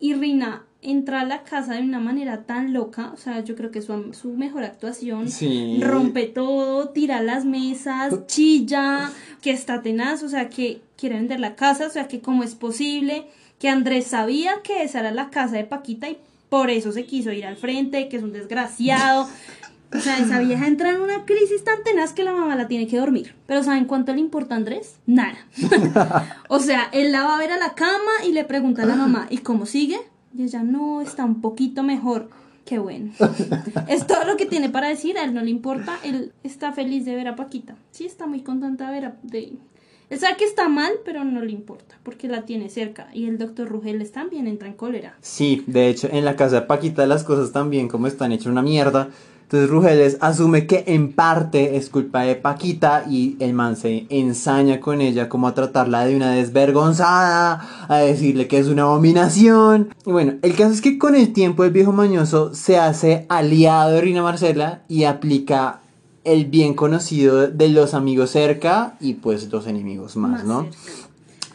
Y 0.02 0.16
Rina 0.16 0.66
entra 0.82 1.22
a 1.22 1.26
la 1.26 1.44
casa 1.44 1.76
de 1.76 1.82
una 1.82 2.02
manera 2.02 2.44
tan 2.44 2.74
loca, 2.74 3.12
o 3.14 3.18
sea, 3.18 3.42
yo 3.42 3.56
creo 3.56 3.72
que 3.72 3.82
su, 3.82 4.14
su 4.14 4.34
mejor 4.34 4.66
actuación 4.66 5.30
Sí. 5.32 5.80
rompe 5.82 6.26
todo, 6.26 6.90
tira 6.90 7.22
las 7.22 7.46
mesas, 7.46 8.28
chilla, 8.28 9.10
que 9.42 9.52
está 9.52 9.82
tenaz, 9.82 10.24
o 10.24 10.30
sea, 10.30 10.50
que 10.50 10.82
quiere 10.98 11.16
vender 11.16 11.40
la 11.40 11.56
casa, 11.56 11.88
o 11.88 11.90
sea, 11.90 12.10
que 12.10 12.20
cómo 12.20 12.44
es 12.44 12.54
posible, 12.54 13.28
que 13.60 13.70
Andrés 13.70 14.08
sabía 14.08 14.56
que 14.62 14.84
esa 14.84 15.00
era 15.00 15.12
la 15.12 15.30
casa 15.30 15.56
de 15.56 15.64
Paquita 15.64 16.10
y 16.10 16.18
por 16.50 16.70
eso 16.70 16.92
se 16.92 17.06
quiso 17.06 17.32
ir 17.32 17.46
al 17.46 17.58
frente, 17.58 18.10
que 18.10 18.18
es 18.18 18.24
un 18.24 18.34
desgraciado. 18.34 19.28
O 19.94 20.00
sea, 20.00 20.20
esa 20.20 20.40
vieja 20.40 20.68
entra 20.68 20.90
en 20.90 21.00
una 21.00 21.26
crisis 21.26 21.64
tan 21.64 21.82
tenaz 21.84 22.12
que 22.12 22.24
la 22.24 22.34
mamá 22.34 22.56
la 22.56 22.68
tiene 22.68 22.88
que 22.88 22.98
dormir. 22.98 23.36
Pero 23.46 23.64
¿saben 23.64 23.86
cuánto 23.86 24.14
le 24.14 24.20
importa 24.20 24.56
a 24.56 24.58
Andrés? 24.58 24.98
Nada. 25.06 25.38
o 26.50 26.60
sea, 26.60 26.90
él 26.92 27.12
la 27.14 27.24
va 27.24 27.36
a 27.36 27.40
ver 27.40 27.52
a 27.52 27.58
la 27.58 27.74
cama 27.74 28.12
y 28.28 28.34
le 28.34 28.44
pregunta 28.44 28.84
a 28.84 28.86
la 28.86 28.96
mamá, 28.96 29.28
¿y 29.30 29.38
cómo 29.40 29.66
sigue? 29.66 30.00
Y 30.38 30.44
ella 30.44 30.64
no, 30.64 31.02
está 31.02 31.24
un 31.24 31.40
poquito 31.40 31.84
mejor. 31.84 32.30
Qué 32.66 32.80
bueno. 32.80 33.14
es 33.88 34.06
todo 34.06 34.26
lo 34.26 34.36
que 34.36 34.46
tiene 34.46 34.70
para 34.70 34.90
decir, 34.90 35.18
a 35.18 35.24
él 35.24 35.34
no 35.34 35.42
le 35.42 35.52
importa, 35.52 35.98
él 36.04 36.34
está 36.44 36.74
feliz 36.74 37.06
de 37.06 37.16
ver 37.16 37.30
a 37.30 37.38
Paquita. 37.38 37.76
Sí, 37.92 38.06
está 38.06 38.28
muy 38.28 38.42
contenta 38.42 38.88
de 38.88 38.92
ver 38.92 39.06
a... 39.06 39.16
De... 39.24 39.54
Sabe 40.16 40.38
que 40.38 40.46
está 40.46 40.70
mal, 40.70 40.94
pero 41.04 41.24
no 41.26 41.42
le 41.42 41.52
importa, 41.52 41.96
porque 42.04 42.28
la 42.28 42.46
tiene 42.46 42.70
cerca. 42.70 43.10
Y 43.14 43.28
el 43.28 43.38
doctor 43.38 43.68
Rugeles 43.68 44.12
también 44.12 44.48
entra 44.48 44.68
en 44.68 44.74
cólera. 44.74 45.16
Sí, 45.22 45.64
de 45.68 45.90
hecho, 45.90 46.08
en 46.12 46.24
la 46.24 46.36
casa 46.36 46.62
de 46.62 46.66
Paquita 46.68 47.06
las 47.06 47.24
cosas 47.24 47.52
también 47.52 47.88
como 47.88 48.08
están 48.08 48.32
hechas 48.32 48.48
una 48.48 48.62
mierda. 48.62 49.10
Entonces 49.48 49.70
Rugeles 49.70 50.18
asume 50.20 50.68
que 50.68 50.84
en 50.88 51.14
parte 51.14 51.78
es 51.78 51.90
culpa 51.90 52.24
de 52.24 52.36
Paquita 52.36 53.06
y 53.10 53.38
el 53.40 53.54
man 53.54 53.78
se 53.78 54.06
ensaña 54.10 54.82
con 54.82 55.00
ella 55.00 55.30
como 55.30 55.48
a 55.48 55.54
tratarla 55.54 56.06
de 56.06 56.18
una 56.18 56.32
desvergonzada, 56.32 57.66
a 57.88 57.98
decirle 58.00 58.50
que 58.50 58.60
es 58.60 58.68
una 58.68 58.82
abominación. 58.82 59.94
Y 60.06 60.12
bueno, 60.12 60.34
el 60.42 60.54
caso 60.54 60.74
es 60.74 60.82
que 60.82 60.98
con 60.98 61.16
el 61.16 61.32
tiempo 61.32 61.64
el 61.64 61.72
viejo 61.72 61.94
mañoso 61.94 62.54
se 62.54 62.78
hace 62.78 63.26
aliado 63.30 63.92
de 63.92 64.02
Rina 64.02 64.22
Marcela 64.22 64.82
y 64.90 65.06
aplica 65.06 65.80
el 66.28 66.46
bien 66.46 66.74
conocido 66.74 67.48
de 67.48 67.70
los 67.70 67.94
amigos 67.94 68.32
cerca 68.32 68.96
y 69.00 69.16
pues 69.16 69.52
los 69.52 69.68
enemigos 69.68 70.16
más, 70.16 70.44
¿no? 70.44 70.64
cerca. 70.64 70.78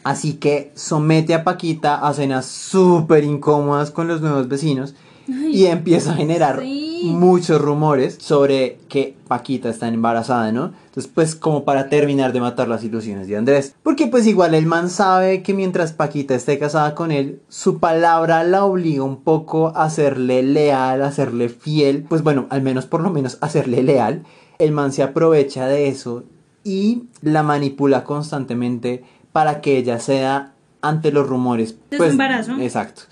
Así 0.05 0.35
que 0.35 0.73
somete 0.75 1.35
a 1.35 1.45
Paquita 1.45 2.07
a 2.07 2.13
cenas 2.13 2.47
súper 2.47 3.23
incómodas 3.23 3.91
con 3.91 4.09
los 4.09 4.21
nuevos 4.21 4.49
vecinos 4.49 4.95
y 5.29 5.67
empieza 5.67 6.13
a 6.13 6.17
generar 6.17 6.61
sí. 6.61 7.13
muchos 7.15 7.61
rumores 7.61 8.19
sobre 8.21 8.79
que 8.89 9.17
Paquita 9.29 9.69
está 9.69 9.87
embarazada, 9.87 10.51
¿no? 10.51 10.73
Entonces, 10.87 11.11
pues 11.15 11.37
como 11.37 11.65
para 11.65 11.89
terminar 11.89 12.33
de 12.33 12.41
matar 12.41 12.69
las 12.69 12.83
ilusiones 12.83 13.29
de 13.29 13.37
Andrés. 13.37 13.75
Porque 13.83 14.09
pues 14.09 14.27
igual 14.27 14.55
el 14.55 14.67
man 14.67 14.91
sabe 14.91 15.43
que 15.43 15.55
mientras 15.55 15.93
Paquita 15.93 16.35
esté 16.35 16.59
casada 16.59 16.95
con 16.95 17.13
él, 17.13 17.41
su 17.49 17.79
palabra 17.79 18.43
la 18.45 18.65
obliga 18.65 19.05
un 19.05 19.23
poco 19.23 19.69
a 19.77 19.89
serle 19.89 20.43
leal, 20.43 21.03
a 21.03 21.13
serle 21.13 21.49
fiel. 21.49 22.05
Pues 22.09 22.23
bueno, 22.23 22.47
al 22.51 22.63
menos 22.63 22.87
por 22.87 23.03
lo 23.03 23.11
menos 23.11 23.39
a 23.41 23.49
serle 23.49 23.83
leal. 23.83 24.25
El 24.63 24.73
man 24.73 24.93
se 24.93 25.03
aprovecha 25.03 25.67
de 25.67 25.89
eso 25.89 26.25
y 26.65 27.05
la 27.21 27.43
manipula 27.43 28.05
constantemente 28.05 29.03
para 29.33 29.61
que 29.61 29.79
ella 29.79 29.99
ceda 29.99 30.55
ante 30.81 31.11
los 31.13 31.27
rumores. 31.27 31.77
Su 31.91 32.05
embarazo. 32.05 32.53
Exacto. 32.61 33.03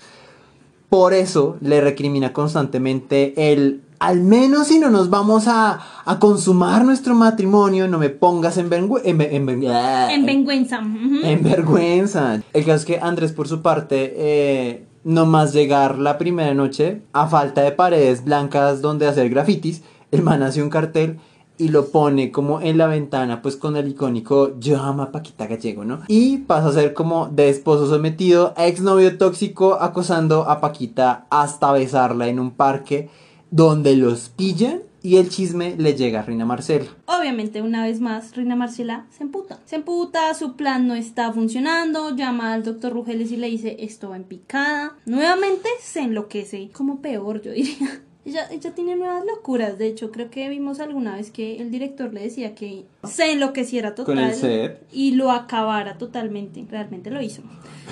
Por 0.89 1.13
eso 1.13 1.57
le 1.61 1.79
recrimina 1.79 2.33
constantemente 2.33 3.51
el, 3.53 3.81
al 3.99 4.19
menos 4.21 4.67
si 4.67 4.77
no 4.79 4.89
nos 4.89 5.09
vamos 5.09 5.47
a, 5.47 5.79
a 6.03 6.19
consumar 6.19 6.83
nuestro 6.83 7.15
matrimonio, 7.15 7.87
no 7.87 7.97
me 7.97 8.09
pongas 8.09 8.57
en, 8.57 8.69
vergüe- 8.69 9.01
en, 9.05 9.21
en 9.21 9.71
ah, 9.71 10.13
En 10.13 10.25
vergüenza. 10.25 10.79
en 10.79 11.43
vergüenza. 11.43 12.41
El 12.53 12.65
caso 12.65 12.75
es 12.77 12.85
que 12.85 12.99
Andrés, 12.99 13.31
por 13.31 13.47
su 13.47 13.61
parte, 13.61 14.13
eh, 14.17 14.85
no 15.05 15.25
más 15.25 15.53
llegar 15.53 15.97
la 15.97 16.17
primera 16.17 16.53
noche, 16.53 17.01
a 17.13 17.25
falta 17.27 17.61
de 17.61 17.71
paredes 17.71 18.25
blancas 18.25 18.81
donde 18.81 19.07
hacer 19.07 19.29
grafitis, 19.29 19.83
el 20.11 20.21
man 20.23 20.43
hace 20.43 20.61
un 20.61 20.69
cartel 20.69 21.19
y 21.61 21.67
lo 21.67 21.89
pone 21.89 22.31
como 22.31 22.59
en 22.59 22.79
la 22.79 22.87
ventana, 22.87 23.43
pues 23.43 23.55
con 23.55 23.77
el 23.77 23.87
icónico 23.87 24.59
Yo 24.59 24.81
amo 24.81 25.03
a 25.03 25.11
Paquita 25.11 25.45
Gallego, 25.45 25.85
¿no? 25.85 25.99
Y 26.07 26.39
pasa 26.39 26.69
a 26.69 26.73
ser 26.73 26.95
como 26.95 27.27
de 27.27 27.49
esposo 27.49 27.87
sometido, 27.87 28.55
a 28.57 28.65
exnovio 28.65 29.17
tóxico, 29.19 29.75
acosando 29.79 30.49
a 30.49 30.59
Paquita 30.59 31.27
hasta 31.29 31.71
besarla 31.71 32.27
en 32.27 32.39
un 32.39 32.51
parque 32.51 33.09
donde 33.51 33.95
los 33.95 34.29
pillan 34.29 34.81
y 35.03 35.17
el 35.17 35.29
chisme 35.29 35.75
le 35.77 35.93
llega 35.93 36.21
a 36.21 36.23
Reina 36.23 36.45
Marcela. 36.45 36.89
Obviamente, 37.05 37.61
una 37.61 37.83
vez 37.83 38.01
más, 38.01 38.35
Reina 38.35 38.55
Marcela 38.55 39.05
se 39.11 39.23
emputa. 39.23 39.59
Se 39.65 39.75
emputa, 39.75 40.33
su 40.33 40.55
plan 40.55 40.87
no 40.87 40.95
está 40.95 41.31
funcionando, 41.31 42.15
llama 42.15 42.53
al 42.53 42.63
doctor 42.63 42.91
Rugeles 42.93 43.31
y 43.31 43.37
le 43.37 43.47
dice, 43.47 43.77
esto 43.79 44.09
va 44.09 44.15
en 44.15 44.23
picada. 44.23 44.93
Nuevamente 45.05 45.69
se 45.79 46.01
enloquece, 46.01 46.71
como 46.73 47.01
peor, 47.01 47.41
yo 47.41 47.51
diría. 47.51 48.01
Ella, 48.23 48.47
ella 48.51 48.71
tiene 48.75 48.95
nuevas 48.95 49.23
locuras, 49.25 49.77
de 49.79 49.87
hecho, 49.87 50.11
creo 50.11 50.29
que 50.29 50.47
vimos 50.49 50.79
alguna 50.79 51.15
vez 51.15 51.31
que 51.31 51.57
el 51.59 51.71
director 51.71 52.13
le 52.13 52.21
decía 52.21 52.53
que 52.53 52.85
se 53.03 53.31
enloqueciera 53.31 53.95
total 53.95 54.15
Con 54.15 54.23
el 54.23 54.35
set. 54.35 54.83
y 54.91 55.11
lo 55.13 55.31
acabara 55.31 55.97
totalmente. 55.97 56.63
Realmente 56.69 57.09
lo 57.09 57.21
hizo. 57.21 57.41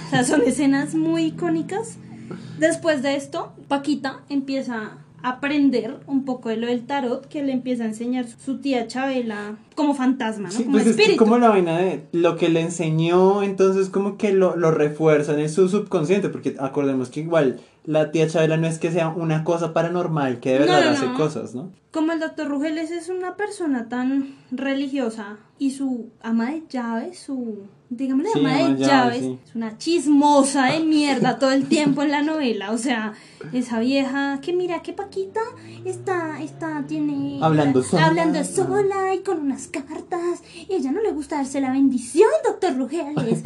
O 0.08 0.10
sea, 0.12 0.24
son 0.24 0.42
escenas 0.44 0.94
muy 0.94 1.24
icónicas. 1.24 1.98
Después 2.60 3.02
de 3.02 3.16
esto, 3.16 3.54
Paquita 3.68 4.22
empieza 4.30 5.00
a 5.22 5.30
aprender 5.32 5.98
un 6.08 6.24
poco 6.26 6.48
de 6.50 6.58
lo 6.58 6.68
del 6.68 6.86
tarot 6.86 7.28
que 7.28 7.44
le 7.44 7.52
empieza 7.52 7.84
a 7.84 7.88
enseñar 7.88 8.26
su 8.28 8.60
tía 8.60 8.88
Chabela 8.88 9.58
como 9.76 9.94
fantasma, 9.96 10.50
¿no? 10.50 10.52
Sí, 10.52 10.64
como 10.64 10.74
pues 10.74 10.86
es 10.86 10.92
espíritu. 10.92 11.18
como 11.18 11.38
la 11.40 11.50
vaina 11.50 11.78
de 11.78 12.06
lo 12.14 12.38
que 12.38 12.48
le 12.50 12.62
enseñó, 12.62 13.44
entonces 13.44 13.90
como 13.90 14.18
que 14.18 14.32
lo, 14.32 14.56
lo 14.56 14.72
refuerza 14.72 15.38
en 15.40 15.50
su 15.50 15.68
subconsciente, 15.68 16.30
porque 16.30 16.56
acordemos 16.60 17.10
que 17.10 17.20
igual 17.22 17.60
la 17.90 18.12
tía 18.12 18.28
Chabela 18.28 18.56
no 18.56 18.68
es 18.68 18.78
que 18.78 18.92
sea 18.92 19.08
una 19.10 19.44
cosa 19.44 19.74
paranormal, 19.74 20.40
que 20.40 20.54
de 20.54 20.60
verdad 20.60 20.86
no, 20.86 20.90
hace 20.92 21.08
no. 21.08 21.16
cosas, 21.16 21.56
¿no? 21.56 21.72
Como 21.92 22.12
el 22.12 22.20
doctor 22.20 22.48
Rugeles 22.48 22.92
es 22.92 23.10
una 23.10 23.36
persona 23.36 23.90
tan 23.90 24.36
religiosa 24.52 25.38
y 25.58 25.72
su 25.72 26.12
ama 26.22 26.52
de 26.52 26.62
llaves, 26.70 27.18
su, 27.18 27.64
dígame, 27.90 28.26
Sí, 28.32 28.42
ama 28.42 28.54
de 28.54 28.62
llaves, 28.62 28.80
llaves, 28.80 29.20
sí. 29.22 29.40
es 29.44 29.56
una 29.56 29.76
chismosa 29.80 30.66
de 30.66 30.82
mierda 30.82 31.40
todo 31.40 31.52
el 31.52 31.66
tiempo 31.68 32.04
en 32.04 32.12
la 32.12 32.22
novela. 32.22 32.74
O 32.74 32.78
sea, 32.78 33.14
esa 33.54 33.80
vieja 33.80 34.40
que 34.40 34.54
mira 34.54 34.84
que 34.84 34.94
Paquita 34.94 35.42
está, 35.84 36.44
está, 36.44 36.86
tiene... 36.88 37.40
Hablando 37.42 37.82
sola. 37.82 38.06
Hablando 38.06 38.44
sola 38.44 39.16
y 39.16 39.24
con 39.24 39.40
unas 39.40 39.68
cartas. 39.68 40.44
Y 40.70 40.76
ella 40.76 40.92
no 40.92 41.02
le 41.02 41.12
gusta 41.12 41.38
darse 41.38 41.60
la 41.60 41.72
bendición, 41.72 42.30
doctor 42.46 42.78
Rugeles. 42.78 43.42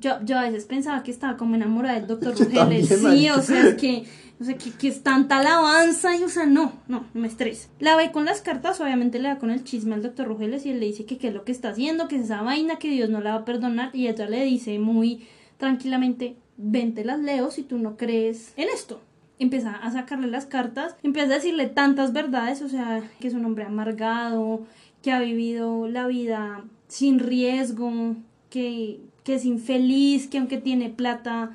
Yo, 0.00 0.22
yo 0.24 0.38
a 0.38 0.42
veces 0.42 0.64
pensaba 0.64 1.02
que 1.02 1.10
estaba 1.10 1.36
como 1.36 1.54
enamorada 1.54 1.96
del 1.96 2.06
doctor 2.06 2.34
Rugeles. 2.38 2.88
Sí, 2.88 3.30
o 3.30 3.42
sea, 3.42 3.68
es 3.68 3.74
que, 3.74 4.04
o 4.40 4.44
sea, 4.44 4.56
que, 4.56 4.70
que 4.70 4.88
es 4.88 5.02
tanta 5.02 5.38
alabanza 5.38 6.16
y, 6.16 6.22
o 6.22 6.28
sea, 6.28 6.46
no, 6.46 6.72
no, 6.86 7.06
me 7.14 7.26
estresa. 7.26 7.68
La 7.80 7.96
ve 7.96 8.12
con 8.12 8.24
las 8.24 8.40
cartas, 8.40 8.80
obviamente 8.80 9.18
le 9.18 9.28
da 9.28 9.38
con 9.38 9.50
el 9.50 9.64
chisme 9.64 9.94
al 9.94 10.02
doctor 10.02 10.28
Rugeles 10.28 10.66
y 10.66 10.70
él 10.70 10.80
le 10.80 10.86
dice 10.86 11.04
que 11.04 11.18
qué 11.18 11.28
es 11.28 11.34
lo 11.34 11.44
que 11.44 11.52
está 11.52 11.70
haciendo, 11.70 12.08
que 12.08 12.16
es 12.16 12.22
esa 12.22 12.42
vaina, 12.42 12.78
que 12.78 12.90
Dios 12.90 13.10
no 13.10 13.20
la 13.20 13.34
va 13.34 13.40
a 13.40 13.44
perdonar. 13.44 13.90
Y 13.92 14.08
ella 14.08 14.28
le 14.28 14.44
dice 14.44 14.78
muy 14.78 15.26
tranquilamente, 15.56 16.36
vente 16.56 17.04
las 17.04 17.20
leo 17.20 17.50
si 17.50 17.62
tú 17.62 17.78
no 17.78 17.96
crees 17.96 18.52
en 18.56 18.68
esto. 18.68 19.00
Empieza 19.38 19.72
a 19.76 19.90
sacarle 19.92 20.26
las 20.26 20.46
cartas, 20.46 20.96
empieza 21.02 21.30
a 21.30 21.34
decirle 21.36 21.66
tantas 21.66 22.12
verdades, 22.12 22.60
o 22.62 22.68
sea, 22.68 23.02
que 23.20 23.28
es 23.28 23.34
un 23.34 23.44
hombre 23.44 23.64
amargado, 23.64 24.66
que 25.02 25.12
ha 25.12 25.20
vivido 25.20 25.86
la 25.88 26.06
vida 26.06 26.64
sin 26.88 27.20
riesgo, 27.20 28.16
que, 28.50 29.00
que 29.28 29.34
es 29.34 29.44
infeliz, 29.44 30.26
que 30.26 30.38
aunque 30.38 30.56
tiene 30.56 30.88
plata 30.88 31.50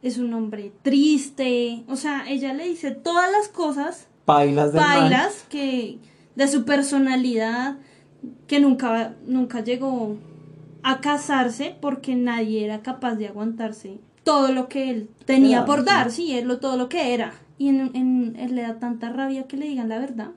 es 0.00 0.16
un 0.16 0.32
hombre 0.32 0.72
triste. 0.80 1.84
O 1.86 1.96
sea, 1.96 2.24
ella 2.26 2.54
le 2.54 2.66
dice 2.66 2.90
todas 2.92 3.30
las 3.30 3.48
cosas, 3.48 4.08
Bailas 4.24 4.72
del 4.72 4.80
man. 4.80 5.00
bailas, 5.02 5.44
que 5.50 5.98
de 6.36 6.48
su 6.48 6.64
personalidad, 6.64 7.76
que 8.46 8.60
nunca, 8.60 9.14
nunca 9.26 9.62
llegó 9.62 10.16
a 10.82 11.02
casarse 11.02 11.76
porque 11.82 12.14
nadie 12.14 12.64
era 12.64 12.80
capaz 12.80 13.16
de 13.16 13.28
aguantarse 13.28 13.98
todo 14.24 14.52
lo 14.52 14.70
que 14.70 14.88
él 14.88 15.10
tenía 15.26 15.58
Era, 15.58 15.66
por 15.66 15.80
sí. 15.80 15.84
dar, 15.84 16.10
sí, 16.10 16.32
él 16.32 16.48
lo 16.48 16.60
todo 16.60 16.78
lo 16.78 16.88
que 16.88 17.12
era. 17.12 17.34
Y 17.58 17.68
en, 17.68 17.90
en- 17.94 18.36
él 18.38 18.54
le 18.54 18.62
da 18.62 18.78
tanta 18.78 19.10
rabia 19.10 19.46
que 19.46 19.58
le 19.58 19.66
digan 19.68 19.90
la 19.90 19.98
verdad, 19.98 20.30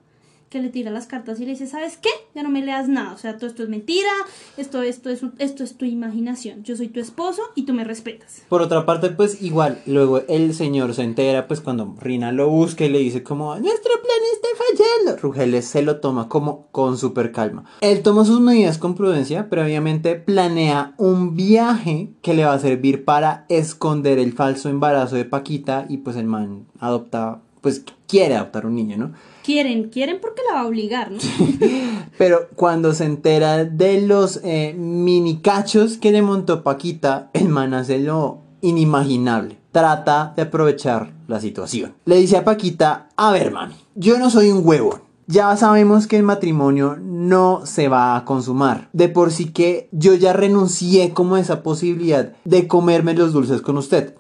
le 0.62 0.70
tira 0.70 0.92
las 0.92 1.08
cartas 1.08 1.40
y 1.40 1.46
le 1.46 1.52
dice, 1.52 1.68
¿sabes 1.68 1.98
qué? 1.98 2.10
Ya 2.34 2.44
no 2.44 2.50
me 2.50 2.64
leas 2.64 2.88
nada, 2.88 3.14
o 3.14 3.18
sea, 3.18 3.38
todo 3.38 3.48
esto 3.48 3.64
es 3.64 3.70
mentira, 3.70 4.12
esto, 4.58 4.82
esto, 4.82 5.10
es, 5.10 5.22
esto 5.40 5.64
es 5.64 5.78
tu 5.78 5.86
imaginación, 5.86 6.64
yo 6.64 6.76
soy 6.76 6.88
tu 6.88 7.00
esposo 7.00 7.42
y 7.56 7.64
tú 7.64 7.74
me 7.74 7.84
respetas. 7.84 8.44
Por 8.50 8.62
otra 8.62 8.86
parte, 8.86 9.10
pues 9.10 9.42
igual, 9.42 9.82
luego 9.86 10.22
el 10.28 10.54
señor 10.54 10.94
se 10.94 11.04
entera, 11.04 11.48
pues 11.48 11.62
cuando 11.62 11.96
Rina 12.00 12.32
lo 12.32 12.50
busca 12.50 12.86
y 12.86 12.90
le 12.90 13.00
dice 13.00 13.24
como, 13.24 13.56
nuestro 13.56 13.92
plan 14.02 14.20
está 14.34 14.48
fallando. 14.58 15.22
Rugeles 15.22 15.66
se 15.66 15.82
lo 15.82 16.00
toma 16.00 16.28
como 16.30 16.68
con 16.72 16.98
super 16.98 17.32
calma. 17.32 17.66
Él 17.82 18.02
toma 18.02 18.26
sus 18.26 18.40
medidas 18.40 18.78
con 18.78 18.96
prudencia, 18.96 19.50
pero 19.50 19.64
obviamente 19.64 20.16
planea 20.16 20.94
un 20.98 21.36
viaje 21.36 22.12
que 22.22 22.34
le 22.34 22.46
va 22.46 22.54
a 22.54 22.60
servir 22.60 23.06
para 23.06 23.46
esconder 23.50 24.20
el 24.20 24.34
falso 24.34 24.70
embarazo 24.70 25.16
de 25.16 25.26
Paquita 25.26 25.86
y 25.90 25.98
pues 25.98 26.16
el 26.16 26.26
man 26.26 26.66
adopta, 26.80 27.42
pues 27.62 27.84
quiere 28.08 28.36
adoptar 28.36 28.66
un 28.66 28.76
niño, 28.76 28.98
¿no? 28.98 29.12
Quieren, 29.44 29.90
quieren 29.90 30.20
porque 30.22 30.42
la 30.48 30.56
va 30.56 30.62
a 30.62 30.68
obligar, 30.68 31.12
¿no? 31.12 31.20
Pero 32.18 32.50
cuando 32.56 32.94
se 32.94 33.06
entera 33.06 33.64
de 33.64 34.02
los 34.02 34.42
eh, 34.44 34.74
mini 34.78 35.38
cachos 35.38 35.98
que 35.98 36.12
le 36.12 36.22
montó 36.22 36.64
Paquita, 36.64 37.30
el 37.34 37.50
man 37.50 37.74
hace 37.74 38.00
lo 38.00 38.40
inimaginable. 38.62 39.58
Trata 39.72 40.34
de 40.36 40.44
aprovechar 40.44 41.14
la 41.28 41.40
situación. 41.40 41.94
Le 42.06 42.16
dice 42.18 42.38
a 42.38 42.44
Paquita, 42.44 43.10
a 43.16 43.32
ver 43.32 43.52
mami, 43.52 43.76
yo 43.96 44.18
no 44.18 44.30
soy 44.30 44.50
un 44.50 44.66
huevón. 44.66 45.02
Ya 45.28 45.56
sabemos 45.58 46.06
que 46.06 46.18
el 46.18 46.24
matrimonio 46.24 46.98
no 47.02 47.66
se 47.66 47.88
va 47.88 48.16
a 48.16 48.26
consumar. 48.26 48.90
De 48.94 49.10
por 49.10 49.32
sí 49.32 49.46
que 49.46 49.90
yo 49.92 50.14
ya 50.14 50.34
renuncié 50.34 51.14
como 51.14 51.36
a 51.36 51.40
esa 51.40 51.64
posibilidad 51.64 52.34
de 52.46 52.68
comerme 52.68 53.16
los 53.16 53.34
dulces 53.34 53.62
con 53.62 53.78
usted. 53.78 54.16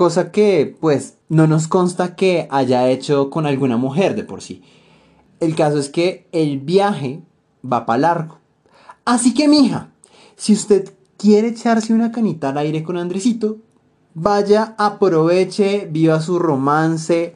Cosa 0.00 0.32
que, 0.32 0.78
pues, 0.80 1.18
no 1.28 1.46
nos 1.46 1.68
consta 1.68 2.16
que 2.16 2.48
haya 2.50 2.88
hecho 2.88 3.28
con 3.28 3.44
alguna 3.44 3.76
mujer 3.76 4.16
de 4.16 4.24
por 4.24 4.40
sí. 4.40 4.62
El 5.40 5.54
caso 5.54 5.76
es 5.76 5.90
que 5.90 6.26
el 6.32 6.58
viaje 6.58 7.20
va 7.62 7.84
para 7.84 7.98
largo. 7.98 8.38
Así 9.04 9.34
que, 9.34 9.46
mija, 9.46 9.90
si 10.36 10.54
usted 10.54 10.94
quiere 11.18 11.48
echarse 11.48 11.92
una 11.92 12.12
canita 12.12 12.48
al 12.48 12.56
aire 12.56 12.82
con 12.82 12.96
Andresito, 12.96 13.58
vaya, 14.14 14.74
aproveche, 14.78 15.86
viva 15.90 16.22
su 16.22 16.38
romance, 16.38 17.34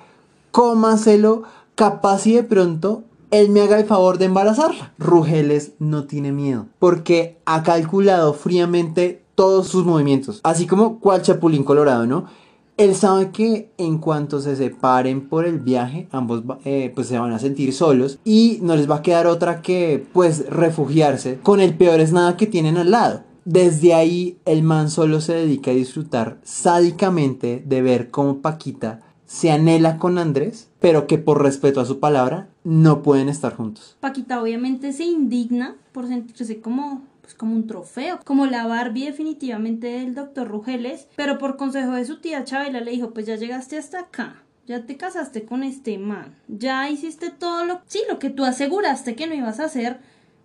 cómaselo, 0.51 1.43
capaz 1.75 2.27
y 2.27 2.33
de 2.33 2.45
pronto 2.45 3.05
él 3.31 3.51
me 3.51 3.61
haga 3.61 3.79
el 3.79 3.85
favor 3.85 4.17
de 4.17 4.25
embarazarla. 4.25 4.95
Rugeles 4.97 5.73
no 5.81 6.05
tiene 6.05 6.33
miedo, 6.33 6.69
porque 6.79 7.37
ha 7.45 7.63
calculado 7.63 8.33
fríamente 8.33 9.23
todos 9.35 9.69
sus 9.69 9.85
movimientos, 9.85 10.41
así 10.45 10.67
como 10.67 10.99
cual 10.99 11.21
chapulín 11.21 11.63
colorado, 11.63 12.07
¿no? 12.07 12.43
Él 12.77 12.95
sabe 12.97 13.31
que 13.31 13.71
en 13.79 13.99
cuanto 13.99 14.41
se 14.41 14.57
separen 14.57 15.29
por 15.29 15.47
el 15.47 15.61
viaje, 15.61 16.09
ambos 16.11 16.43
eh, 16.65 16.91
pues 16.95 17.07
se 17.07 17.19
van 17.19 17.33
a 17.33 17.39
sentir 17.39 17.73
solos 17.73 18.19
y 18.25 18.59
no 18.63 18.75
les 18.75 18.91
va 18.91 18.97
a 18.97 19.03
quedar 19.03 19.29
otra 19.29 19.63
que 19.63 20.05
pues 20.13 20.49
refugiarse 20.51 21.39
con 21.43 21.61
el 21.61 21.77
peor 21.77 22.01
es 22.01 22.13
nada 22.13 22.37
que 22.37 22.47
tienen 22.47 22.77
al 22.77 22.91
lado. 22.91 23.23
Desde 23.45 23.95
ahí 23.95 24.39
el 24.45 24.63
man 24.63 24.91
solo 24.91 25.21
se 25.21 25.35
dedica 25.35 25.71
a 25.71 25.75
disfrutar 25.75 26.39
sádicamente 26.43 27.63
de 27.65 27.83
ver 27.83 28.11
cómo 28.11 28.39
Paquita 28.39 29.03
se 29.27 29.51
anhela 29.51 29.99
con 29.99 30.19
Andrés, 30.19 30.69
pero 30.81 31.07
que 31.07 31.19
por 31.19 31.43
respeto 31.43 31.81
a 31.81 31.87
su 31.87 32.01
palabra 32.01 32.49
no 32.63 33.03
pueden 33.03 33.29
estar 33.29 33.55
juntos. 33.55 33.97
Paquita 34.01 34.41
obviamente 34.41 34.93
se 34.93 35.05
indigna 35.05 35.77
por 35.93 36.07
sentirse 36.07 36.61
como, 36.61 37.03
pues, 37.25 37.35
como 37.35 37.57
un 37.57 37.67
trofeo, 37.67 38.21
como 38.23 38.45
la 38.45 38.67
Barbie 38.67 39.07
definitivamente 39.07 39.87
del 39.87 40.15
doctor 40.15 40.47
Rugeles, 40.47 41.09
pero 41.17 41.39
por 41.39 41.57
consejo 41.57 41.93
de 41.93 42.05
su 42.05 42.21
tía 42.21 42.45
Chabela 42.45 42.81
le 42.81 42.91
dijo, 42.91 43.15
pues 43.15 43.25
ya 43.25 43.37
llegaste 43.37 43.79
hasta 43.79 44.01
acá. 44.01 44.43
Ya 44.67 44.85
te 44.85 44.99
casaste 44.99 45.45
con 45.45 45.63
este 45.63 45.99
man, 45.99 46.35
ya 46.49 46.89
hiciste 46.89 47.31
todo 47.31 47.65
lo, 47.65 47.81
sí, 47.87 48.01
lo 48.09 48.19
que 48.19 48.31
tú 48.31 48.45
aseguraste 48.45 49.15
que 49.15 49.27
no 49.27 49.35
ibas 49.35 49.61
a 49.61 49.65
hacer, 49.65 50.01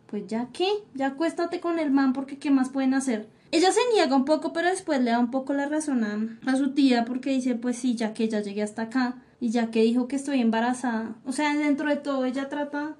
pues 0.08 0.28
ya 0.28 0.48
qué, 0.54 0.68
ya 0.94 1.08
acuéstate 1.08 1.60
con 1.60 1.80
el 1.80 1.92
man 1.92 2.14
porque 2.14 2.38
qué 2.38 2.50
más 2.50 2.70
pueden 2.70 2.94
hacer. 2.94 3.28
Ella 3.52 3.72
se 3.72 3.80
niega 3.94 4.16
un 4.16 4.26
poco, 4.26 4.54
pero 4.54 4.70
después 4.70 5.02
le 5.02 5.12
da 5.12 5.20
un 5.20 5.32
poco 5.32 5.54
la 5.54 5.68
razón 5.68 6.40
a, 6.46 6.56
su 6.56 6.74
tía 6.74 7.04
porque 7.06 7.32
dice, 7.32 7.56
pues 7.56 7.78
sí, 7.78 7.96
ya 7.96 8.14
que 8.14 8.30
ya 8.30 8.42
llegué 8.42 8.62
hasta 8.62 8.84
acá 8.84 9.16
y 9.40 9.50
ya 9.50 9.72
que 9.72 9.84
dijo 9.84 10.08
que 10.08 10.16
estoy 10.16 10.40
embarazada. 10.40 11.16
O 11.26 11.32
sea, 11.32 11.56
dentro 11.58 11.90
de 11.90 11.98
todo 11.98 12.26
ella 12.26 12.48
trata 12.48 12.96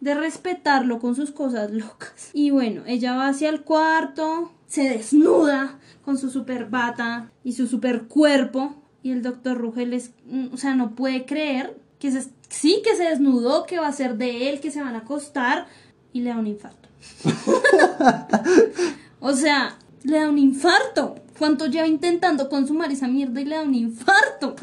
de 0.00 0.14
respetarlo 0.14 0.98
con 0.98 1.14
sus 1.14 1.30
cosas 1.30 1.70
locas. 1.70 2.30
Y 2.32 2.50
bueno, 2.50 2.82
ella 2.86 3.16
va 3.16 3.28
hacia 3.28 3.48
el 3.48 3.62
cuarto, 3.62 4.52
se 4.66 4.88
desnuda 4.88 5.78
con 6.04 6.18
su 6.18 6.30
super 6.30 6.66
bata 6.66 7.30
y 7.44 7.52
su 7.52 7.66
super 7.66 8.04
cuerpo. 8.04 8.74
Y 9.02 9.12
el 9.12 9.22
doctor 9.22 9.56
Rugeles, 9.56 10.10
mm, 10.26 10.48
o 10.52 10.56
sea, 10.56 10.74
no 10.74 10.94
puede 10.94 11.24
creer 11.24 11.78
que 11.98 12.10
se, 12.10 12.28
sí, 12.48 12.82
que 12.84 12.96
se 12.96 13.04
desnudó, 13.04 13.64
que 13.64 13.78
va 13.78 13.88
a 13.88 13.92
ser 13.92 14.16
de 14.16 14.50
él, 14.50 14.60
que 14.60 14.70
se 14.70 14.82
van 14.82 14.94
a 14.94 14.98
acostar. 14.98 15.66
Y 16.12 16.20
le 16.20 16.30
da 16.30 16.38
un 16.38 16.46
infarto. 16.46 16.88
o 19.20 19.32
sea, 19.32 19.76
le 20.02 20.18
da 20.18 20.28
un 20.28 20.38
infarto. 20.38 21.16
¿Cuánto 21.38 21.66
lleva 21.66 21.86
intentando 21.86 22.48
consumar 22.48 22.90
esa 22.90 23.08
mierda 23.08 23.40
y 23.40 23.44
le 23.44 23.56
da 23.56 23.62
un 23.62 23.74
infarto? 23.74 24.56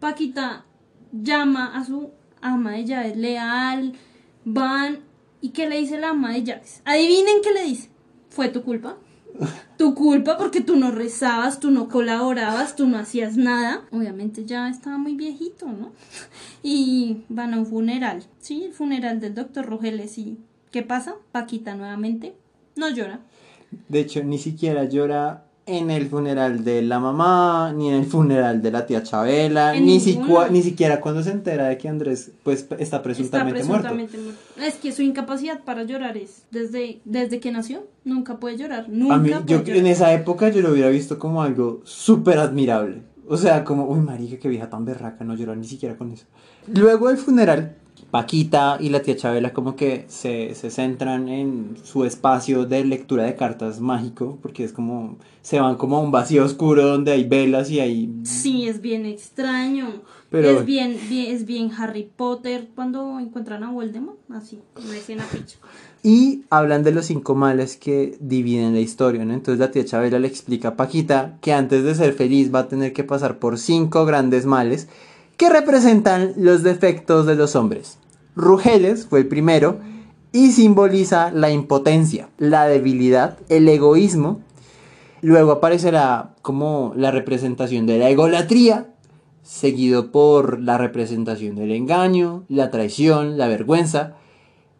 Paquita 0.00 0.64
llama 1.12 1.76
a 1.76 1.84
su 1.84 2.10
ama 2.40 2.72
de 2.72 2.84
llaves 2.84 3.16
leal, 3.16 3.94
van 4.44 5.00
y 5.40 5.50
¿qué 5.50 5.68
le 5.68 5.78
dice 5.78 5.98
la 5.98 6.10
ama 6.10 6.32
de 6.32 6.42
llaves? 6.42 6.82
Adivinen 6.84 7.42
qué 7.42 7.52
le 7.52 7.64
dice. 7.64 7.90
Fue 8.30 8.48
tu 8.48 8.62
culpa. 8.62 8.96
Tu 9.76 9.94
culpa 9.94 10.38
porque 10.38 10.60
tú 10.60 10.76
no 10.76 10.92
rezabas, 10.92 11.58
tú 11.58 11.70
no 11.70 11.88
colaborabas, 11.88 12.76
tú 12.76 12.86
no 12.86 12.98
hacías 12.98 13.36
nada. 13.36 13.84
Obviamente 13.90 14.44
ya 14.44 14.68
estaba 14.68 14.96
muy 14.96 15.16
viejito, 15.16 15.66
¿no? 15.66 15.92
Y 16.62 17.24
van 17.28 17.52
a 17.54 17.58
un 17.58 17.66
funeral. 17.66 18.24
Sí, 18.38 18.64
el 18.64 18.72
funeral 18.72 19.20
del 19.20 19.34
doctor 19.34 19.66
Rogeles 19.66 20.16
y 20.18 20.38
¿qué 20.70 20.82
pasa? 20.82 21.16
Paquita 21.32 21.74
nuevamente 21.74 22.34
no 22.76 22.88
llora. 22.88 23.20
De 23.88 24.00
hecho, 24.00 24.22
ni 24.22 24.38
siquiera 24.38 24.84
llora 24.84 25.43
en 25.66 25.90
el 25.90 26.08
funeral 26.08 26.62
de 26.62 26.82
la 26.82 27.00
mamá, 27.00 27.72
ni 27.74 27.88
en 27.88 27.94
el 27.94 28.04
funeral 28.04 28.60
de 28.60 28.70
la 28.70 28.84
tía 28.84 29.02
Chabela, 29.02 29.72
ni, 29.74 29.98
sicua- 29.98 30.48
ni 30.50 30.62
siquiera 30.62 31.00
cuando 31.00 31.22
se 31.22 31.30
entera 31.30 31.68
de 31.68 31.78
que 31.78 31.88
Andrés 31.88 32.32
pues 32.42 32.66
está 32.78 33.02
presuntamente, 33.02 33.60
Está 33.60 33.72
presuntamente 33.72 34.18
muerto. 34.18 34.40
Es 34.62 34.74
que 34.74 34.92
su 34.92 35.02
incapacidad 35.02 35.64
para 35.64 35.84
llorar 35.84 36.16
es 36.18 36.42
desde, 36.50 37.00
desde 37.04 37.40
que 37.40 37.50
nació. 37.50 37.86
Nunca 38.04 38.38
puede 38.38 38.58
llorar. 38.58 38.86
Nunca 38.90 39.16
muerto. 39.16 39.36
A 39.36 39.40
mí, 39.40 39.46
yo 39.46 39.64
puede 39.64 39.78
en 39.78 39.86
esa 39.86 40.12
época 40.12 40.50
yo 40.50 40.60
lo 40.60 40.70
hubiera 40.72 40.90
visto 40.90 41.18
como 41.18 41.42
algo 41.42 41.80
súper 41.84 42.38
admirable. 42.38 43.02
O 43.26 43.38
sea, 43.38 43.64
como, 43.64 43.86
uy, 43.86 44.00
marica, 44.00 44.36
qué 44.38 44.48
vieja 44.48 44.68
tan 44.68 44.84
berraca, 44.84 45.24
no 45.24 45.34
llorar 45.34 45.56
ni 45.56 45.66
siquiera 45.66 45.96
con 45.96 46.12
eso. 46.12 46.26
Luego 46.66 47.08
del 47.08 47.16
funeral, 47.16 47.76
Paquita 48.10 48.78
y 48.80 48.88
la 48.90 49.02
tía 49.02 49.16
Chabela 49.16 49.52
como 49.52 49.76
que 49.76 50.04
se, 50.08 50.54
se 50.54 50.70
centran 50.70 51.28
en 51.28 51.76
su 51.82 52.04
espacio 52.04 52.64
de 52.66 52.84
lectura 52.84 53.24
de 53.24 53.34
cartas 53.34 53.80
mágico, 53.80 54.38
porque 54.40 54.64
es 54.64 54.72
como, 54.72 55.16
se 55.42 55.60
van 55.60 55.76
como 55.76 55.96
a 55.96 56.00
un 56.00 56.10
vacío 56.12 56.44
oscuro 56.44 56.86
donde 56.86 57.12
hay 57.12 57.24
velas 57.24 57.70
y 57.70 57.80
hay... 57.80 58.10
Sí, 58.24 58.68
es 58.68 58.80
bien 58.80 59.06
extraño. 59.06 60.02
Pero- 60.30 60.50
Es 60.50 60.64
bien, 60.64 60.96
bien, 61.08 61.34
es 61.34 61.44
bien 61.46 61.70
Harry 61.78 62.08
Potter 62.16 62.68
cuando 62.74 63.18
encuentran 63.20 63.62
a 63.62 63.70
Voldemort, 63.70 64.18
así, 64.30 64.58
una 64.84 64.96
escena 64.96 65.24
picha. 65.30 65.58
Y 66.06 66.42
hablan 66.50 66.82
de 66.82 66.92
los 66.92 67.06
cinco 67.06 67.34
males 67.34 67.78
que 67.78 68.18
dividen 68.20 68.74
la 68.74 68.80
historia, 68.80 69.24
¿no? 69.24 69.32
Entonces 69.32 69.58
la 69.58 69.70
tía 69.70 69.86
Chabela 69.86 70.18
le 70.18 70.28
explica 70.28 70.68
a 70.68 70.76
Paquita 70.76 71.38
que 71.40 71.54
antes 71.54 71.82
de 71.82 71.94
ser 71.94 72.12
feliz 72.12 72.54
va 72.54 72.58
a 72.58 72.68
tener 72.68 72.92
que 72.92 73.04
pasar 73.04 73.38
por 73.38 73.58
cinco 73.58 74.04
grandes 74.04 74.44
males 74.44 74.86
que 75.36 75.50
representan 75.50 76.32
los 76.36 76.62
defectos 76.62 77.26
de 77.26 77.34
los 77.34 77.56
hombres. 77.56 77.98
Rugeles 78.36 79.06
fue 79.06 79.20
el 79.20 79.28
primero 79.28 79.78
y 80.32 80.52
simboliza 80.52 81.30
la 81.30 81.50
impotencia, 81.50 82.28
la 82.38 82.66
debilidad, 82.66 83.38
el 83.48 83.68
egoísmo. 83.68 84.40
Luego 85.22 85.52
aparecerá 85.52 86.34
como 86.42 86.92
la 86.96 87.10
representación 87.10 87.86
de 87.86 87.98
la 87.98 88.10
egolatría, 88.10 88.94
seguido 89.42 90.10
por 90.10 90.60
la 90.60 90.78
representación 90.78 91.54
del 91.54 91.70
engaño, 91.72 92.44
la 92.48 92.70
traición, 92.70 93.38
la 93.38 93.46
vergüenza. 93.46 94.14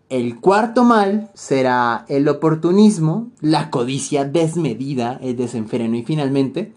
El 0.09 0.40
cuarto 0.40 0.84
mal 0.84 1.30
será 1.34 2.05
el 2.09 2.28
oportunismo, 2.28 3.30
la 3.40 3.70
codicia 3.70 4.24
desmedida, 4.24 5.18
el 5.22 5.36
desenfreno 5.36 5.96
y 5.96 6.02
finalmente 6.02 6.72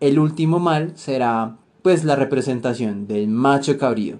el 0.00 0.18
último 0.18 0.58
mal 0.58 0.92
será 0.96 1.56
pues 1.82 2.04
la 2.04 2.16
representación 2.16 3.06
del 3.06 3.28
macho 3.28 3.78
cabrío, 3.78 4.16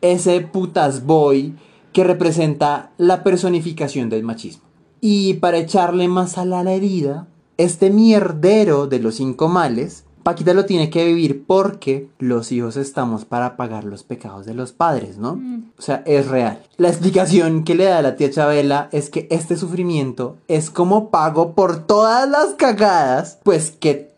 ese 0.00 0.40
putas 0.40 1.04
boy 1.04 1.54
que 1.92 2.04
representa 2.04 2.90
la 2.98 3.22
personificación 3.22 4.10
del 4.10 4.24
machismo. 4.24 4.64
Y 5.00 5.34
para 5.34 5.58
echarle 5.58 6.08
más 6.08 6.38
a 6.38 6.44
la 6.44 6.62
herida, 6.72 7.28
este 7.56 7.90
mierdero 7.90 8.86
de 8.86 8.98
los 8.98 9.16
cinco 9.16 9.48
males, 9.48 10.04
Paquita 10.24 10.54
lo 10.54 10.64
tiene 10.64 10.88
que 10.88 11.04
vivir 11.04 11.44
porque 11.46 12.08
los 12.18 12.50
hijos 12.50 12.78
estamos 12.78 13.26
para 13.26 13.58
pagar 13.58 13.84
los 13.84 14.04
pecados 14.04 14.46
de 14.46 14.54
los 14.54 14.72
padres, 14.72 15.18
¿no? 15.18 15.38
O 15.78 15.82
sea, 15.82 16.02
es 16.06 16.28
real. 16.28 16.62
La 16.78 16.88
explicación 16.88 17.62
que 17.62 17.74
le 17.74 17.84
da 17.84 18.00
la 18.00 18.16
tía 18.16 18.30
Chabela 18.30 18.88
es 18.90 19.10
que 19.10 19.28
este 19.30 19.56
sufrimiento 19.56 20.38
es 20.48 20.70
como 20.70 21.10
pago 21.10 21.52
por 21.52 21.86
todas 21.86 22.26
las 22.26 22.54
cagadas, 22.54 23.38
pues 23.42 23.70
que 23.70 24.14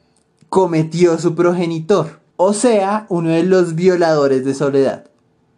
cometió 0.48 1.18
su 1.18 1.34
progenitor. 1.34 2.20
O 2.36 2.52
sea, 2.52 3.06
uno 3.08 3.30
de 3.30 3.42
los 3.42 3.74
violadores 3.74 4.44
de 4.44 4.54
soledad. 4.54 5.10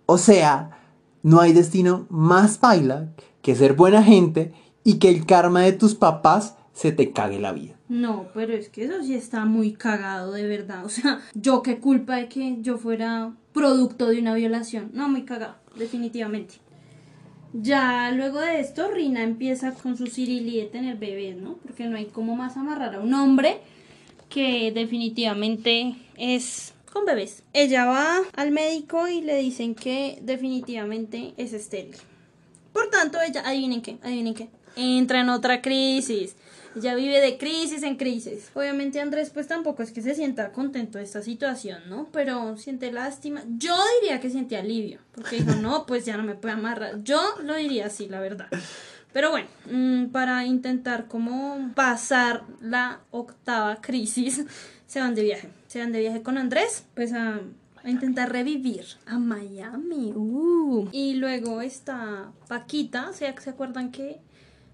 O 0.06 0.16
sea, 0.16 0.78
no 1.22 1.40
hay 1.40 1.52
destino 1.52 2.06
más 2.08 2.58
paila 2.58 3.08
que 3.42 3.56
ser 3.56 3.74
buena 3.74 4.02
gente 4.02 4.52
y 4.84 4.98
que 4.98 5.08
el 5.08 5.26
karma 5.26 5.62
de 5.62 5.72
tus 5.72 5.94
papás 5.94 6.56
se 6.72 6.92
te 6.92 7.12
cague 7.12 7.40
la 7.40 7.52
vida. 7.52 7.74
No, 7.88 8.28
pero 8.32 8.52
es 8.52 8.68
que 8.68 8.84
eso 8.84 9.02
sí 9.02 9.14
está 9.14 9.44
muy 9.44 9.72
cagado, 9.72 10.32
de 10.32 10.46
verdad. 10.46 10.84
O 10.84 10.88
sea, 10.88 11.20
yo 11.34 11.62
qué 11.62 11.78
culpa 11.78 12.16
de 12.16 12.28
que 12.28 12.58
yo 12.60 12.78
fuera 12.78 13.32
producto 13.52 14.06
de 14.06 14.20
una 14.20 14.34
violación. 14.34 14.90
No, 14.92 15.08
muy 15.08 15.24
cagado, 15.24 15.56
definitivamente. 15.76 16.54
Ya 17.52 18.12
luego 18.12 18.40
de 18.40 18.60
esto, 18.60 18.88
Rina 18.90 19.22
empieza 19.22 19.72
con 19.72 19.96
su 19.96 20.06
Cirili 20.06 20.58
de 20.58 20.66
tener 20.66 20.98
bebés, 20.98 21.36
¿no? 21.36 21.54
Porque 21.54 21.86
no 21.86 21.96
hay 21.96 22.06
como 22.06 22.36
más 22.36 22.56
amarrar 22.56 22.94
a 22.94 23.00
un 23.00 23.12
hombre 23.14 23.62
que 24.28 24.72
definitivamente 24.72 25.96
es 26.16 26.74
con 26.92 27.04
bebés. 27.04 27.42
Ella 27.52 27.84
va 27.86 28.22
al 28.34 28.50
médico 28.50 29.08
y 29.08 29.20
le 29.20 29.36
dicen 29.36 29.74
que 29.74 30.18
definitivamente 30.22 31.34
es 31.36 31.52
estéril. 31.52 31.96
Por 32.72 32.90
tanto, 32.90 33.18
ella, 33.20 33.42
adivinen 33.44 33.82
qué, 33.82 33.98
adivinen 34.02 34.34
qué, 34.34 34.48
entra 34.76 35.20
en 35.20 35.28
otra 35.28 35.60
crisis. 35.62 36.36
Ella 36.76 36.94
vive 36.94 37.20
de 37.20 37.38
crisis 37.38 37.82
en 37.82 37.96
crisis. 37.96 38.50
Obviamente 38.54 39.00
Andrés 39.00 39.30
pues 39.30 39.48
tampoco 39.48 39.82
es 39.82 39.90
que 39.90 40.02
se 40.02 40.14
sienta 40.14 40.52
contento 40.52 40.98
de 40.98 41.04
esta 41.04 41.22
situación, 41.22 41.82
¿no? 41.88 42.08
Pero 42.12 42.56
siente 42.56 42.92
lástima. 42.92 43.42
Yo 43.56 43.74
diría 44.00 44.20
que 44.20 44.30
siente 44.30 44.56
alivio, 44.56 45.00
porque 45.12 45.36
dijo, 45.36 45.56
no, 45.56 45.86
pues 45.86 46.04
ya 46.04 46.16
no 46.16 46.22
me 46.22 46.34
puede 46.34 46.54
amarrar. 46.54 47.02
Yo 47.02 47.20
lo 47.42 47.56
diría 47.56 47.86
así, 47.86 48.08
la 48.08 48.20
verdad. 48.20 48.48
Pero 49.12 49.30
bueno, 49.30 49.48
mm, 49.70 50.06
para 50.06 50.44
intentar 50.44 51.06
como 51.08 51.70
pasar 51.74 52.44
la 52.60 53.00
octava 53.10 53.80
crisis, 53.80 54.44
se 54.86 55.00
van 55.00 55.14
de 55.14 55.22
viaje. 55.22 55.48
Se 55.66 55.80
van 55.80 55.92
de 55.92 56.00
viaje 56.00 56.22
con 56.22 56.38
Andrés, 56.38 56.84
pues 56.94 57.12
a, 57.12 57.40
a 57.84 57.90
intentar 57.90 58.30
revivir 58.32 58.84
a 59.06 59.18
Miami. 59.18 60.12
Uh. 60.14 60.88
Y 60.92 61.14
luego 61.14 61.60
está 61.60 62.32
Paquita, 62.48 63.12
¿se, 63.12 63.34
¿se 63.40 63.50
acuerdan 63.50 63.90
que 63.90 64.20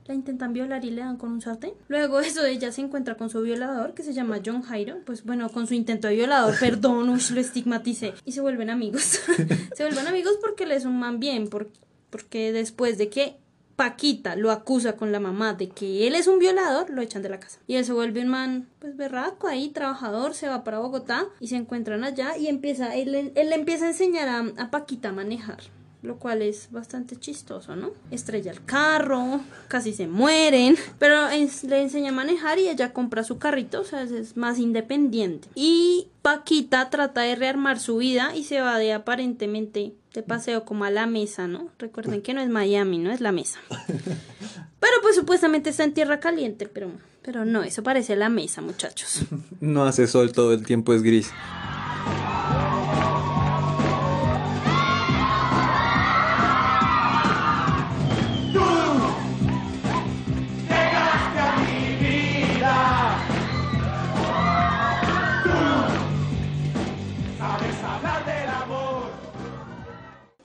la 0.07 0.15
intentan 0.15 0.53
violar 0.53 0.85
y 0.85 0.91
le 0.91 1.01
dan 1.01 1.17
con 1.17 1.33
un 1.33 1.41
sartén? 1.41 1.73
Luego 1.89 2.21
eso 2.21 2.45
ella 2.45 2.71
se 2.73 2.83
encuentra 2.83 3.17
con 3.17 3.31
su 3.31 3.41
violador 3.41 3.95
que 3.95 4.03
se 4.03 4.13
llama 4.13 4.41
John 4.45 4.63
Jairo, 4.63 4.99
pues 5.07 5.25
bueno, 5.25 5.49
con 5.49 5.67
su 5.67 5.75
intento 5.75 6.09
de 6.09 6.17
violador, 6.17 6.55
perdón, 6.61 7.09
uy, 7.09 7.21
lo 7.33 7.41
estigmaticé. 7.41 8.13
Y 8.27 8.33
se 8.33 8.41
vuelven 8.41 8.69
amigos. 8.69 9.03
se 9.75 9.85
vuelven 9.85 10.07
amigos 10.07 10.35
porque 10.43 10.67
le 10.67 10.75
es 10.77 10.85
un 10.85 10.99
man 10.99 11.21
bien, 11.21 11.49
por- 11.49 11.71
porque 12.11 12.53
después 12.53 12.99
de 12.99 13.09
que 13.09 13.37
Paquita 13.77 14.37
lo 14.37 14.51
acusa 14.51 14.97
con 14.97 15.11
la 15.11 15.21
mamá 15.21 15.55
de 15.55 15.69
que 15.69 16.07
él 16.07 16.15
es 16.15 16.29
un 16.29 16.39
violador, 16.39 16.91
lo 16.91 17.03
echan 17.03 17.23
de 17.23 17.29
la 17.29 17.41
casa. 17.41 17.59
Y 17.67 17.75
él 17.77 17.85
se 17.85 17.93
vuelve 17.93 18.23
un 18.23 18.29
man, 18.29 18.69
pues 18.79 18.97
berraco 18.97 19.49
ahí, 19.49 19.69
trabajador, 19.71 20.35
se 20.35 20.49
va 20.49 20.65
para 20.65 20.79
Bogotá 20.79 21.27
y 21.41 21.49
se 21.49 21.57
encuentran 21.57 22.05
allá 22.05 22.37
y 22.37 22.47
empieza, 22.47 22.95
él, 22.95 23.33
él 23.35 23.53
empieza 23.53 23.87
a 23.87 23.89
enseñar 23.89 24.29
a, 24.29 24.71
Paquita 24.71 25.11
a 25.11 25.13
manejar. 25.13 25.59
Lo 26.03 26.19
cual 26.19 26.43
es 26.43 26.71
bastante 26.71 27.17
chistoso, 27.17 27.77
¿no? 27.77 27.93
Estrella 28.11 28.53
el 28.53 28.63
carro, 28.63 29.41
casi 29.69 29.95
se 29.95 30.07
mueren, 30.07 30.77
pero 30.99 31.29
le 31.29 31.81
enseña 31.81 32.11
a 32.11 32.13
manejar 32.13 32.59
y 32.59 32.69
ella 32.69 32.93
compra 32.93 33.25
su 33.25 33.39
carrito, 33.39 33.81
o 33.81 33.85
sea, 33.85 34.03
es 34.03 34.37
más 34.37 34.59
independiente. 34.59 35.49
Y 35.55 36.09
Paquita 36.21 36.91
trata 36.91 37.23
de 37.23 37.37
rearmar 37.37 37.81
su 37.81 37.97
vida 37.97 38.37
y 38.37 38.45
se 38.45 38.61
va 38.61 38.79
de 38.79 38.93
aparentemente 38.93 39.95
de 40.15 40.23
paseo 40.23 40.65
como 40.65 40.85
a 40.85 40.91
la 40.91 41.07
mesa, 41.07 41.47
¿no? 41.47 41.69
Recuerden 41.79 42.23
que 42.23 42.33
no 42.33 42.41
es 42.41 42.49
Miami, 42.49 42.99
no 42.99 43.11
es 43.11 43.21
la 43.21 43.33
mesa. 43.33 43.59
Pero 43.69 44.93
pues 45.03 45.17
supuestamente 45.17 45.71
está 45.71 45.85
en 45.85 45.93
tierra 45.93 46.21
caliente, 46.21 46.67
pero, 46.67 46.91
pero 47.23 47.45
no, 47.45 47.63
eso 47.63 47.83
parece 47.83 48.17
la 48.17 48.31
mesa, 48.31 48.63
muchachos. 48.63 49.23
No 49.61 49.85
hace 49.87 50.07
sol 50.07 50.33
todo 50.33 50.53
el 50.53 50.65
tiempo, 50.65 50.93
es 50.95 51.03
gris. 51.03 51.31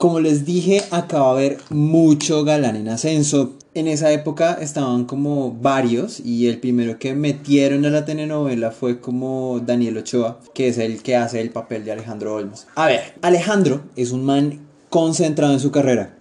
Como 0.00 0.18
les 0.18 0.46
dije, 0.46 0.82
acaba 0.92 1.38
de 1.38 1.46
haber 1.46 1.58
mucho 1.68 2.42
galán 2.42 2.74
en 2.74 2.88
ascenso. 2.88 3.52
En 3.74 3.86
esa 3.86 4.10
época 4.10 4.56
estaban 4.58 5.04
como 5.04 5.52
varios 5.52 6.20
y 6.20 6.46
el 6.46 6.58
primero 6.58 6.98
que 6.98 7.14
metieron 7.14 7.84
a 7.84 7.90
la 7.90 8.06
telenovela 8.06 8.70
fue 8.70 8.98
como 8.98 9.60
Daniel 9.60 9.98
Ochoa, 9.98 10.40
que 10.54 10.68
es 10.68 10.78
el 10.78 11.02
que 11.02 11.16
hace 11.16 11.42
el 11.42 11.50
papel 11.50 11.84
de 11.84 11.92
Alejandro 11.92 12.34
Olmos. 12.34 12.66
A 12.76 12.86
ver, 12.86 13.12
Alejandro 13.20 13.82
es 13.94 14.10
un 14.12 14.24
man 14.24 14.60
concentrado 14.88 15.52
en 15.52 15.60
su 15.60 15.70
carrera, 15.70 16.16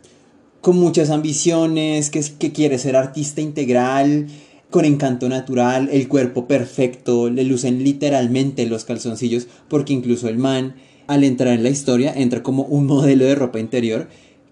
con 0.59 0.75
muchas 0.75 1.09
ambiciones, 1.09 2.09
que, 2.09 2.21
que 2.37 2.51
quiere 2.51 2.79
ser 2.79 2.97
artista 2.97 3.39
integral, 3.39 4.27
con 4.69 4.83
encanto 4.83 5.29
natural, 5.29 5.87
el 5.93 6.09
cuerpo 6.09 6.47
perfecto, 6.47 7.29
le 7.29 7.45
lucen 7.45 7.81
literalmente 7.81 8.65
los 8.65 8.83
calzoncillos, 8.83 9.47
porque 9.69 9.93
incluso 9.93 10.27
el 10.27 10.37
man, 10.37 10.75
al 11.09 11.23
entrar 11.23 11.55
en 11.55 11.63
la 11.63 11.69
historia, 11.69 12.13
entra 12.15 12.43
como 12.43 12.63
un 12.63 12.85
modelo 12.85 13.25
de 13.25 13.33
ropa 13.33 13.59
interior 13.59 14.07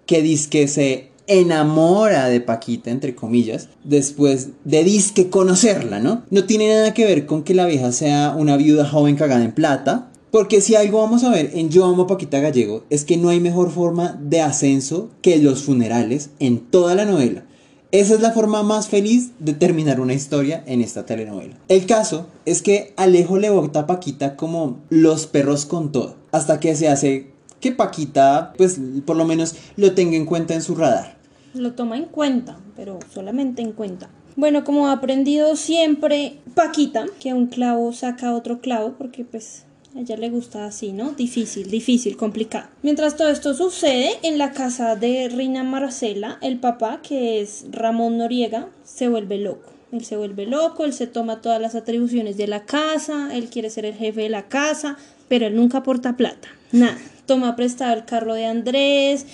que 0.07 0.23
dice 0.23 0.49
que 0.49 0.67
se 0.67 1.09
enamora 1.27 2.29
de 2.29 2.41
Paquita, 2.41 2.89
entre 2.89 3.13
comillas, 3.13 3.69
después 3.83 4.49
de 4.65 4.83
disque 4.83 5.29
conocerla, 5.29 5.99
¿no? 5.99 6.23
No 6.31 6.45
tiene 6.45 6.69
nada 6.69 6.95
que 6.95 7.05
ver 7.05 7.27
con 7.27 7.43
que 7.43 7.53
la 7.53 7.67
vieja 7.67 7.91
sea 7.91 8.33
una 8.35 8.57
viuda 8.57 8.87
joven 8.87 9.15
cagada 9.15 9.43
en 9.43 9.51
plata, 9.51 10.09
porque 10.31 10.61
si 10.61 10.75
algo 10.75 10.99
vamos 10.99 11.23
a 11.23 11.29
ver 11.29 11.51
en 11.53 11.69
Yo 11.69 11.85
amo 11.85 12.07
Paquita 12.07 12.39
Gallego 12.39 12.85
es 12.89 13.05
que 13.05 13.17
no 13.17 13.29
hay 13.29 13.39
mejor 13.39 13.71
forma 13.71 14.19
de 14.19 14.41
ascenso 14.41 15.11
que 15.21 15.37
los 15.37 15.61
funerales 15.61 16.31
en 16.39 16.59
toda 16.59 16.95
la 16.95 17.05
novela. 17.05 17.45
Esa 17.91 18.15
es 18.15 18.19
la 18.19 18.31
forma 18.31 18.63
más 18.63 18.89
feliz 18.89 19.31
de 19.39 19.53
terminar 19.53 20.01
una 20.01 20.13
historia 20.13 20.61
en 20.67 20.81
esta 20.81 21.05
telenovela. 21.05 21.57
El 21.69 21.85
caso 21.85 22.27
es 22.45 22.61
que 22.61 22.93
Alejo 22.97 23.37
le 23.37 23.49
bota 23.49 23.81
a 23.81 23.87
Paquita 23.87 24.35
como 24.35 24.79
los 24.89 25.25
perros 25.25 25.65
con 25.65 25.93
todo, 25.93 26.15
hasta 26.37 26.59
que 26.59 26.75
se 26.75 26.87
hace 26.87 27.31
que 27.59 27.71
Paquita, 27.71 28.53
pues 28.57 28.79
por 29.05 29.15
lo 29.15 29.25
menos 29.25 29.55
lo 29.75 29.93
tenga 29.93 30.15
en 30.15 30.25
cuenta 30.25 30.53
en 30.53 30.61
su 30.61 30.75
radar. 30.75 31.17
Lo 31.53 31.73
toma 31.73 31.97
en 31.97 32.05
cuenta, 32.05 32.57
pero 32.75 32.99
solamente 33.13 33.61
en 33.61 33.71
cuenta. 33.71 34.09
Bueno, 34.35 34.63
como 34.63 34.87
ha 34.87 34.91
aprendido 34.91 35.55
siempre 35.55 36.37
Paquita, 36.53 37.07
que 37.19 37.33
un 37.33 37.47
clavo 37.47 37.91
saca 37.93 38.35
otro 38.35 38.61
clavo, 38.61 38.93
porque 38.97 39.25
pues 39.25 39.63
A 39.95 40.01
ella 40.01 40.15
le 40.17 40.29
gusta 40.29 40.65
así, 40.65 40.91
¿no? 40.91 41.13
Difícil, 41.13 41.71
difícil, 41.71 42.17
complicado. 42.17 42.67
Mientras 42.83 43.15
todo 43.15 43.29
esto 43.29 43.55
sucede, 43.55 44.11
en 44.21 44.37
la 44.37 44.51
casa 44.51 44.95
de 44.95 45.27
Reina 45.29 45.63
Marcela, 45.63 46.37
el 46.41 46.59
papá, 46.59 47.01
que 47.01 47.41
es 47.41 47.65
Ramón 47.71 48.17
Noriega, 48.19 48.69
se 48.83 49.09
vuelve 49.09 49.39
loco. 49.39 49.71
Él 49.91 50.05
se 50.05 50.17
vuelve 50.17 50.45
loco, 50.45 50.85
él 50.85 50.93
se 50.93 51.07
toma 51.07 51.41
todas 51.41 51.59
las 51.61 51.73
atribuciones 51.73 52.37
de 52.37 52.45
la 52.45 52.65
casa, 52.65 53.29
él 53.33 53.49
quiere 53.49 53.69
ser 53.69 53.85
el 53.85 53.95
jefe 53.95 54.21
de 54.21 54.29
la 54.29 54.47
casa, 54.49 54.97
pero 55.27 55.47
él 55.47 55.55
nunca 55.55 55.79
aporta 55.79 56.17
plata, 56.17 56.49
nada. 56.71 56.97
Toma 57.25 57.55
prestado 57.55 57.93
el 57.93 58.05
carro 58.05 58.33
de 58.33 58.45
Andrés, 58.45 59.25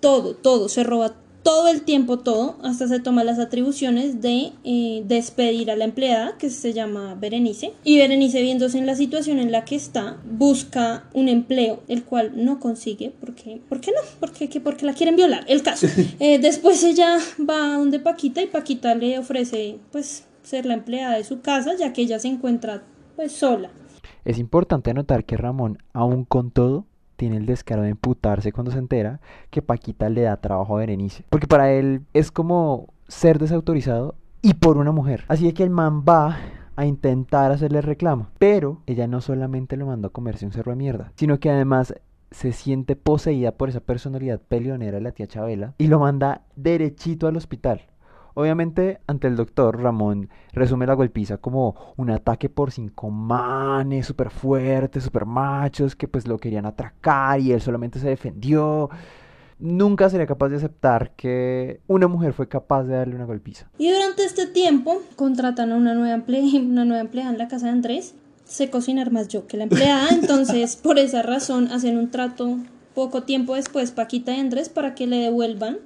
todo, 0.00 0.34
todo, 0.34 0.68
se 0.68 0.84
roba 0.84 1.14
todo 1.48 1.68
el 1.68 1.80
tiempo 1.80 2.18
todo, 2.18 2.56
hasta 2.62 2.88
se 2.88 3.00
toma 3.00 3.24
las 3.24 3.38
atribuciones 3.38 4.20
de 4.20 4.52
eh, 4.64 5.02
despedir 5.06 5.70
a 5.70 5.76
la 5.76 5.84
empleada, 5.84 6.36
que 6.36 6.50
se 6.50 6.74
llama 6.74 7.14
Berenice. 7.14 7.72
Y 7.84 7.96
Berenice, 7.96 8.42
viéndose 8.42 8.76
en 8.76 8.84
la 8.84 8.94
situación 8.94 9.38
en 9.38 9.50
la 9.50 9.64
que 9.64 9.74
está, 9.74 10.18
busca 10.30 11.08
un 11.14 11.28
empleo, 11.28 11.82
el 11.88 12.04
cual 12.04 12.32
no 12.34 12.60
consigue, 12.60 13.12
porque, 13.18 13.62
¿por 13.66 13.80
qué 13.80 13.92
no? 13.92 14.00
Porque, 14.20 14.50
que, 14.50 14.60
porque 14.60 14.84
la 14.84 14.92
quieren 14.92 15.16
violar, 15.16 15.44
el 15.48 15.62
caso. 15.62 15.86
Eh, 16.20 16.38
después 16.38 16.82
ella 16.84 17.16
va 17.48 17.74
a 17.74 17.78
donde 17.78 17.98
Paquita 17.98 18.42
y 18.42 18.46
Paquita 18.46 18.94
le 18.94 19.18
ofrece, 19.18 19.78
pues, 19.92 20.24
ser 20.42 20.66
la 20.66 20.74
empleada 20.74 21.16
de 21.16 21.24
su 21.24 21.40
casa, 21.40 21.74
ya 21.78 21.92
que 21.92 22.02
ella 22.02 22.18
se 22.18 22.28
encuentra, 22.28 22.82
pues, 23.16 23.32
sola. 23.32 23.70
Es 24.24 24.38
importante 24.38 24.90
anotar 24.90 25.24
que 25.24 25.36
Ramón, 25.36 25.78
aún 25.92 26.24
con 26.24 26.50
todo, 26.50 26.86
tiene 27.16 27.36
el 27.36 27.46
descaro 27.46 27.82
de 27.82 27.90
imputarse 27.90 28.52
cuando 28.52 28.70
se 28.70 28.78
entera 28.78 29.20
que 29.50 29.60
Paquita 29.60 30.08
le 30.08 30.22
da 30.22 30.36
trabajo 30.40 30.76
a 30.76 30.80
Berenice. 30.80 31.24
Porque 31.30 31.48
para 31.48 31.72
él 31.72 32.02
es 32.14 32.30
como 32.30 32.86
ser 33.08 33.38
desautorizado 33.38 34.14
y 34.40 34.54
por 34.54 34.78
una 34.78 34.92
mujer. 34.92 35.24
Así 35.28 35.52
que 35.52 35.64
el 35.64 35.70
man 35.70 36.04
va 36.08 36.38
a 36.76 36.86
intentar 36.86 37.50
hacerle 37.50 37.80
reclamo. 37.80 38.28
Pero 38.38 38.82
ella 38.86 39.08
no 39.08 39.20
solamente 39.20 39.76
lo 39.76 39.86
mandó 39.86 40.08
a 40.08 40.12
comerse 40.12 40.46
un 40.46 40.52
cerro 40.52 40.70
de 40.70 40.76
mierda, 40.76 41.12
sino 41.16 41.40
que 41.40 41.50
además 41.50 41.92
se 42.30 42.52
siente 42.52 42.94
poseída 42.94 43.52
por 43.52 43.68
esa 43.68 43.80
personalidad 43.80 44.40
peleonera 44.40 44.98
de 44.98 45.02
la 45.02 45.12
tía 45.12 45.26
Chabela 45.26 45.74
y 45.78 45.88
lo 45.88 45.98
manda 45.98 46.42
derechito 46.54 47.26
al 47.26 47.36
hospital. 47.36 47.86
Obviamente, 48.38 49.00
ante 49.08 49.26
el 49.26 49.34
doctor, 49.34 49.82
Ramón 49.82 50.28
resume 50.52 50.86
la 50.86 50.94
golpiza 50.94 51.38
como 51.38 51.74
un 51.96 52.08
ataque 52.08 52.48
por 52.48 52.70
cinco 52.70 53.10
manes 53.10 54.06
súper 54.06 54.30
fuertes, 54.30 55.02
súper 55.02 55.26
machos, 55.26 55.96
que 55.96 56.06
pues 56.06 56.28
lo 56.28 56.38
querían 56.38 56.64
atracar 56.64 57.40
y 57.40 57.50
él 57.50 57.60
solamente 57.60 57.98
se 57.98 58.06
defendió. 58.06 58.90
Nunca 59.58 60.08
sería 60.08 60.28
capaz 60.28 60.50
de 60.50 60.56
aceptar 60.58 61.16
que 61.16 61.80
una 61.88 62.06
mujer 62.06 62.32
fue 62.32 62.46
capaz 62.46 62.84
de 62.84 62.94
darle 62.94 63.16
una 63.16 63.24
golpiza. 63.24 63.68
Y 63.76 63.90
durante 63.90 64.24
este 64.24 64.46
tiempo 64.46 65.02
contratan 65.16 65.72
a 65.72 65.74
una 65.74 65.94
nueva, 65.94 66.22
una 66.60 66.84
nueva 66.84 67.00
empleada 67.00 67.32
en 67.32 67.38
la 67.38 67.48
casa 67.48 67.66
de 67.66 67.72
Andrés. 67.72 68.14
Sé 68.44 68.70
cocinar 68.70 69.10
más 69.10 69.26
yo 69.26 69.48
que 69.48 69.56
la 69.56 69.64
empleada, 69.64 70.08
entonces 70.12 70.76
por 70.76 71.00
esa 71.00 71.22
razón 71.22 71.72
hacen 71.72 71.98
un 71.98 72.12
trato 72.12 72.56
poco 72.94 73.24
tiempo 73.24 73.56
después 73.56 73.90
Paquita 73.90 74.32
y 74.32 74.38
Andrés 74.38 74.68
para 74.68 74.94
que 74.94 75.08
le 75.08 75.16
devuelvan 75.16 75.78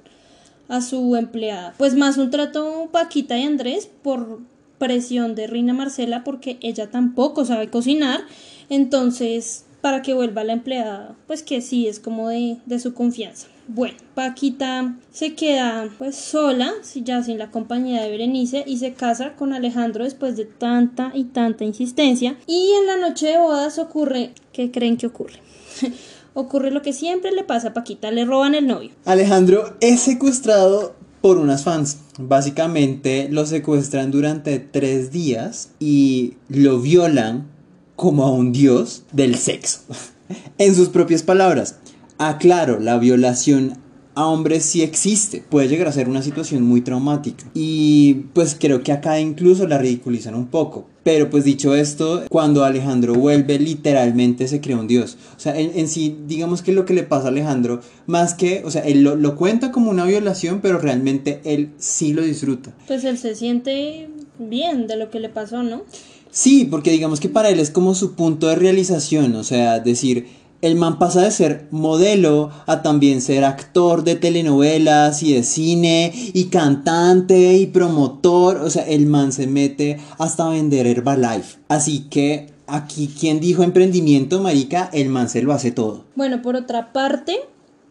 a 0.67 0.81
su 0.81 1.15
empleada. 1.15 1.73
Pues 1.77 1.95
más 1.95 2.17
un 2.17 2.31
trato 2.31 2.89
Paquita 2.91 3.37
y 3.37 3.43
Andrés 3.43 3.89
por 4.01 4.39
presión 4.77 5.35
de 5.35 5.47
Reina 5.47 5.73
Marcela 5.73 6.23
porque 6.23 6.57
ella 6.61 6.91
tampoco 6.91 7.45
sabe 7.45 7.69
cocinar. 7.69 8.21
Entonces, 8.69 9.65
para 9.81 10.01
que 10.01 10.13
vuelva 10.13 10.43
la 10.43 10.53
empleada, 10.53 11.15
pues 11.27 11.43
que 11.43 11.61
sí 11.61 11.87
es 11.87 11.99
como 11.99 12.29
de, 12.29 12.57
de 12.65 12.79
su 12.79 12.93
confianza. 12.93 13.47
Bueno, 13.67 13.95
Paquita 14.13 14.97
se 15.11 15.35
queda 15.35 15.89
pues 15.97 16.15
sola, 16.17 16.73
ya 16.95 17.23
sin 17.23 17.37
la 17.37 17.49
compañía 17.49 18.01
de 18.01 18.09
Berenice, 18.09 18.63
y 18.67 18.77
se 18.77 18.93
casa 18.93 19.35
con 19.35 19.53
Alejandro 19.53 20.03
después 20.03 20.35
de 20.35 20.45
tanta 20.45 21.11
y 21.13 21.25
tanta 21.25 21.63
insistencia. 21.63 22.37
Y 22.45 22.71
en 22.79 22.87
la 22.87 22.97
noche 22.97 23.27
de 23.27 23.37
bodas 23.37 23.79
ocurre, 23.79 24.33
¿qué 24.51 24.69
creen 24.69 24.97
que 24.97 25.07
ocurre? 25.07 25.39
ocurre 26.33 26.71
lo 26.71 26.81
que 26.81 26.93
siempre 26.93 27.31
le 27.31 27.43
pasa 27.43 27.69
a 27.69 27.73
Paquita, 27.73 28.11
le 28.11 28.25
roban 28.25 28.55
el 28.55 28.67
novio. 28.67 28.91
Alejandro 29.05 29.75
es 29.79 30.01
secuestrado 30.01 30.95
por 31.21 31.37
unas 31.37 31.63
fans. 31.63 31.99
Básicamente 32.19 33.27
lo 33.29 33.45
secuestran 33.45 34.11
durante 34.11 34.59
tres 34.59 35.11
días 35.11 35.69
y 35.79 36.33
lo 36.49 36.79
violan 36.79 37.47
como 37.95 38.25
a 38.25 38.31
un 38.31 38.51
dios 38.51 39.03
del 39.11 39.35
sexo. 39.35 39.79
en 40.57 40.75
sus 40.75 40.89
propias 40.89 41.23
palabras. 41.23 41.77
Aclaro, 42.17 42.79
la 42.79 42.97
violación 42.97 43.77
a 44.15 44.27
hombres 44.27 44.63
sí 44.65 44.81
existe. 44.81 45.43
Puede 45.47 45.67
llegar 45.67 45.87
a 45.87 45.91
ser 45.91 46.09
una 46.09 46.21
situación 46.21 46.63
muy 46.63 46.81
traumática. 46.81 47.45
Y 47.53 48.25
pues 48.33 48.55
creo 48.59 48.83
que 48.83 48.91
acá 48.91 49.19
incluso 49.19 49.67
la 49.67 49.77
ridiculizan 49.77 50.35
un 50.35 50.47
poco. 50.47 50.87
Pero 51.03 51.29
pues 51.29 51.43
dicho 51.43 51.75
esto, 51.75 52.23
cuando 52.29 52.63
Alejandro 52.63 53.13
vuelve, 53.13 53.59
literalmente 53.59 54.47
se 54.47 54.61
crea 54.61 54.77
un 54.77 54.87
dios. 54.87 55.17
O 55.35 55.39
sea, 55.39 55.57
en, 55.57 55.87
sí, 55.89 56.17
digamos 56.27 56.61
que 56.61 56.71
lo 56.71 56.85
que 56.85 56.93
le 56.93 57.03
pasa 57.03 57.25
a 57.25 57.29
Alejandro, 57.29 57.81
más 58.07 58.33
que, 58.33 58.63
o 58.63 58.71
sea, 58.71 58.83
él 58.83 59.03
lo, 59.03 59.15
lo, 59.15 59.35
cuenta 59.35 59.71
como 59.71 59.91
una 59.91 60.05
violación, 60.05 60.61
pero 60.61 60.79
realmente 60.79 61.41
él 61.43 61.71
sí 61.77 62.13
lo 62.13 62.21
disfruta. 62.21 62.73
Pues 62.87 63.03
él 63.03 63.17
se 63.17 63.35
siente 63.35 64.07
bien 64.39 64.87
de 64.87 64.95
lo 64.95 65.09
que 65.09 65.19
le 65.19 65.27
pasó, 65.27 65.61
¿no? 65.61 65.83
Sí, 66.31 66.65
porque 66.65 66.89
digamos 66.89 67.19
que 67.19 67.29
para 67.29 67.49
él 67.49 67.59
es 67.59 67.69
como 67.69 67.93
su 67.93 68.15
punto 68.15 68.47
de 68.47 68.55
realización, 68.55 69.35
o 69.35 69.43
sea, 69.43 69.79
decir, 69.79 70.25
el 70.63 70.77
man 70.77 70.97
pasa 70.97 71.21
de 71.21 71.31
ser 71.31 71.67
modelo 71.71 72.49
a 72.67 72.81
también 72.81 73.19
ser 73.19 73.43
actor 73.43 74.05
de 74.05 74.15
telenovelas 74.15 75.21
y 75.21 75.33
de 75.33 75.43
cine 75.43 76.13
y 76.13 76.45
cantante 76.45 77.57
y 77.57 77.67
promotor. 77.67 78.57
O 78.57 78.69
sea, 78.69 78.87
el 78.87 79.05
man 79.05 79.33
se 79.33 79.45
mete 79.45 79.99
hasta 80.17 80.47
vender 80.47 80.87
Herbalife. 80.87 81.59
Así 81.67 82.07
que 82.09 82.53
aquí, 82.65 83.09
quien 83.09 83.41
dijo 83.41 83.61
emprendimiento, 83.61 84.39
marica? 84.41 84.89
El 84.93 85.09
man 85.09 85.27
se 85.27 85.41
lo 85.41 85.51
hace 85.51 85.71
todo. 85.71 86.05
Bueno, 86.15 86.41
por 86.41 86.55
otra 86.55 86.93
parte, 86.93 87.35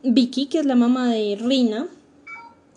Vicky, 0.02 0.46
que 0.46 0.58
es 0.60 0.64
la 0.64 0.74
mamá 0.74 1.10
de 1.10 1.36
Rina, 1.36 1.88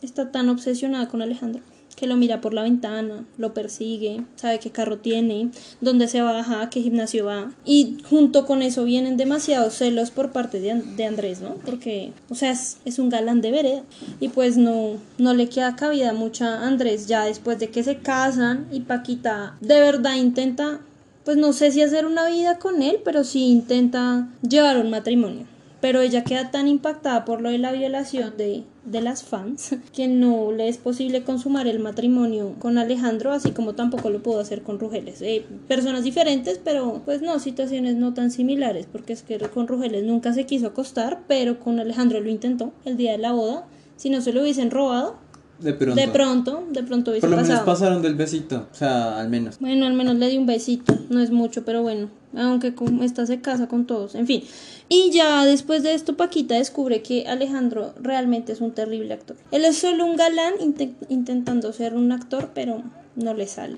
está 0.01 0.29
tan 0.29 0.49
obsesionada 0.49 1.07
con 1.07 1.21
Alejandro 1.21 1.61
que 1.95 2.07
lo 2.07 2.15
mira 2.17 2.41
por 2.41 2.53
la 2.53 2.63
ventana, 2.63 3.25
lo 3.37 3.53
persigue, 3.53 4.23
sabe 4.35 4.59
qué 4.59 4.69
carro 4.69 4.97
tiene, 4.97 5.49
dónde 5.81 6.07
se 6.07 6.21
baja, 6.21 6.61
a 6.61 6.69
qué 6.69 6.81
gimnasio 6.81 7.25
va. 7.25 7.51
Y 7.65 7.97
junto 8.09 8.45
con 8.45 8.61
eso 8.61 8.83
vienen 8.83 9.17
demasiados 9.17 9.75
celos 9.75 10.11
por 10.11 10.31
parte 10.31 10.59
de, 10.59 10.73
de 10.75 11.05
Andrés, 11.05 11.41
¿no? 11.41 11.55
Porque, 11.65 12.11
o 12.29 12.35
sea, 12.35 12.51
es, 12.51 12.77
es, 12.85 12.99
un 12.99 13.09
galán 13.09 13.41
de 13.41 13.51
vereda. 13.51 13.83
Y 14.19 14.29
pues 14.29 14.57
no, 14.57 14.97
no 15.17 15.33
le 15.33 15.49
queda 15.49 15.75
cabida 15.75 16.13
mucha 16.13 16.59
a 16.59 16.67
Andrés 16.67 17.07
ya 17.07 17.25
después 17.25 17.59
de 17.59 17.69
que 17.69 17.83
se 17.83 17.97
casan 17.97 18.67
y 18.71 18.81
Paquita 18.81 19.55
de 19.61 19.79
verdad 19.79 20.15
intenta, 20.15 20.81
pues 21.23 21.37
no 21.37 21.53
sé 21.53 21.71
si 21.71 21.81
hacer 21.81 22.05
una 22.05 22.27
vida 22.27 22.59
con 22.59 22.81
él, 22.81 22.99
pero 23.03 23.23
sí 23.23 23.45
intenta 23.47 24.27
llevar 24.41 24.77
un 24.77 24.89
matrimonio 24.89 25.54
pero 25.85 26.01
ella 26.01 26.23
queda 26.23 26.49
tan 26.49 26.67
impactada 26.67 27.25
por 27.25 27.41
lo 27.41 27.51
de 27.51 27.59
la 27.59 27.71
violación 27.71 28.33
de, 28.37 28.63
de 28.85 29.01
las 29.01 29.21
fans 29.21 29.75
que 29.93 30.07
no 30.07 30.51
le 30.51 30.67
es 30.67 30.79
posible 30.79 31.21
consumar 31.21 31.67
el 31.67 31.77
matrimonio 31.77 32.55
con 32.57 32.79
Alejandro, 32.79 33.31
así 33.31 33.51
como 33.51 33.75
tampoco 33.75 34.09
lo 34.09 34.23
pudo 34.23 34.39
hacer 34.39 34.63
con 34.63 34.79
Rugeles. 34.79 35.21
Eh, 35.21 35.45
personas 35.67 36.03
diferentes, 36.03 36.59
pero 36.63 37.03
pues 37.05 37.21
no, 37.21 37.37
situaciones 37.37 37.97
no 37.97 38.15
tan 38.15 38.31
similares, 38.31 38.87
porque 38.91 39.13
es 39.13 39.21
que 39.21 39.37
con 39.37 39.67
Rugeles 39.67 40.03
nunca 40.03 40.33
se 40.33 40.47
quiso 40.47 40.65
acostar, 40.65 41.21
pero 41.27 41.59
con 41.59 41.79
Alejandro 41.79 42.19
lo 42.19 42.31
intentó 42.31 42.73
el 42.83 42.97
día 42.97 43.11
de 43.11 43.19
la 43.19 43.33
boda. 43.33 43.67
Si 43.95 44.09
no 44.09 44.21
se 44.21 44.33
lo 44.33 44.41
hubiesen 44.41 44.71
robado, 44.71 45.17
de 45.59 45.73
pronto. 45.73 46.01
De 46.01 46.07
pronto, 46.07 46.63
de 46.71 46.83
pronto 46.83 47.11
hubiese 47.11 47.27
Por 47.27 47.29
lo 47.29 47.35
menos 47.37 47.49
pasado. 47.49 47.65
pasaron 47.65 48.01
del 48.01 48.15
besito, 48.15 48.67
o 48.71 48.75
sea, 48.75 49.19
al 49.19 49.29
menos. 49.29 49.59
Bueno, 49.59 49.85
al 49.85 49.93
menos 49.93 50.15
le 50.15 50.29
di 50.29 50.37
un 50.37 50.45
besito, 50.45 50.97
no 51.09 51.21
es 51.21 51.31
mucho, 51.31 51.63
pero 51.63 51.81
bueno, 51.81 52.09
aunque 52.35 52.75
como 52.75 53.03
esta 53.03 53.25
se 53.25 53.39
casa 53.39 53.67
con 53.67 53.85
todos, 53.85 54.15
en 54.15 54.27
fin. 54.27 54.43
Y 54.87 55.11
ya 55.11 55.45
después 55.45 55.83
de 55.83 55.93
esto 55.93 56.15
Paquita 56.15 56.55
descubre 56.55 57.01
que 57.01 57.27
Alejandro 57.27 57.93
realmente 57.99 58.53
es 58.53 58.61
un 58.61 58.71
terrible 58.71 59.13
actor. 59.13 59.35
Él 59.51 59.65
es 59.65 59.77
solo 59.77 60.05
un 60.05 60.15
galán 60.15 60.53
int 60.59 60.81
intentando 61.09 61.73
ser 61.73 61.95
un 61.95 62.11
actor, 62.11 62.51
pero 62.53 62.83
no 63.15 63.33
le 63.33 63.47
sale. 63.47 63.77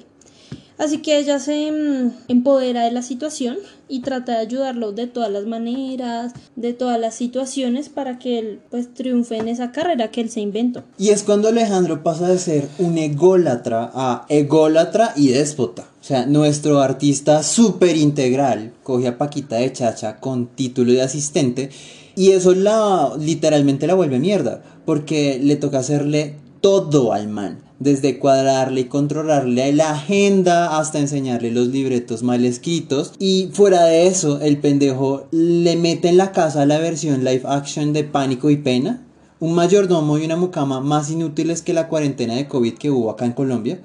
Así 0.78 1.00
que 1.00 1.18
ella 1.18 1.40
se 1.40 1.72
mmm, 1.72 2.12
empodera 2.28 2.84
de 2.84 2.92
la 2.92 3.02
situación 3.02 3.58
y 3.88 4.02
trata 4.02 4.34
de 4.34 4.40
ayudarlo 4.40 4.92
de 4.92 5.08
todas 5.08 5.32
las 5.32 5.46
maneras, 5.46 6.34
de 6.56 6.74
todas 6.74 7.00
las 7.00 7.16
situaciones 7.16 7.90
para 7.90 8.20
que 8.20 8.38
él 8.38 8.60
pues 8.70 8.94
triunfe 8.94 9.38
en 9.38 9.48
esa 9.48 9.72
carrera 9.72 10.12
que 10.12 10.22
él 10.22 10.30
se 10.30 10.42
inventó. 10.42 10.84
Y 11.00 11.10
es 11.10 11.24
cuando 11.24 11.48
Alejandro 11.48 12.04
pasa 12.04 12.28
de 12.28 12.38
ser 12.38 12.68
un 12.78 12.98
ególatra 12.98 13.90
a 13.94 14.26
ególatra 14.30 15.14
y 15.16 15.30
déspota. 15.30 15.88
O 16.08 16.10
sea, 16.10 16.26
nuestro 16.26 16.80
artista 16.80 17.44
súper 17.44 17.98
integral 17.98 18.72
coge 18.82 19.10
a 19.10 19.18
Paquita 19.18 19.58
de 19.58 19.74
Chacha 19.74 20.22
con 20.22 20.48
título 20.48 20.94
de 20.94 21.02
asistente 21.02 21.70
y 22.16 22.30
eso 22.30 22.56
la 22.56 23.12
literalmente 23.20 23.88
la 23.88 23.94
vuelve 23.94 24.18
mierda 24.18 24.64
porque 24.86 25.38
le 25.44 25.58
toca 25.58 25.80
hacerle 25.80 26.36
todo 26.62 27.12
al 27.12 27.28
man 27.28 27.60
desde 27.80 28.20
cuadrarle 28.20 28.80
y 28.80 28.86
controlarle 28.86 29.74
la 29.74 29.92
agenda 29.92 30.80
hasta 30.80 31.00
enseñarle 31.00 31.52
los 31.52 31.68
libretos 31.68 32.24
mal 32.24 32.46
escritos. 32.46 33.12
Y 33.20 33.50
fuera 33.52 33.84
de 33.84 34.08
eso, 34.08 34.40
el 34.40 34.60
pendejo 34.60 35.28
le 35.32 35.76
mete 35.76 36.08
en 36.08 36.16
la 36.16 36.32
casa 36.32 36.66
la 36.66 36.80
versión 36.80 37.26
live 37.26 37.44
action 37.44 37.92
de 37.92 38.06
Pánico 38.06 38.50
y 38.50 38.56
Pena. 38.56 39.06
Un 39.42 39.56
mayordomo 39.56 40.18
y 40.18 40.24
una 40.24 40.38
mucama 40.38 40.80
más 40.80 41.12
inútiles 41.12 41.62
que 41.62 41.74
la 41.74 41.90
cuarentena 41.90 42.36
de 42.36 42.48
COVID 42.48 42.76
que 42.76 42.92
hubo 42.92 43.10
acá 43.10 43.26
en 43.26 43.34
Colombia. 43.34 43.82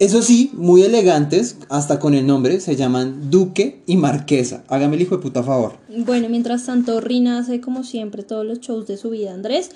Eso 0.00 0.22
sí, 0.22 0.50
muy 0.54 0.82
elegantes, 0.82 1.58
hasta 1.68 1.98
con 1.98 2.14
el 2.14 2.26
nombre, 2.26 2.60
se 2.60 2.74
llaman 2.74 3.30
Duque 3.30 3.82
y 3.84 3.98
Marquesa. 3.98 4.64
Hágame 4.68 4.96
el 4.96 5.02
hijo 5.02 5.16
de 5.18 5.22
puta 5.22 5.42
favor. 5.42 5.74
Bueno, 5.94 6.30
mientras 6.30 6.64
tanto, 6.64 7.02
Rina 7.02 7.38
hace 7.38 7.60
como 7.60 7.84
siempre 7.84 8.22
todos 8.22 8.46
los 8.46 8.60
shows 8.60 8.86
de 8.86 8.96
su 8.96 9.10
vida, 9.10 9.34
Andrés, 9.34 9.70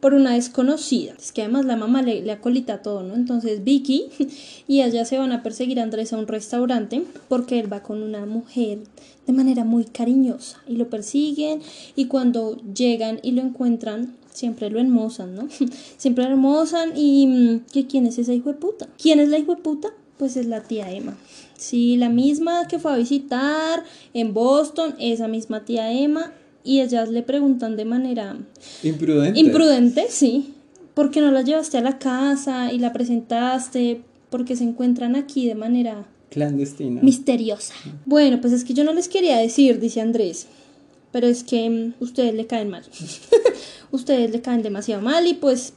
por 0.00 0.14
una 0.14 0.34
desconocida. 0.34 1.14
Es 1.16 1.30
que 1.30 1.42
además 1.42 1.64
la 1.64 1.76
mamá 1.76 2.02
le, 2.02 2.28
acolita 2.32 2.82
todo, 2.82 3.04
¿no? 3.04 3.14
Entonces 3.14 3.62
Vicky 3.62 4.08
y 4.66 4.82
ella 4.82 5.04
se 5.04 5.16
van 5.16 5.30
a 5.30 5.44
perseguir 5.44 5.78
a 5.78 5.84
Andrés 5.84 6.12
a 6.12 6.18
un 6.18 6.26
restaurante 6.26 7.04
porque 7.28 7.60
él 7.60 7.72
va 7.72 7.84
con 7.84 8.02
una 8.02 8.26
mujer 8.26 8.80
de 9.28 9.32
manera 9.32 9.62
muy 9.62 9.84
cariñosa 9.84 10.58
y 10.66 10.74
lo 10.74 10.90
persiguen 10.90 11.60
y 11.94 12.06
cuando 12.06 12.56
llegan 12.74 13.20
y 13.22 13.30
lo 13.30 13.42
encuentran 13.42 14.16
siempre 14.32 14.70
lo 14.70 14.78
hermosan, 14.80 15.34
¿no? 15.34 15.48
siempre 15.96 16.24
lo 16.24 16.30
hermosan 16.30 16.92
y 16.96 17.26
mm, 17.26 17.60
¿que 17.72 17.86
quién 17.86 18.06
es 18.06 18.18
esa 18.18 18.32
hijo 18.32 18.50
de 18.50 18.58
puta? 18.58 18.88
¿Quién 19.00 19.20
es 19.20 19.28
la 19.28 19.38
hijo 19.38 19.54
de 19.54 19.62
puta? 19.62 19.88
Pues 20.18 20.36
es 20.36 20.46
la 20.46 20.62
tía 20.62 20.90
Emma. 20.90 21.16
Sí, 21.56 21.96
la 21.96 22.08
misma 22.08 22.66
que 22.68 22.78
fue 22.78 22.92
a 22.92 22.96
visitar 22.96 23.84
en 24.14 24.32
Boston, 24.34 24.94
esa 24.98 25.28
misma 25.28 25.64
tía 25.64 25.92
Emma 25.92 26.32
y 26.64 26.80
ellas 26.80 27.08
le 27.08 27.22
preguntan 27.22 27.76
de 27.76 27.84
manera 27.84 28.36
Imprudente. 28.82 29.38
imprudente, 29.40 30.06
sí, 30.08 30.54
¿por 30.94 31.10
qué 31.10 31.20
no 31.20 31.30
la 31.30 31.42
llevaste 31.42 31.78
a 31.78 31.80
la 31.80 31.98
casa 31.98 32.72
y 32.72 32.78
la 32.78 32.92
presentaste? 32.92 34.02
Porque 34.30 34.56
se 34.56 34.64
encuentran 34.64 35.16
aquí 35.16 35.46
de 35.46 35.54
manera 35.54 36.04
Clandestina. 36.30 37.00
misteriosa. 37.02 37.74
Bueno, 38.04 38.40
pues 38.40 38.52
es 38.52 38.64
que 38.64 38.74
yo 38.74 38.84
no 38.84 38.92
les 38.92 39.08
quería 39.08 39.38
decir, 39.38 39.80
dice 39.80 40.00
Andrés, 40.00 40.46
pero 41.12 41.26
es 41.26 41.44
que 41.44 41.68
mm, 41.68 41.94
ustedes 42.02 42.34
le 42.34 42.46
caen 42.46 42.68
mal. 42.70 42.82
ustedes 43.92 44.30
le 44.30 44.40
caen 44.40 44.62
demasiado 44.62 45.02
mal 45.02 45.26
y 45.26 45.34
pues 45.34 45.72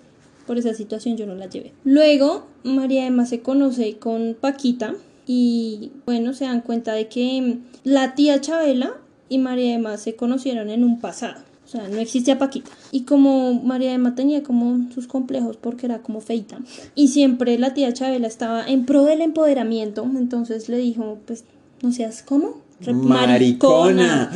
por 0.48 0.58
esa 0.58 0.74
situación 0.74 1.18
yo 1.18 1.26
no 1.26 1.36
la 1.36 1.48
llevé. 1.50 1.74
Luego, 1.84 2.46
María 2.64 3.06
Emma 3.06 3.26
se 3.26 3.42
conoce 3.42 3.98
con 3.98 4.36
Paquita 4.40 4.96
y 5.28 5.92
bueno, 6.06 6.34
se 6.34 6.46
dan 6.46 6.62
cuenta 6.62 6.94
de 6.94 7.08
que 7.08 7.42
mm, 7.42 7.60
la 7.84 8.16
tía 8.16 8.42
Chabela 8.42 8.94
y 9.30 9.38
María 9.38 9.74
Emma 9.76 9.98
se 9.98 10.16
conocieron 10.16 10.70
en 10.70 10.84
un 10.84 11.00
pasado. 11.00 11.42
O 11.64 11.68
sea, 11.72 11.88
no 11.88 12.00
existía 12.00 12.38
Paquita. 12.38 12.70
Y 12.92 13.04
como 13.04 13.54
María 13.54 13.94
Emma 13.94 14.14
tenía 14.14 14.44
como 14.44 14.92
sus 14.92 15.08
complejos 15.08 15.56
porque 15.56 15.86
era 15.86 16.00
como 16.02 16.20
feita. 16.20 16.60
Y 16.96 17.08
siempre 17.08 17.58
la 17.58 17.74
tía 17.74 17.94
Chabela 17.94 18.28
estaba 18.28 18.66
en 18.68 18.86
pro 18.86 19.06
del 19.06 19.22
empoderamiento. 19.22 20.04
Entonces 20.04 20.68
le 20.68 20.80
dijo, 20.80 21.20
pues, 21.26 21.46
no 21.82 21.94
seas 21.94 22.24
como... 22.24 22.60
Re- 22.82 22.92
Maricona. 22.92 24.32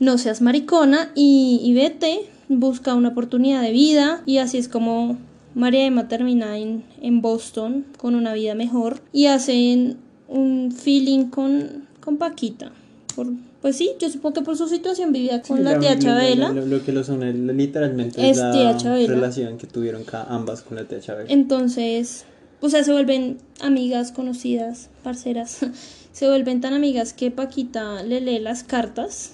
No 0.00 0.18
seas 0.18 0.40
maricona 0.40 1.10
y, 1.14 1.60
y 1.64 1.72
vete, 1.74 2.20
busca 2.48 2.94
una 2.94 3.08
oportunidad 3.08 3.62
de 3.62 3.72
vida. 3.72 4.22
Y 4.26 4.38
así 4.38 4.58
es 4.58 4.68
como 4.68 5.18
María 5.54 5.84
Emma 5.86 6.08
termina 6.08 6.56
en, 6.58 6.84
en 7.00 7.20
Boston 7.20 7.84
con 7.98 8.14
una 8.14 8.32
vida 8.34 8.54
mejor. 8.54 9.00
Y 9.12 9.26
hacen 9.26 9.96
un 10.28 10.72
feeling 10.72 11.24
con, 11.30 11.86
con 12.00 12.16
Paquita. 12.16 12.70
Por, 13.16 13.26
pues 13.60 13.74
sí, 13.76 13.90
yo 13.98 14.08
supongo 14.08 14.34
que 14.34 14.42
por 14.42 14.56
su 14.56 14.68
situación 14.68 15.12
vivía 15.12 15.42
con 15.42 15.58
Sí, 15.58 15.64
la 15.64 15.80
tía 15.80 15.98
Chabela. 15.98 16.50
Lo, 16.52 16.64
lo 16.64 16.84
que 16.84 16.92
lo 16.92 17.02
son 17.02 17.24
el- 17.24 17.56
literalmente 17.56 18.30
Es 18.30 18.36
la 18.36 18.52
tía 18.52 18.76
Chabela. 18.76 19.12
relación 19.14 19.58
que 19.58 19.66
tuvieron 19.66 20.04
ambas 20.28 20.62
con 20.62 20.76
la 20.76 20.84
tía 20.84 21.00
Chabela. 21.00 21.28
Entonces, 21.32 22.24
o 22.60 22.68
sea, 22.68 22.84
se 22.84 22.92
vuelven 22.92 23.38
amigas, 23.60 24.12
conocidas, 24.12 24.90
parceras. 25.02 25.58
se 26.12 26.28
vuelven 26.28 26.60
tan 26.60 26.72
amigas 26.74 27.12
que 27.12 27.32
Paquita 27.32 28.04
le 28.04 28.20
lee 28.20 28.38
las 28.38 28.62
cartas, 28.62 29.32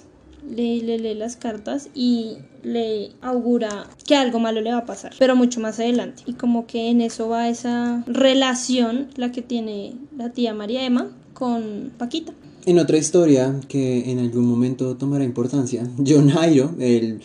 le, 0.49 0.81
le 0.81 0.97
lee 0.97 1.15
las 1.15 1.35
cartas 1.35 1.89
y 1.93 2.37
le 2.63 3.11
augura 3.21 3.87
que 4.05 4.15
algo 4.15 4.39
malo 4.39 4.61
le 4.61 4.71
va 4.71 4.79
a 4.79 4.85
pasar, 4.85 5.13
pero 5.19 5.35
mucho 5.35 5.59
más 5.59 5.79
adelante. 5.79 6.23
Y 6.25 6.33
como 6.33 6.65
que 6.67 6.89
en 6.89 7.01
eso 7.01 7.29
va 7.29 7.49
esa 7.49 8.03
relación, 8.07 9.07
la 9.15 9.31
que 9.31 9.41
tiene 9.41 9.95
la 10.17 10.31
tía 10.31 10.53
María 10.53 10.85
Emma 10.85 11.09
con 11.33 11.91
Paquita. 11.97 12.33
En 12.65 12.79
otra 12.79 12.97
historia 12.97 13.59
que 13.67 14.11
en 14.11 14.19
algún 14.19 14.45
momento 14.45 14.95
tomará 14.97 15.23
importancia, 15.23 15.87
John 16.05 16.31
el 16.79 17.21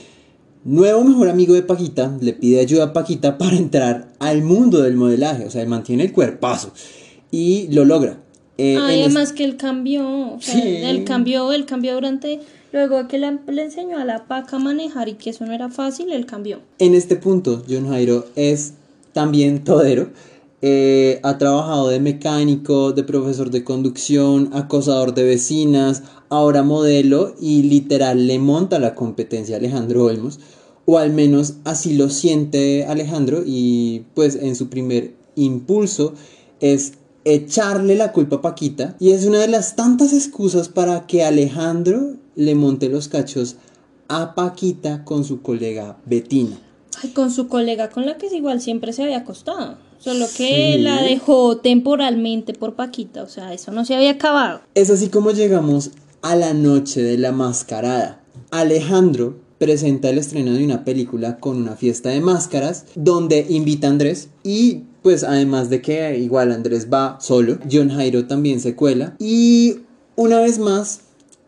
nuevo 0.64 1.02
mejor 1.04 1.28
amigo 1.28 1.54
de 1.54 1.62
Paquita, 1.62 2.16
le 2.20 2.34
pide 2.34 2.60
ayuda 2.60 2.84
a 2.84 2.92
Paquita 2.92 3.38
para 3.38 3.56
entrar 3.56 4.12
al 4.18 4.42
mundo 4.42 4.82
del 4.82 4.96
modelaje. 4.96 5.46
O 5.46 5.50
sea, 5.50 5.62
él 5.62 5.68
mantiene 5.68 6.04
el 6.04 6.12
cuerpazo 6.12 6.72
y 7.30 7.68
lo 7.68 7.84
logra. 7.84 8.18
Eh, 8.60 8.74
en 8.74 8.78
es- 8.90 9.06
Además 9.06 9.32
que 9.32 9.44
él 9.44 9.56
cambió, 9.56 10.34
o 10.34 10.40
sea, 10.40 10.54
Sí. 10.54 10.60
él 10.76 11.04
cambió, 11.04 11.52
él 11.52 11.64
cambió 11.64 11.94
durante, 11.94 12.40
luego 12.72 13.08
que 13.08 13.18
le, 13.18 13.38
le 13.48 13.62
enseñó 13.64 13.98
a 13.98 14.04
la 14.04 14.26
paca 14.26 14.56
a 14.56 14.58
manejar 14.58 15.08
y 15.08 15.14
que 15.14 15.30
eso 15.30 15.46
no 15.46 15.52
era 15.52 15.70
fácil, 15.70 16.12
él 16.12 16.26
cambió. 16.26 16.60
En 16.78 16.94
este 16.94 17.16
punto, 17.16 17.62
John 17.68 17.88
Jairo 17.88 18.26
es 18.36 18.74
también 19.12 19.64
todero. 19.64 20.10
Eh, 20.62 21.20
ha 21.22 21.38
trabajado 21.38 21.88
de 21.88 22.00
mecánico, 22.00 22.92
de 22.92 23.02
profesor 23.02 23.50
de 23.50 23.64
conducción, 23.64 24.50
acosador 24.52 25.14
de 25.14 25.22
vecinas, 25.24 26.02
ahora 26.28 26.62
modelo 26.62 27.34
y 27.40 27.62
literal 27.62 28.26
le 28.26 28.38
monta 28.38 28.78
la 28.78 28.94
competencia 28.94 29.56
a 29.56 29.58
Alejandro 29.58 30.04
Olmos. 30.04 30.38
O 30.84 30.98
al 30.98 31.12
menos 31.12 31.54
así 31.64 31.94
lo 31.94 32.10
siente 32.10 32.84
Alejandro 32.84 33.42
y 33.46 34.02
pues 34.14 34.34
en 34.36 34.54
su 34.54 34.68
primer 34.68 35.14
impulso 35.34 36.12
es 36.60 36.92
echarle 37.24 37.94
la 37.96 38.12
culpa 38.12 38.36
a 38.36 38.40
Paquita 38.42 38.96
y 38.98 39.10
es 39.12 39.26
una 39.26 39.38
de 39.38 39.48
las 39.48 39.76
tantas 39.76 40.12
excusas 40.12 40.68
para 40.68 41.06
que 41.06 41.24
Alejandro 41.24 42.14
le 42.36 42.54
monte 42.54 42.88
los 42.88 43.08
cachos 43.08 43.56
a 44.08 44.34
Paquita 44.34 45.04
con 45.04 45.24
su 45.24 45.42
colega 45.42 45.98
Betina. 46.06 46.58
Ay, 47.02 47.10
con 47.10 47.30
su 47.30 47.48
colega 47.48 47.90
con 47.90 48.06
la 48.06 48.16
que 48.18 48.34
igual 48.34 48.60
siempre 48.60 48.92
se 48.92 49.02
había 49.02 49.18
acostado. 49.18 49.76
Solo 49.98 50.26
que 50.36 50.74
Sí. 50.76 50.78
la 50.82 51.02
dejó 51.02 51.58
temporalmente 51.58 52.54
por 52.54 52.74
Paquita. 52.74 53.22
O 53.22 53.28
sea, 53.28 53.52
eso 53.52 53.70
no 53.70 53.84
se 53.84 53.94
había 53.94 54.12
acabado. 54.12 54.60
Es 54.74 54.88
así 54.90 55.08
como 55.08 55.30
llegamos 55.30 55.90
a 56.22 56.34
la 56.36 56.54
noche 56.54 57.02
de 57.02 57.18
la 57.18 57.32
mascarada. 57.32 58.20
Alejandro 58.50 59.36
presenta 59.60 60.08
el 60.08 60.16
estreno 60.16 60.54
de 60.54 60.64
una 60.64 60.84
película 60.84 61.38
con 61.38 61.58
una 61.58 61.76
fiesta 61.76 62.08
de 62.08 62.22
máscaras 62.22 62.86
donde 62.94 63.44
invita 63.50 63.88
a 63.88 63.90
Andrés 63.90 64.30
y 64.42 64.84
pues 65.02 65.22
además 65.22 65.68
de 65.68 65.82
que 65.82 66.18
igual 66.18 66.50
Andrés 66.50 66.88
va 66.90 67.18
solo, 67.20 67.58
John 67.70 67.90
Jairo 67.90 68.26
también 68.26 68.58
se 68.58 68.74
cuela 68.74 69.16
y 69.18 69.80
una 70.16 70.40
vez 70.40 70.58
más 70.58 71.00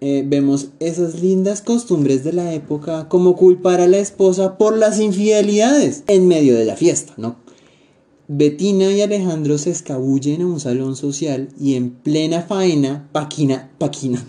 eh, 0.02 0.24
vemos 0.26 0.68
esas 0.78 1.22
lindas 1.22 1.62
costumbres 1.62 2.22
de 2.22 2.34
la 2.34 2.52
época 2.52 3.08
como 3.08 3.34
culpar 3.34 3.80
a 3.80 3.88
la 3.88 3.98
esposa 3.98 4.58
por 4.58 4.76
las 4.76 5.00
infidelidades 5.00 6.04
en 6.06 6.28
medio 6.28 6.54
de 6.54 6.66
la 6.66 6.76
fiesta, 6.76 7.14
¿no? 7.16 7.36
Betina 8.28 8.92
y 8.92 9.00
Alejandro 9.00 9.56
se 9.56 9.70
escabullen 9.70 10.42
a 10.42 10.46
un 10.46 10.60
salón 10.60 10.96
social 10.96 11.48
y 11.58 11.76
en 11.76 11.90
plena 11.90 12.42
faena, 12.42 13.08
Paquina, 13.12 13.70
Paquina, 13.78 14.22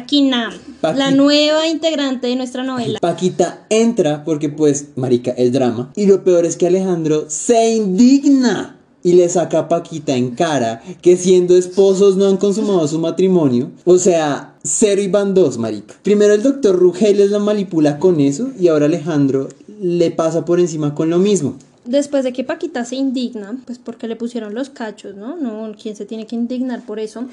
Paquina, 0.00 0.52
Paqui- 0.82 0.98
la 0.98 1.10
nueva 1.10 1.66
integrante 1.66 2.26
de 2.26 2.36
nuestra 2.36 2.62
novela. 2.62 2.98
Paquita 3.00 3.64
entra 3.70 4.24
porque 4.24 4.50
pues, 4.50 4.88
marica, 4.96 5.30
el 5.30 5.52
drama. 5.52 5.90
Y 5.96 6.04
lo 6.04 6.22
peor 6.22 6.44
es 6.44 6.56
que 6.58 6.66
Alejandro 6.66 7.24
se 7.28 7.74
indigna 7.74 8.76
y 9.02 9.14
le 9.14 9.26
saca 9.30 9.60
a 9.60 9.68
Paquita 9.68 10.14
en 10.14 10.32
cara 10.32 10.82
que 11.00 11.16
siendo 11.16 11.56
esposos 11.56 12.16
no 12.18 12.26
han 12.26 12.36
consumado 12.36 12.86
su 12.86 12.98
matrimonio. 12.98 13.70
O 13.86 13.96
sea, 13.96 14.54
cero 14.62 15.00
y 15.00 15.08
van 15.08 15.32
dos, 15.32 15.56
marica. 15.56 15.94
Primero 16.02 16.34
el 16.34 16.42
doctor 16.42 16.76
Rugel 16.76 17.16
les 17.16 17.30
la 17.30 17.38
manipula 17.38 17.98
con 17.98 18.20
eso 18.20 18.50
y 18.60 18.68
ahora 18.68 18.84
Alejandro 18.86 19.48
le 19.80 20.10
pasa 20.10 20.44
por 20.44 20.60
encima 20.60 20.94
con 20.94 21.08
lo 21.08 21.18
mismo. 21.18 21.56
Después 21.86 22.22
de 22.24 22.32
que 22.32 22.42
Paquita 22.44 22.84
se 22.84 22.96
indigna, 22.96 23.56
pues 23.64 23.78
porque 23.78 24.08
le 24.08 24.16
pusieron 24.16 24.54
los 24.54 24.68
cachos, 24.70 25.14
¿no? 25.14 25.36
No, 25.36 25.72
¿quién 25.80 25.94
se 25.96 26.04
tiene 26.04 26.26
que 26.26 26.34
indignar 26.34 26.84
por 26.84 26.98
eso? 26.98 27.26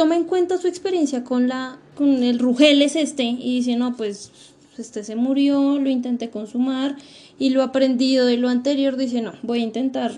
Toma 0.00 0.16
en 0.16 0.24
cuenta 0.24 0.56
su 0.56 0.66
experiencia 0.66 1.24
con 1.24 1.46
la 1.46 1.76
con 1.94 2.22
el 2.22 2.38
Rugel 2.38 2.80
es 2.80 2.96
este 2.96 3.24
y 3.24 3.56
dice, 3.56 3.76
"No, 3.76 3.98
pues 3.98 4.30
este 4.78 5.04
se 5.04 5.14
murió, 5.14 5.78
lo 5.78 5.90
intenté 5.90 6.30
consumar 6.30 6.96
y 7.38 7.50
lo 7.50 7.62
aprendido 7.62 8.24
de 8.24 8.38
lo 8.38 8.48
anterior 8.48 8.96
dice, 8.96 9.20
"No, 9.20 9.34
voy 9.42 9.60
a 9.60 9.64
intentar 9.64 10.12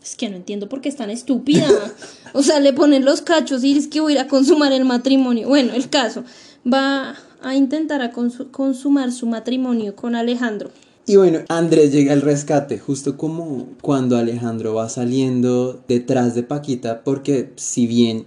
es 0.00 0.14
que 0.14 0.30
no 0.30 0.36
entiendo 0.36 0.68
por 0.68 0.80
qué 0.80 0.88
es 0.88 0.94
tan 0.94 1.10
estúpida. 1.10 1.66
O 2.32 2.44
sea, 2.44 2.60
le 2.60 2.72
ponen 2.72 3.04
los 3.04 3.20
cachos 3.20 3.64
y 3.64 3.76
es 3.76 3.88
que 3.88 4.00
voy 4.00 4.12
a 4.12 4.14
ir 4.14 4.20
a 4.20 4.28
consumar 4.28 4.72
el 4.72 4.84
matrimonio. 4.84 5.48
Bueno, 5.48 5.72
el 5.72 5.88
caso, 5.90 6.22
va 6.64 7.16
a 7.42 7.56
intentar 7.56 8.00
a 8.02 8.12
consu- 8.12 8.52
consumar 8.52 9.10
su 9.10 9.26
matrimonio 9.26 9.96
con 9.96 10.14
Alejandro. 10.14 10.70
Y 11.06 11.16
bueno, 11.16 11.40
Andrés 11.48 11.90
llega 11.90 12.12
al 12.12 12.22
rescate, 12.22 12.78
justo 12.78 13.16
como 13.16 13.66
cuando 13.80 14.16
Alejandro 14.16 14.74
va 14.74 14.88
saliendo 14.88 15.82
detrás 15.88 16.36
de 16.36 16.44
Paquita, 16.44 17.02
porque 17.02 17.50
si 17.56 17.88
bien 17.88 18.26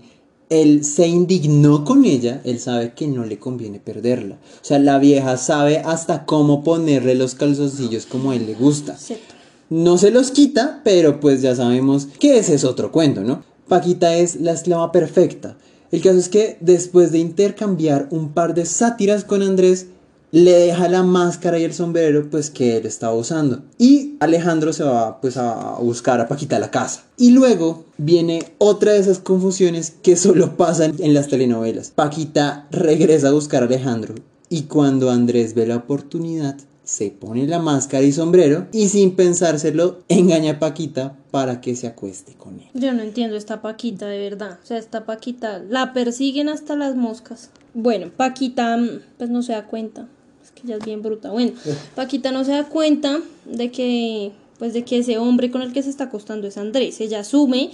él 0.52 0.84
se 0.84 1.08
indignó 1.08 1.86
con 1.86 2.04
ella, 2.04 2.42
él 2.44 2.60
sabe 2.60 2.94
que 2.94 3.08
no 3.08 3.24
le 3.24 3.40
conviene 3.40 3.80
perderla. 3.80 4.36
O 4.36 4.66
sea, 4.66 4.80
la 4.80 5.00
vieja 5.00 5.38
sabe 5.38 5.78
hasta 5.80 6.26
cómo 6.26 6.62
ponerle 6.62 7.16
los 7.16 7.36
calzoncillos 7.36 8.06
como 8.06 8.32
a 8.32 8.36
él 8.36 8.46
le 8.46 8.54
gusta. 8.54 8.98
Cierto. 8.98 9.34
No 9.70 9.98
se 9.98 10.12
los 10.12 10.32
quita, 10.32 10.82
pero 10.84 11.22
pues 11.22 11.42
ya 11.42 11.56
sabemos 11.56 12.06
que 12.20 12.38
ese 12.38 12.56
es 12.56 12.66
otro 12.66 12.92
cuento, 12.92 13.22
¿no? 13.22 13.46
Paquita 13.70 14.14
es 14.16 14.42
la 14.42 14.52
esclava 14.52 14.92
perfecta. 14.92 15.58
El 15.90 16.02
caso 16.02 16.18
es 16.18 16.28
que 16.28 16.58
después 16.60 17.14
de 17.14 17.20
intercambiar 17.20 18.10
un 18.12 18.34
par 18.34 18.54
de 18.54 18.66
sátiras 18.66 19.24
con 19.24 19.42
Andrés, 19.42 19.88
le 20.32 20.52
deja 20.52 20.88
la 20.88 21.04
máscara 21.04 21.60
y 21.60 21.64
el 21.64 21.74
sombrero 21.74 22.30
pues 22.30 22.50
que 22.50 22.78
él 22.78 22.86
estaba 22.86 23.14
usando. 23.14 23.64
Y 23.78 24.16
Alejandro 24.20 24.74
se 24.74 24.84
va 24.84 25.20
pues 25.22 25.38
a 25.38 25.78
buscar 25.80 26.20
a 26.20 26.28
Paquita 26.28 26.56
a 26.56 26.60
la 26.60 26.72
casa. 26.72 27.04
Y 27.18 27.32
luego 27.32 27.86
viene 27.98 28.44
otra 28.58 28.94
de 28.94 29.00
esas 29.00 29.20
confusiones 29.20 29.94
que 30.02 30.16
solo 30.16 30.58
pasan 30.58 30.96
en 31.00 31.14
las 31.14 31.28
telenovelas. 31.28 31.92
Paquita 31.92 32.68
regresa 32.72 33.30
a 33.30 33.34
buscar 33.34 33.64
a 33.64 33.66
Alejandro 33.66 34.16
y 34.50 34.64
cuando 34.64 35.12
Andrés 35.12 35.54
ve 35.54 35.68
la 35.68 35.78
oportunidad 35.78 36.58
se 36.84 37.10
pone 37.10 37.48
la 37.48 37.60
máscara 37.60 38.04
y 38.04 38.12
sombrero 38.12 38.68
y 38.74 38.90
sin 38.90 39.16
pensárselo 39.16 40.00
engaña 40.10 40.54
a 40.54 40.60
Paquita 40.60 41.16
para 41.32 41.62
que 41.62 41.76
se 41.76 41.88
acueste 41.88 42.34
con 42.34 42.60
él. 42.60 42.68
Yo 42.74 42.92
no 42.94 43.02
entiendo 43.02 43.38
esta 43.38 43.62
Paquita 43.62 44.08
de 44.08 44.18
verdad. 44.18 44.60
O 44.62 44.66
sea, 44.66 44.78
esta 44.78 45.06
Paquita 45.06 45.60
la 45.60 45.94
persiguen 45.94 46.50
hasta 46.50 46.76
las 46.76 46.96
moscas. 46.96 47.50
Bueno, 47.74 48.12
Paquita 48.16 48.76
mm, 48.76 48.90
pues 49.18 49.30
no 49.30 49.42
se 49.42 49.54
da 49.54 49.68
cuenta. 49.68 50.08
Es 50.56 50.62
que 50.62 50.68
ella 50.68 50.78
es 50.78 50.86
bien 50.86 51.02
bruta. 51.02 51.32
Bueno, 51.32 51.54
Paquita 51.96 52.32
no 52.32 52.44
se 52.44 52.52
da 52.52 52.66
cuenta 52.66 53.20
de 53.46 53.72
que 53.72 54.32
pues 54.60 54.74
de 54.74 54.84
que 54.84 55.00
ese 55.00 55.18
hombre 55.18 55.50
con 55.50 55.64
el 55.64 55.74
que 55.74 55.82
se 55.82 55.90
está 55.90 56.06
acostando 56.06 56.48
es 56.48 56.58
Andrés. 56.58 57.02
Ella 57.02 57.22
asume 57.22 57.72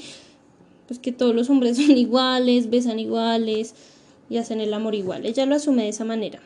pues 0.88 1.00
que 1.00 1.12
todos 1.12 1.36
los 1.36 1.50
hombres 1.50 1.78
son 1.86 1.98
iguales, 1.98 2.70
besan 2.70 3.00
iguales 3.00 3.74
y 4.30 4.38
hacen 4.38 4.62
el 4.62 4.74
amor 4.74 4.96
igual. 4.96 5.26
Ella 5.26 5.46
lo 5.46 5.56
asume 5.56 5.84
de 5.84 5.90
esa 5.90 6.06
manera 6.06 6.40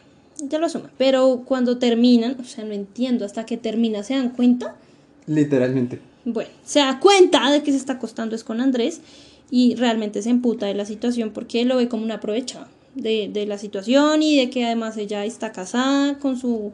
ya 0.49 0.59
lo 0.59 0.65
asume. 0.65 0.89
Pero 0.97 1.43
cuando 1.45 1.77
terminan, 1.77 2.37
o 2.39 2.43
sea, 2.43 2.63
no 2.63 2.73
entiendo, 2.73 3.25
hasta 3.25 3.45
que 3.45 3.57
termina, 3.57 4.03
¿se 4.03 4.15
dan 4.15 4.29
cuenta? 4.29 4.75
Literalmente. 5.27 5.99
Bueno, 6.25 6.49
se 6.65 6.79
da 6.79 6.99
cuenta 6.99 7.51
de 7.51 7.63
que 7.63 7.71
se 7.71 7.77
está 7.77 7.93
acostando 7.93 8.35
es 8.35 8.43
con 8.43 8.61
Andrés 8.61 9.01
y 9.49 9.75
realmente 9.75 10.21
se 10.21 10.29
emputa 10.29 10.65
de 10.65 10.73
la 10.73 10.85
situación 10.85 11.31
porque 11.31 11.65
lo 11.65 11.77
ve 11.77 11.87
como 11.87 12.03
una 12.03 12.15
aprovecha 12.15 12.67
de, 12.95 13.29
de 13.31 13.45
la 13.45 13.57
situación 13.57 14.23
y 14.23 14.37
de 14.37 14.49
que 14.49 14.65
además 14.65 14.97
ella 14.97 15.25
está 15.25 15.51
casada 15.51 16.17
con 16.19 16.37
su 16.37 16.73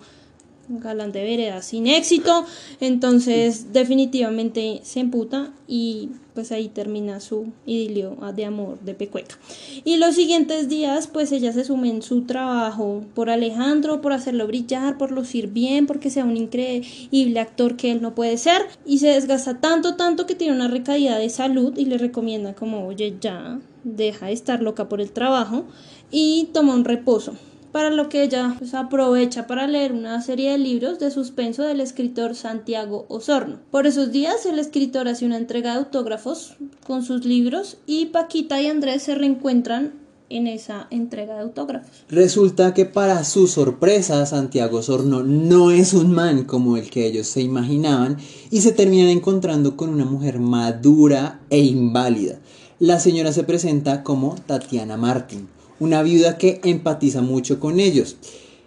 galán 0.69 1.11
de 1.11 1.23
vereda 1.23 1.61
sin 1.61 1.87
éxito, 1.87 2.45
entonces 2.81 3.71
definitivamente 3.71 4.81
se 4.83 4.99
emputa 4.99 5.53
y 5.67 6.09
pues 6.33 6.51
ahí 6.51 6.67
termina 6.67 7.19
su 7.19 7.47
idilio 7.65 8.15
de 8.35 8.45
amor 8.45 8.79
de 8.81 8.93
Pecueca. 8.93 9.39
Y 9.83 9.97
los 9.97 10.15
siguientes 10.15 10.69
días 10.69 11.07
pues 11.07 11.31
ella 11.31 11.51
se 11.53 11.63
sume 11.63 11.89
en 11.89 12.01
su 12.01 12.23
trabajo 12.23 13.03
por 13.15 13.29
Alejandro, 13.29 14.01
por 14.01 14.13
hacerlo 14.13 14.45
brillar, 14.45 14.97
por 14.97 15.11
lucir 15.11 15.47
bien, 15.47 15.87
porque 15.87 16.09
sea 16.09 16.25
un 16.25 16.37
increíble 16.37 17.39
actor 17.39 17.75
que 17.75 17.91
él 17.91 18.01
no 18.01 18.13
puede 18.13 18.37
ser 18.37 18.67
y 18.85 18.99
se 18.99 19.07
desgasta 19.07 19.59
tanto, 19.59 19.95
tanto 19.95 20.25
que 20.25 20.35
tiene 20.35 20.53
una 20.53 20.67
recaída 20.67 21.17
de 21.17 21.29
salud 21.29 21.75
y 21.77 21.85
le 21.85 21.97
recomienda 21.97 22.53
como 22.53 22.85
oye 22.85 23.15
ya, 23.19 23.59
deja 23.83 24.27
de 24.27 24.33
estar 24.33 24.61
loca 24.61 24.89
por 24.89 25.01
el 25.01 25.11
trabajo 25.11 25.65
y 26.11 26.49
toma 26.53 26.73
un 26.73 26.85
reposo 26.85 27.33
para 27.71 27.91
lo 27.91 28.09
que 28.09 28.23
ella 28.23 28.55
pues, 28.57 28.73
aprovecha 28.73 29.45
para 29.45 29.67
leer 29.67 29.93
una 29.93 30.19
serie 30.21 30.51
de 30.51 30.57
libros 30.57 30.97
de 30.97 31.11
suspenso 31.11 31.63
del 31.63 31.79
escritor 31.79 32.33
Santiago 32.33 33.05
Osorno. 33.07 33.59
Por 33.69 33.85
esos 33.85 34.11
días 34.11 34.47
el 34.47 34.57
escritor 34.57 35.07
hace 35.07 35.25
una 35.25 35.37
entrega 35.37 35.73
de 35.73 35.79
autógrafos 35.79 36.55
con 36.85 37.03
sus 37.03 37.23
libros 37.23 37.77
y 37.85 38.07
Paquita 38.07 38.59
y 38.59 38.65
Andrés 38.67 39.03
se 39.03 39.13
reencuentran 39.13 39.93
en 40.29 40.47
esa 40.47 40.87
entrega 40.89 41.35
de 41.35 41.41
autógrafos. 41.41 42.03
Resulta 42.09 42.73
que 42.73 42.85
para 42.85 43.23
su 43.23 43.47
sorpresa 43.47 44.25
Santiago 44.25 44.79
Osorno 44.79 45.23
no 45.23 45.69
es 45.69 45.93
un 45.93 46.11
man 46.11 46.45
como 46.45 46.77
el 46.77 46.89
que 46.89 47.05
ellos 47.05 47.27
se 47.27 47.41
imaginaban 47.41 48.17
y 48.49 48.61
se 48.61 48.71
terminan 48.71 49.09
encontrando 49.09 49.77
con 49.77 49.89
una 49.89 50.05
mujer 50.05 50.39
madura 50.39 51.41
e 51.51 51.59
inválida. 51.59 52.39
La 52.79 52.99
señora 52.99 53.31
se 53.31 53.43
presenta 53.43 54.03
como 54.03 54.35
Tatiana 54.47 54.97
Martín 54.97 55.47
una 55.79 56.01
viuda 56.03 56.37
que 56.37 56.59
empatiza 56.63 57.21
mucho 57.21 57.59
con 57.59 57.79
ellos. 57.79 58.17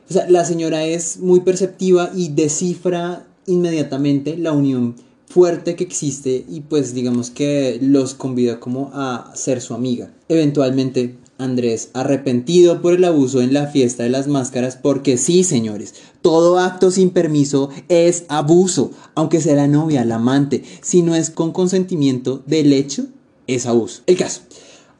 O 0.09 0.13
sea, 0.13 0.29
la 0.29 0.45
señora 0.45 0.85
es 0.85 1.19
muy 1.19 1.41
perceptiva 1.41 2.11
y 2.15 2.29
descifra 2.31 3.27
inmediatamente 3.47 4.37
la 4.37 4.53
unión 4.53 4.97
fuerte 5.27 5.77
que 5.77 5.85
existe 5.85 6.45
y 6.49 6.63
pues 6.63 6.93
digamos 6.93 7.31
que 7.31 7.79
los 7.81 8.15
convida 8.15 8.59
como 8.59 8.91
a 8.93 9.31
ser 9.35 9.61
su 9.61 9.75
amiga. 9.75 10.13
Eventualmente 10.29 11.17
Andrés, 11.41 11.91
arrepentido 11.95 12.83
por 12.83 12.95
el 12.95 13.05
abuso 13.05 13.41
en 13.41 13.55
la 13.55 13.67
fiesta 13.69 14.03
de 14.03 14.11
las 14.11 14.29
máscaras, 14.29 14.77
porque 14.77 15.17
sí, 15.17 15.43
señores, 15.43 15.95
todo 16.21 16.59
acto 16.59 16.91
sin 16.91 17.11
permiso 17.11 17.71
es 17.89 18.25
abuso, 18.29 18.91
aunque 19.15 19.41
sea 19.41 19.55
la 19.55 19.67
novia, 19.67 20.05
la 20.05 20.17
amante, 20.17 20.63
si 20.83 21.03
no 21.03 21.15
es 21.15 21.31
con 21.31 21.53
consentimiento 21.53 22.43
del 22.47 22.73
hecho, 22.73 23.07
es 23.47 23.67
abuso. 23.67 24.03
El 24.07 24.19
caso, 24.19 24.43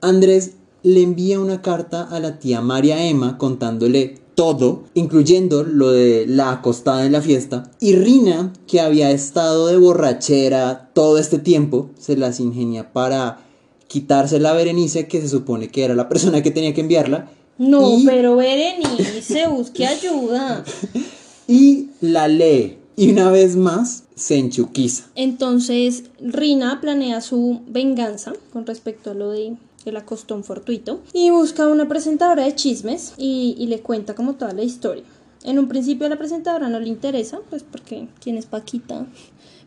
Andrés 0.01 0.53
le 0.83 1.03
envía 1.03 1.41
una 1.41 1.63
carta 1.63 2.03
a 2.03 2.21
la 2.21 2.39
tía 2.39 2.61
María 2.61 3.07
Emma 3.07 3.39
contándole 3.39 4.19
todo, 4.35 4.85
incluyendo 4.95 5.65
lo 5.65 5.91
de 5.91 6.27
la 6.27 6.51
acostada 6.51 7.05
en 7.05 7.13
la 7.13 7.21
fiesta. 7.21 7.71
Y 7.79 7.95
Rina, 7.95 8.53
que 8.67 8.81
había 8.81 9.11
estado 9.11 9.67
de 9.67 9.77
borrachera 9.77 10.91
todo 10.95 11.19
este 11.19 11.39
tiempo, 11.39 11.91
se 11.99 12.17
las 12.17 12.41
ingenia 12.41 12.93
para 12.93 13.41
quitarse 13.87 14.41
la 14.41 14.53
Berenice, 14.53 15.09
que 15.09 15.21
se 15.21 15.29
supone 15.29 15.69
que 15.69 15.85
era 15.85 15.95
la 15.95 16.09
persona 16.09 16.43
que 16.43 16.51
tenía 16.51 16.73
que 16.73 16.81
enviarla. 16.81 17.29
No, 17.59 17.99
pero 18.07 18.37
Berenice, 18.37 19.49
busque 19.49 19.87
ayuda. 19.87 20.65
y 21.47 21.89
la 22.01 22.29
lee. 22.29 22.79
Y 22.97 23.11
una 23.11 23.31
vez 23.31 23.57
más 23.57 24.05
se 24.15 24.37
enchuquiza. 24.37 25.05
Entonces 25.15 26.05
Rina 26.21 26.81
planea 26.81 27.21
su 27.21 27.61
venganza 27.67 28.33
con 28.53 28.67
respecto 28.67 29.11
a 29.11 29.15
lo 29.15 29.31
de 29.31 29.57
el 29.85 29.97
acostón 29.97 30.45
fortuito, 30.45 31.01
y 31.13 31.31
busca 31.31 31.67
una 31.69 31.89
presentadora 31.89 32.45
de 32.45 32.55
chismes 32.55 33.15
y, 33.17 33.55
y, 33.59 33.67
le 33.67 33.81
cuenta 33.81 34.15
como 34.15 34.35
toda 34.35 34.53
la 34.53 34.63
historia. 34.63 35.05
En 35.45 35.59
un 35.59 35.69
principio 35.69 36.07
a 36.07 36.11
la 36.11 36.19
presentadora 36.19 36.69
no 36.69 36.81
le 36.81 36.89
interesa, 36.89 37.41
pues 37.49 37.63
porque 37.63 38.09
quién 38.21 38.37
es 38.37 38.47
Paquita, 38.47 39.07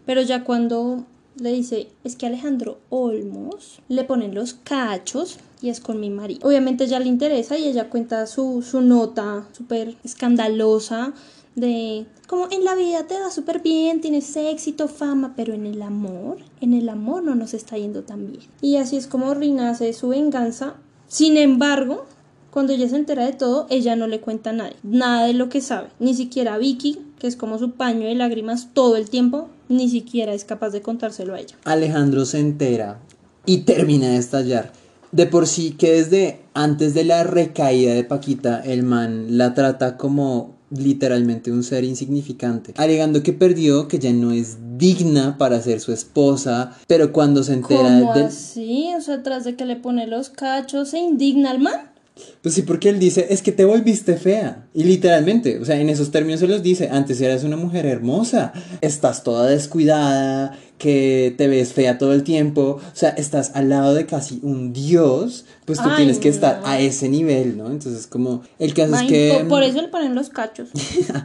pero 0.06 0.22
ya 0.22 0.44
cuando 0.44 1.06
le 1.38 1.52
dice, 1.52 1.88
es 2.04 2.16
que 2.16 2.28
Alejandro 2.28 2.80
Olmos 2.90 3.80
le 3.88 4.04
ponen 4.04 4.36
los 4.36 4.54
cachos 4.54 5.38
y 5.62 5.70
es 5.70 5.80
con 5.80 6.00
mi 6.00 6.10
marido. 6.10 6.48
Obviamente 6.48 6.88
ya 6.88 7.00
le 7.00 7.08
interesa 7.08 7.58
y 7.58 7.68
ella 7.68 7.90
cuenta 7.90 8.28
su, 8.28 8.62
su 8.62 8.82
nota 8.82 9.48
súper 9.52 9.96
escandalosa 10.04 11.14
de 11.56 12.06
como 12.28 12.48
en 12.52 12.64
la 12.64 12.76
vida 12.76 13.06
te 13.06 13.20
va 13.20 13.30
súper 13.30 13.62
bien, 13.62 14.02
tienes 14.02 14.36
éxito, 14.36 14.88
fama, 14.88 15.34
pero 15.36 15.54
en 15.54 15.66
el 15.66 15.82
amor, 15.82 16.38
en 16.62 16.74
el 16.74 16.90
amor 16.90 17.24
no 17.24 17.36
nos 17.36 17.54
está 17.54 17.78
yendo 17.78 18.04
tan 18.04 18.28
bien. 18.28 18.44
Y 18.62 18.78
así 18.78 18.98
es 18.98 19.08
como 19.08 19.34
renace 19.34 19.94
su 19.94 20.10
venganza. 20.10 20.76
Sin 21.08 21.38
embargo, 21.38 22.06
cuando 22.50 22.74
ella 22.74 22.88
se 22.88 22.96
entera 22.96 23.26
de 23.26 23.34
todo, 23.34 23.68
ella 23.70 23.96
no 23.96 24.08
le 24.08 24.22
cuenta 24.22 24.52
a 24.52 24.54
nadie, 24.54 24.76
nada 24.84 25.26
de 25.26 25.34
lo 25.34 25.50
que 25.50 25.62
sabe, 25.62 25.90
ni 26.00 26.14
siquiera 26.14 26.56
a 26.56 26.58
Vicky, 26.58 27.00
que 27.20 27.28
es 27.28 27.36
como 27.36 27.58
su 27.60 27.72
paño 27.72 28.08
de 28.08 28.16
lágrimas 28.16 28.70
todo 28.74 28.96
el 28.96 29.10
tiempo, 29.10 29.50
ni 29.70 29.90
siquiera 29.90 30.34
es 30.34 30.46
capaz 30.46 30.70
de 30.70 30.82
contárselo 30.82 31.34
a 31.34 31.40
ella. 31.40 31.56
Alejandro 31.66 32.26
se 32.26 32.40
entera 32.40 33.00
y 33.46 33.60
termina 33.60 34.10
de 34.10 34.18
estallar. 34.18 34.72
De 35.12 35.28
por 35.28 35.48
sí 35.48 35.72
que 35.72 35.94
desde 35.94 36.42
antes 36.54 36.94
de 36.94 37.04
la 37.04 37.24
recaída 37.24 37.94
de 37.94 38.04
Paquita, 38.04 38.62
el 38.62 38.84
man 38.84 39.38
la 39.38 39.54
trata 39.54 39.98
como 39.98 40.53
literalmente 40.76 41.52
un 41.52 41.64
ser 41.64 41.84
insignificante, 41.84 42.74
alegando 42.78 43.24
que 43.24 43.34
perdió, 43.34 43.88
que 43.88 44.00
ya 44.00 44.12
no 44.12 44.32
es 44.32 44.58
digna 44.78 45.38
para 45.38 45.62
ser 45.62 45.80
su 45.80 45.92
esposa, 45.92 46.76
pero 46.88 47.14
cuando 47.14 47.44
se 47.44 47.54
entera 47.54 48.00
¿Cómo 48.00 48.14
así? 48.14 48.92
O 48.98 49.02
sea, 49.02 49.24
tras 49.24 49.44
de 49.44 49.56
que 49.56 49.66
le 49.66 49.76
pone 49.76 50.08
los 50.08 50.30
cachos, 50.30 50.90
¿se 50.90 51.00
indigna 51.00 51.52
al 51.52 51.60
man? 51.60 51.93
Pues 52.42 52.54
sí, 52.56 52.62
porque 52.62 52.90
él 52.90 53.00
dice, 53.00 53.28
es 53.30 53.42
que 53.42 53.52
te 53.52 53.66
volviste 53.66 54.18
fea. 54.18 54.68
Y 54.74 54.84
literalmente, 54.84 55.60
o 55.60 55.66
sea, 55.66 55.80
en 55.80 55.90
esos 55.90 56.12
términos 56.12 56.42
se 56.42 56.48
los 56.48 56.62
dice, 56.62 56.90
antes 56.92 57.20
eras 57.22 57.44
una 57.44 57.58
mujer 57.58 57.86
hermosa, 57.86 58.54
estás 58.82 59.24
toda 59.24 59.48
descuidada, 59.48 60.58
que 60.78 61.34
te 61.38 61.48
ves 61.48 61.74
fea 61.74 61.98
todo 61.98 62.14
el 62.14 62.24
tiempo, 62.24 62.82
o 62.82 62.96
sea, 62.96 63.10
estás 63.12 63.52
al 63.56 63.70
lado 63.70 63.94
de 63.94 64.06
casi 64.06 64.40
un 64.44 64.74
dios, 64.74 65.46
pues 65.66 65.82
tú 65.82 65.88
tienes 65.96 66.20
que 66.20 66.28
estar 66.30 66.62
a 66.66 66.80
ese 66.80 67.08
nivel, 67.08 67.58
¿no? 67.58 67.72
Entonces, 67.72 68.06
como, 68.06 68.44
el 68.60 68.74
caso 68.74 68.96
es 68.96 69.04
que... 69.04 69.46
Por, 69.48 69.64
eso 69.64 69.82
le 69.82 69.88
ponen 69.88 70.14
los 70.14 70.30
cachos. 70.30 70.70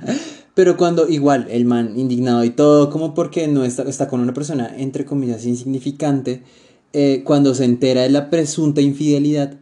Pero 0.54 0.76
cuando 0.76 1.08
igual 1.08 1.48
el 1.50 1.64
man 1.64 1.98
indignado 1.98 2.44
y 2.44 2.50
todo, 2.50 2.90
como 2.90 3.14
porque 3.14 3.48
no 3.48 3.64
está, 3.64 3.82
está 3.82 4.08
con 4.08 4.20
una 4.20 4.32
persona, 4.32 4.72
entre 4.76 5.04
comillas, 5.04 5.44
insignificante, 5.44 6.42
eh, 6.92 7.22
cuando 7.24 7.54
se 7.54 7.64
entera 7.64 8.02
de 8.02 8.10
la 8.10 8.30
presunta 8.30 8.80
infidelidad, 8.80 9.54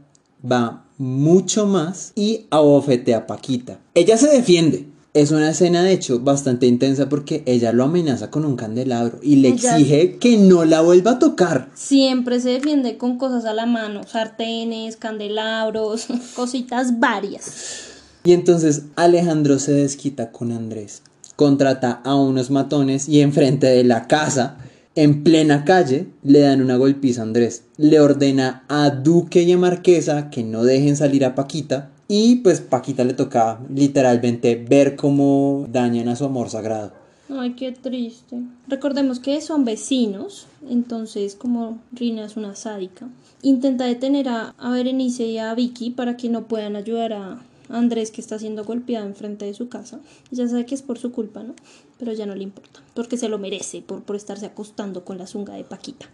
va 0.44 0.85
mucho 0.98 1.66
más 1.66 2.12
y 2.14 2.46
abofetea 2.50 3.18
a 3.18 3.26
Paquita. 3.26 3.78
Ella 3.94 4.16
se 4.16 4.28
defiende, 4.28 4.86
es 5.16 5.30
una 5.30 5.48
escena, 5.48 5.82
de 5.82 5.92
hecho, 5.92 6.20
bastante 6.20 6.66
intensa 6.66 7.08
porque 7.08 7.42
ella 7.46 7.72
lo 7.72 7.84
amenaza 7.84 8.30
con 8.30 8.44
un 8.44 8.54
candelabro 8.54 9.18
y 9.22 9.36
le 9.36 9.48
exige 9.48 10.16
que 10.18 10.36
no 10.36 10.66
la 10.66 10.82
vuelva 10.82 11.12
a 11.12 11.18
tocar. 11.18 11.70
Siempre 11.74 12.38
se 12.38 12.50
defiende 12.50 12.98
con 12.98 13.16
cosas 13.16 13.46
a 13.46 13.54
la 13.54 13.64
mano, 13.64 14.02
sartenes, 14.06 14.96
candelabros, 14.96 16.08
cositas 16.36 17.00
varias. 17.00 17.94
Y 18.24 18.32
entonces 18.32 18.82
Alejandro 18.94 19.58
se 19.58 19.72
desquita 19.72 20.32
con 20.32 20.52
Andrés. 20.52 21.02
Contrata 21.34 22.00
a 22.04 22.14
unos 22.14 22.50
matones 22.50 23.08
y 23.08 23.22
enfrente 23.22 23.68
de 23.68 23.84
la 23.84 24.08
casa 24.08 24.58
En 24.98 25.22
plena 25.24 25.66
calle 25.66 26.06
le 26.22 26.40
dan 26.40 26.62
una 26.62 26.76
golpiza 26.76 27.20
a 27.20 27.24
Andrés. 27.24 27.64
Le 27.76 28.00
ordena 28.00 28.64
a 28.66 28.88
Duque 28.88 29.42
y 29.42 29.52
a 29.52 29.58
Marquesa 29.58 30.30
que 30.30 30.42
no 30.42 30.64
dejen 30.64 30.96
salir 30.96 31.26
a 31.26 31.34
Paquita. 31.34 31.90
Y 32.08 32.36
pues 32.36 32.62
Paquita 32.62 33.04
le 33.04 33.12
toca 33.12 33.60
literalmente 33.68 34.56
ver 34.56 34.96
cómo 34.96 35.66
dañan 35.70 36.08
a 36.08 36.16
su 36.16 36.24
amor 36.24 36.48
sagrado. 36.48 36.92
Ay, 37.28 37.52
qué 37.52 37.72
triste. 37.72 38.38
Recordemos 38.68 39.20
que 39.20 39.38
son 39.42 39.66
vecinos, 39.66 40.46
entonces 40.66 41.34
como 41.34 41.78
Rina 41.92 42.24
es 42.24 42.38
una 42.38 42.54
sádica, 42.54 43.06
intenta 43.42 43.84
detener 43.84 44.30
a, 44.30 44.54
a 44.56 44.70
Berenice 44.70 45.26
y 45.26 45.36
a 45.36 45.54
Vicky 45.54 45.90
para 45.90 46.16
que 46.16 46.30
no 46.30 46.44
puedan 46.44 46.74
ayudar 46.74 47.12
a 47.12 47.42
Andrés 47.68 48.10
que 48.10 48.20
está 48.20 48.38
siendo 48.38 48.64
golpeado 48.64 49.06
enfrente 49.06 49.44
de 49.44 49.54
su 49.54 49.68
casa. 49.68 50.00
Ella 50.32 50.48
sabe 50.48 50.66
que 50.66 50.74
es 50.74 50.82
por 50.82 50.98
su 50.98 51.12
culpa, 51.12 51.42
¿no? 51.42 51.54
Pero 51.98 52.12
ya 52.12 52.26
no 52.26 52.34
le 52.34 52.42
importa, 52.42 52.82
porque 52.94 53.16
se 53.16 53.28
lo 53.28 53.38
merece 53.38 53.82
por, 53.82 54.02
por 54.02 54.16
estarse 54.16 54.46
acostando 54.46 55.04
con 55.04 55.18
la 55.18 55.26
zunga 55.26 55.54
de 55.54 55.64
Paquita. 55.64 56.06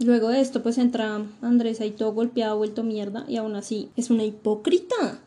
Luego 0.00 0.28
de 0.28 0.40
esto, 0.40 0.62
pues 0.62 0.78
entra 0.78 1.24
Andrés 1.40 1.80
ahí 1.80 1.92
todo 1.92 2.12
golpeado, 2.12 2.56
vuelto 2.56 2.82
mierda, 2.82 3.24
y 3.28 3.36
aún 3.36 3.54
así 3.54 3.90
es 3.96 4.10
una 4.10 4.24
hipócrita. 4.24 5.20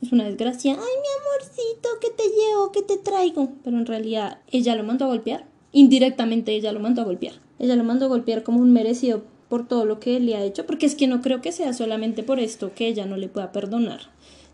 Es 0.00 0.12
una 0.12 0.24
desgracia. 0.24 0.72
Ay, 0.72 0.78
mi 0.78 1.08
amorcito, 1.20 1.88
que 2.00 2.10
te 2.10 2.24
llevo, 2.24 2.72
que 2.72 2.82
te 2.82 2.98
traigo. 2.98 3.52
Pero 3.62 3.78
en 3.78 3.86
realidad, 3.86 4.38
ella 4.50 4.76
lo 4.76 4.84
mandó 4.84 5.06
a 5.06 5.08
golpear. 5.08 5.46
Indirectamente, 5.72 6.54
ella 6.54 6.72
lo 6.72 6.80
mandó 6.80 7.02
a 7.02 7.04
golpear. 7.04 7.34
Ella 7.58 7.76
lo 7.76 7.84
mandó 7.84 8.06
a 8.06 8.08
golpear 8.08 8.42
como 8.42 8.60
un 8.60 8.72
merecido 8.72 9.22
por 9.48 9.68
todo 9.68 9.84
lo 9.84 10.00
que 10.00 10.18
le 10.20 10.36
ha 10.36 10.42
hecho, 10.42 10.66
porque 10.66 10.86
es 10.86 10.94
que 10.94 11.06
no 11.06 11.22
creo 11.22 11.40
que 11.40 11.52
sea 11.52 11.72
solamente 11.72 12.22
por 12.22 12.40
esto 12.40 12.72
que 12.74 12.88
ella 12.88 13.06
no 13.06 13.16
le 13.16 13.28
pueda 13.28 13.52
perdonar, 13.52 14.00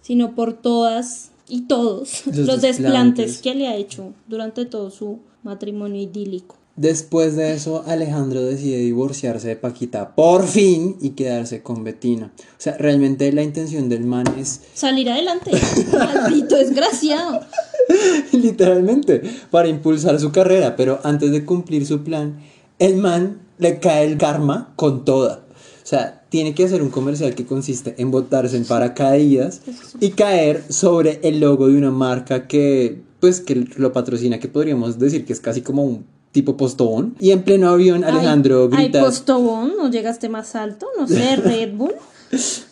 sino 0.02 0.34
por 0.34 0.54
todas 0.54 1.30
y 1.48 1.62
todos 1.62 2.26
Los 2.26 2.36
los, 2.36 2.60
desplantes. 2.62 2.62
desplantes 2.62 3.38
que 3.38 3.54
le 3.54 3.68
ha 3.68 3.76
hecho 3.76 4.12
durante 4.28 4.64
todo 4.64 4.90
su 4.90 5.18
matrimonio 5.42 6.00
idílico. 6.00 6.56
Después 6.76 7.36
de 7.36 7.52
eso, 7.52 7.84
Alejandro 7.86 8.42
decide 8.42 8.78
divorciarse 8.78 9.48
de 9.48 9.56
Paquita 9.56 10.14
por 10.14 10.46
fin 10.46 10.96
y 11.02 11.10
quedarse 11.10 11.62
con 11.62 11.84
Betina. 11.84 12.32
O 12.38 12.54
sea, 12.56 12.76
realmente 12.78 13.30
la 13.32 13.42
intención 13.42 13.88
del 13.88 14.04
man 14.04 14.24
es 14.38 14.62
Salir 14.72 15.10
adelante. 15.10 15.50
Maldito 15.92 16.56
desgraciado. 16.56 17.40
literalmente 18.32 19.22
para 19.50 19.68
impulsar 19.68 20.18
su 20.20 20.32
carrera, 20.32 20.76
pero 20.76 21.00
antes 21.02 21.32
de 21.32 21.44
cumplir 21.44 21.84
su 21.86 22.02
plan, 22.02 22.40
el 22.78 22.96
man 22.96 23.40
le 23.58 23.78
cae 23.78 24.06
el 24.06 24.16
karma 24.16 24.72
con 24.76 25.04
toda. 25.04 25.44
O 25.82 25.86
sea, 25.86 26.22
tiene 26.28 26.54
que 26.54 26.64
hacer 26.64 26.82
un 26.82 26.90
comercial 26.90 27.34
que 27.34 27.46
consiste 27.46 27.94
en 27.98 28.10
botarse 28.10 28.56
en 28.56 28.64
paracaídas 28.64 29.62
y 29.98 30.10
caer 30.10 30.64
sobre 30.68 31.20
el 31.22 31.40
logo 31.40 31.68
de 31.68 31.76
una 31.76 31.90
marca 31.90 32.46
que, 32.46 33.02
pues, 33.18 33.40
que 33.40 33.66
lo 33.76 33.92
patrocina, 33.92 34.38
que 34.38 34.48
podríamos 34.48 34.98
decir 34.98 35.24
que 35.24 35.32
es 35.32 35.40
casi 35.40 35.62
como 35.62 35.84
un 35.84 36.04
tipo 36.32 36.56
postobón. 36.56 37.16
Y 37.18 37.30
en 37.32 37.42
pleno 37.42 37.70
avión, 37.70 38.04
Alejandro 38.04 38.68
Ay, 38.72 38.84
grita... 38.84 38.98
Ay, 39.00 39.04
postobón, 39.04 39.72
¿no 39.76 39.90
llegaste 39.90 40.28
más 40.28 40.54
alto? 40.54 40.86
No 40.98 41.08
sé, 41.08 41.36
Red 41.44 41.74
Bull. 41.74 41.94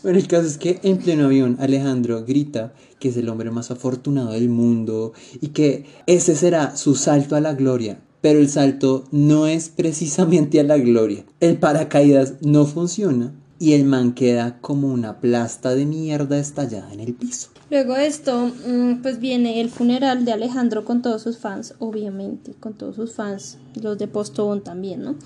Bueno, 0.02 0.18
el 0.18 0.28
caso 0.28 0.46
es 0.46 0.56
que 0.56 0.78
en 0.84 0.98
pleno 0.98 1.24
avión 1.24 1.56
Alejandro 1.58 2.24
grita 2.24 2.72
que 2.98 3.08
es 3.08 3.16
el 3.16 3.28
hombre 3.28 3.50
más 3.50 3.70
afortunado 3.70 4.30
del 4.30 4.48
mundo 4.48 5.12
y 5.40 5.48
que 5.48 5.86
ese 6.06 6.36
será 6.36 6.76
su 6.76 6.94
salto 6.94 7.36
a 7.36 7.40
la 7.40 7.54
gloria. 7.54 8.00
Pero 8.20 8.38
el 8.40 8.48
salto 8.48 9.04
no 9.10 9.46
es 9.46 9.68
precisamente 9.68 10.60
a 10.60 10.64
la 10.64 10.78
gloria. 10.78 11.24
El 11.40 11.56
paracaídas 11.58 12.34
no 12.40 12.64
funciona 12.66 13.32
y 13.58 13.72
el 13.72 13.84
man 13.84 14.12
queda 14.12 14.58
como 14.60 14.88
una 14.88 15.20
plasta 15.20 15.74
de 15.74 15.86
mierda 15.86 16.38
estallada 16.38 16.92
en 16.92 17.00
el 17.00 17.14
piso. 17.14 17.48
Luego 17.70 17.94
de 17.94 18.06
esto, 18.06 18.50
mm, 18.66 19.02
pues 19.02 19.20
viene 19.20 19.60
el 19.60 19.68
funeral 19.68 20.24
de 20.24 20.32
Alejandro 20.32 20.84
con 20.84 21.02
todos 21.02 21.22
sus 21.22 21.38
fans, 21.38 21.74
obviamente, 21.78 22.54
con 22.58 22.74
todos 22.74 22.96
sus 22.96 23.12
fans, 23.12 23.58
los 23.80 23.98
de 23.98 24.08
Postobón 24.08 24.62
también, 24.62 25.02
¿no? 25.02 25.16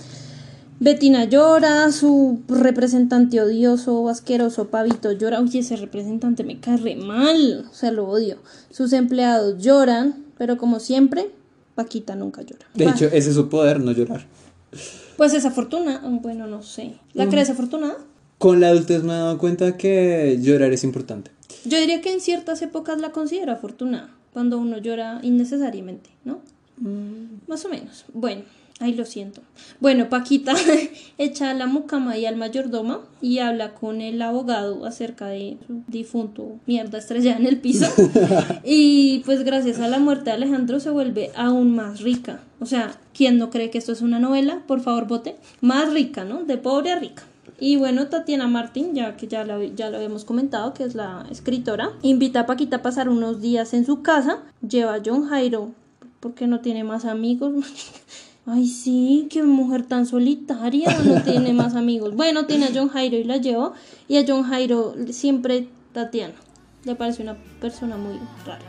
Betina 0.80 1.26
llora, 1.26 1.92
su 1.92 2.40
representante 2.48 3.40
odioso, 3.40 4.08
asqueroso, 4.08 4.68
Pavito 4.68 5.12
llora. 5.12 5.40
Uy, 5.40 5.58
ese 5.58 5.76
representante 5.76 6.42
me 6.42 6.58
cae 6.58 6.96
mal, 6.96 7.66
o 7.70 7.74
sea, 7.74 7.92
lo 7.92 8.08
odio. 8.08 8.38
Sus 8.70 8.92
empleados 8.92 9.62
lloran, 9.62 10.24
pero 10.36 10.56
como 10.56 10.80
siempre, 10.80 11.30
Paquita 11.74 12.14
nunca 12.14 12.42
llora. 12.42 12.66
De 12.74 12.84
hecho, 12.84 13.06
ese 13.06 13.30
es 13.30 13.34
su 13.34 13.48
poder, 13.48 13.80
no 13.80 13.92
llorar. 13.92 14.26
Pues 15.16 15.34
es 15.34 15.44
afortunada, 15.44 16.00
bueno, 16.08 16.46
no 16.46 16.62
sé. 16.62 16.94
¿La 17.14 17.28
crees 17.28 17.50
afortunada? 17.50 17.96
Con 18.38 18.60
la 18.60 18.68
adultez 18.68 19.02
me 19.04 19.12
he 19.12 19.16
dado 19.16 19.38
cuenta 19.38 19.76
que 19.76 20.38
llorar 20.40 20.72
es 20.72 20.84
importante. 20.84 21.30
Yo 21.64 21.78
diría 21.78 22.00
que 22.00 22.12
en 22.12 22.20
ciertas 22.20 22.60
épocas 22.62 23.00
la 23.00 23.12
considero 23.12 23.52
afortunada, 23.52 24.10
cuando 24.32 24.58
uno 24.58 24.78
llora 24.78 25.20
innecesariamente, 25.22 26.10
¿no? 26.24 26.40
Más 27.46 27.64
o 27.64 27.68
menos. 27.68 28.04
Bueno, 28.12 28.42
ahí 28.82 28.94
lo 28.94 29.04
siento. 29.04 29.40
Bueno, 29.80 30.08
Paquita 30.08 30.54
echa 31.18 31.50
a 31.50 31.54
la 31.54 31.66
mucama 31.66 32.18
y 32.18 32.26
al 32.26 32.36
mayordomo 32.36 33.00
y 33.20 33.38
habla 33.38 33.74
con 33.74 34.00
el 34.00 34.20
abogado 34.20 34.84
acerca 34.84 35.26
de 35.26 35.56
su 35.66 35.82
difunto 35.88 36.58
mierda 36.66 36.98
estrellada 36.98 37.38
en 37.38 37.46
el 37.46 37.58
piso. 37.58 37.86
y 38.64 39.20
pues 39.20 39.44
gracias 39.44 39.78
a 39.80 39.88
la 39.88 39.98
muerte 39.98 40.24
de 40.24 40.32
Alejandro 40.32 40.80
se 40.80 40.90
vuelve 40.90 41.30
aún 41.36 41.74
más 41.74 42.00
rica. 42.00 42.40
O 42.60 42.66
sea, 42.66 42.96
¿quién 43.14 43.38
no 43.38 43.50
cree 43.50 43.70
que 43.70 43.78
esto 43.78 43.92
es 43.92 44.02
una 44.02 44.18
novela? 44.18 44.62
Por 44.66 44.80
favor, 44.80 45.06
vote. 45.06 45.36
Más 45.60 45.92
rica, 45.92 46.24
¿no? 46.24 46.44
De 46.44 46.58
pobre 46.58 46.92
a 46.92 46.98
rica. 46.98 47.24
Y 47.58 47.76
bueno, 47.76 48.08
Tatiana 48.08 48.48
Martín, 48.48 48.94
ya 48.94 49.16
que 49.16 49.28
ya 49.28 49.44
lo, 49.44 49.62
ya 49.62 49.88
lo 49.88 49.98
habíamos 49.98 50.24
comentado, 50.24 50.74
que 50.74 50.82
es 50.82 50.96
la 50.96 51.26
escritora, 51.30 51.92
invita 52.02 52.40
a 52.40 52.46
Paquita 52.46 52.78
a 52.78 52.82
pasar 52.82 53.08
unos 53.08 53.40
días 53.40 53.72
en 53.72 53.86
su 53.86 54.02
casa, 54.02 54.40
lleva 54.68 54.94
a 54.94 55.02
John 55.04 55.28
Jairo, 55.28 55.70
porque 56.18 56.46
no 56.46 56.60
tiene 56.60 56.82
más 56.82 57.04
amigos. 57.04 57.52
Ay, 58.44 58.66
sí, 58.66 59.28
qué 59.30 59.44
mujer 59.44 59.86
tan 59.86 60.04
solitaria, 60.04 60.90
no 61.04 61.22
tiene 61.24 61.52
más 61.52 61.76
amigos. 61.76 62.16
Bueno, 62.16 62.46
tiene 62.46 62.66
a 62.66 62.70
John 62.74 62.88
Jairo 62.88 63.16
y 63.16 63.24
la 63.24 63.36
llevó, 63.36 63.72
y 64.08 64.16
a 64.16 64.24
John 64.26 64.42
Jairo 64.42 64.94
siempre 65.10 65.68
Tatiana. 65.92 66.34
Le 66.84 66.96
parece 66.96 67.22
una 67.22 67.36
persona 67.60 67.96
muy 67.96 68.18
rara. 68.44 68.64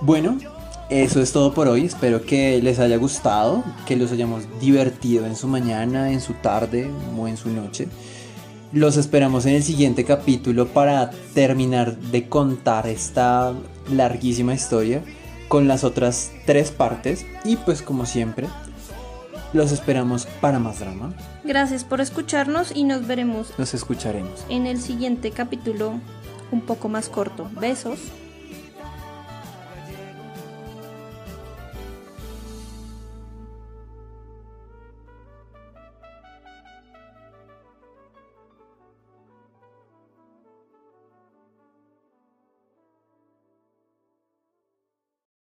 Bueno, 0.00 0.38
eso 0.90 1.20
es 1.20 1.32
todo 1.32 1.52
por 1.52 1.66
hoy. 1.66 1.84
Espero 1.84 2.22
que 2.22 2.62
les 2.62 2.78
haya 2.78 2.96
gustado, 2.96 3.64
que 3.84 3.96
los 3.96 4.12
hayamos 4.12 4.44
divertido 4.60 5.26
en 5.26 5.34
su 5.34 5.48
mañana, 5.48 6.12
en 6.12 6.20
su 6.20 6.34
tarde 6.34 6.88
o 7.18 7.26
en 7.26 7.36
su 7.36 7.48
noche. 7.50 7.88
Los 8.72 8.96
esperamos 8.98 9.46
en 9.46 9.54
el 9.54 9.62
siguiente 9.62 10.04
capítulo 10.04 10.66
para 10.68 11.10
terminar 11.32 11.96
de 11.96 12.28
contar 12.28 12.86
esta 12.86 13.54
larguísima 13.90 14.52
historia 14.54 15.02
con 15.48 15.66
las 15.68 15.84
otras 15.84 16.32
tres 16.44 16.70
partes. 16.70 17.24
Y 17.44 17.56
pues 17.56 17.80
como 17.80 18.04
siempre, 18.04 18.46
los 19.54 19.72
esperamos 19.72 20.26
para 20.42 20.58
más 20.58 20.80
drama. 20.80 21.14
Gracias 21.44 21.84
por 21.84 22.02
escucharnos 22.02 22.72
y 22.74 22.84
nos 22.84 23.06
veremos 23.06 23.54
Nos 23.56 23.72
escucharemos. 23.72 24.44
en 24.50 24.66
el 24.66 24.80
siguiente 24.80 25.30
capítulo 25.30 25.94
un 26.50 26.60
poco 26.60 26.90
más 26.90 27.08
corto. 27.08 27.48
Besos. 27.58 27.98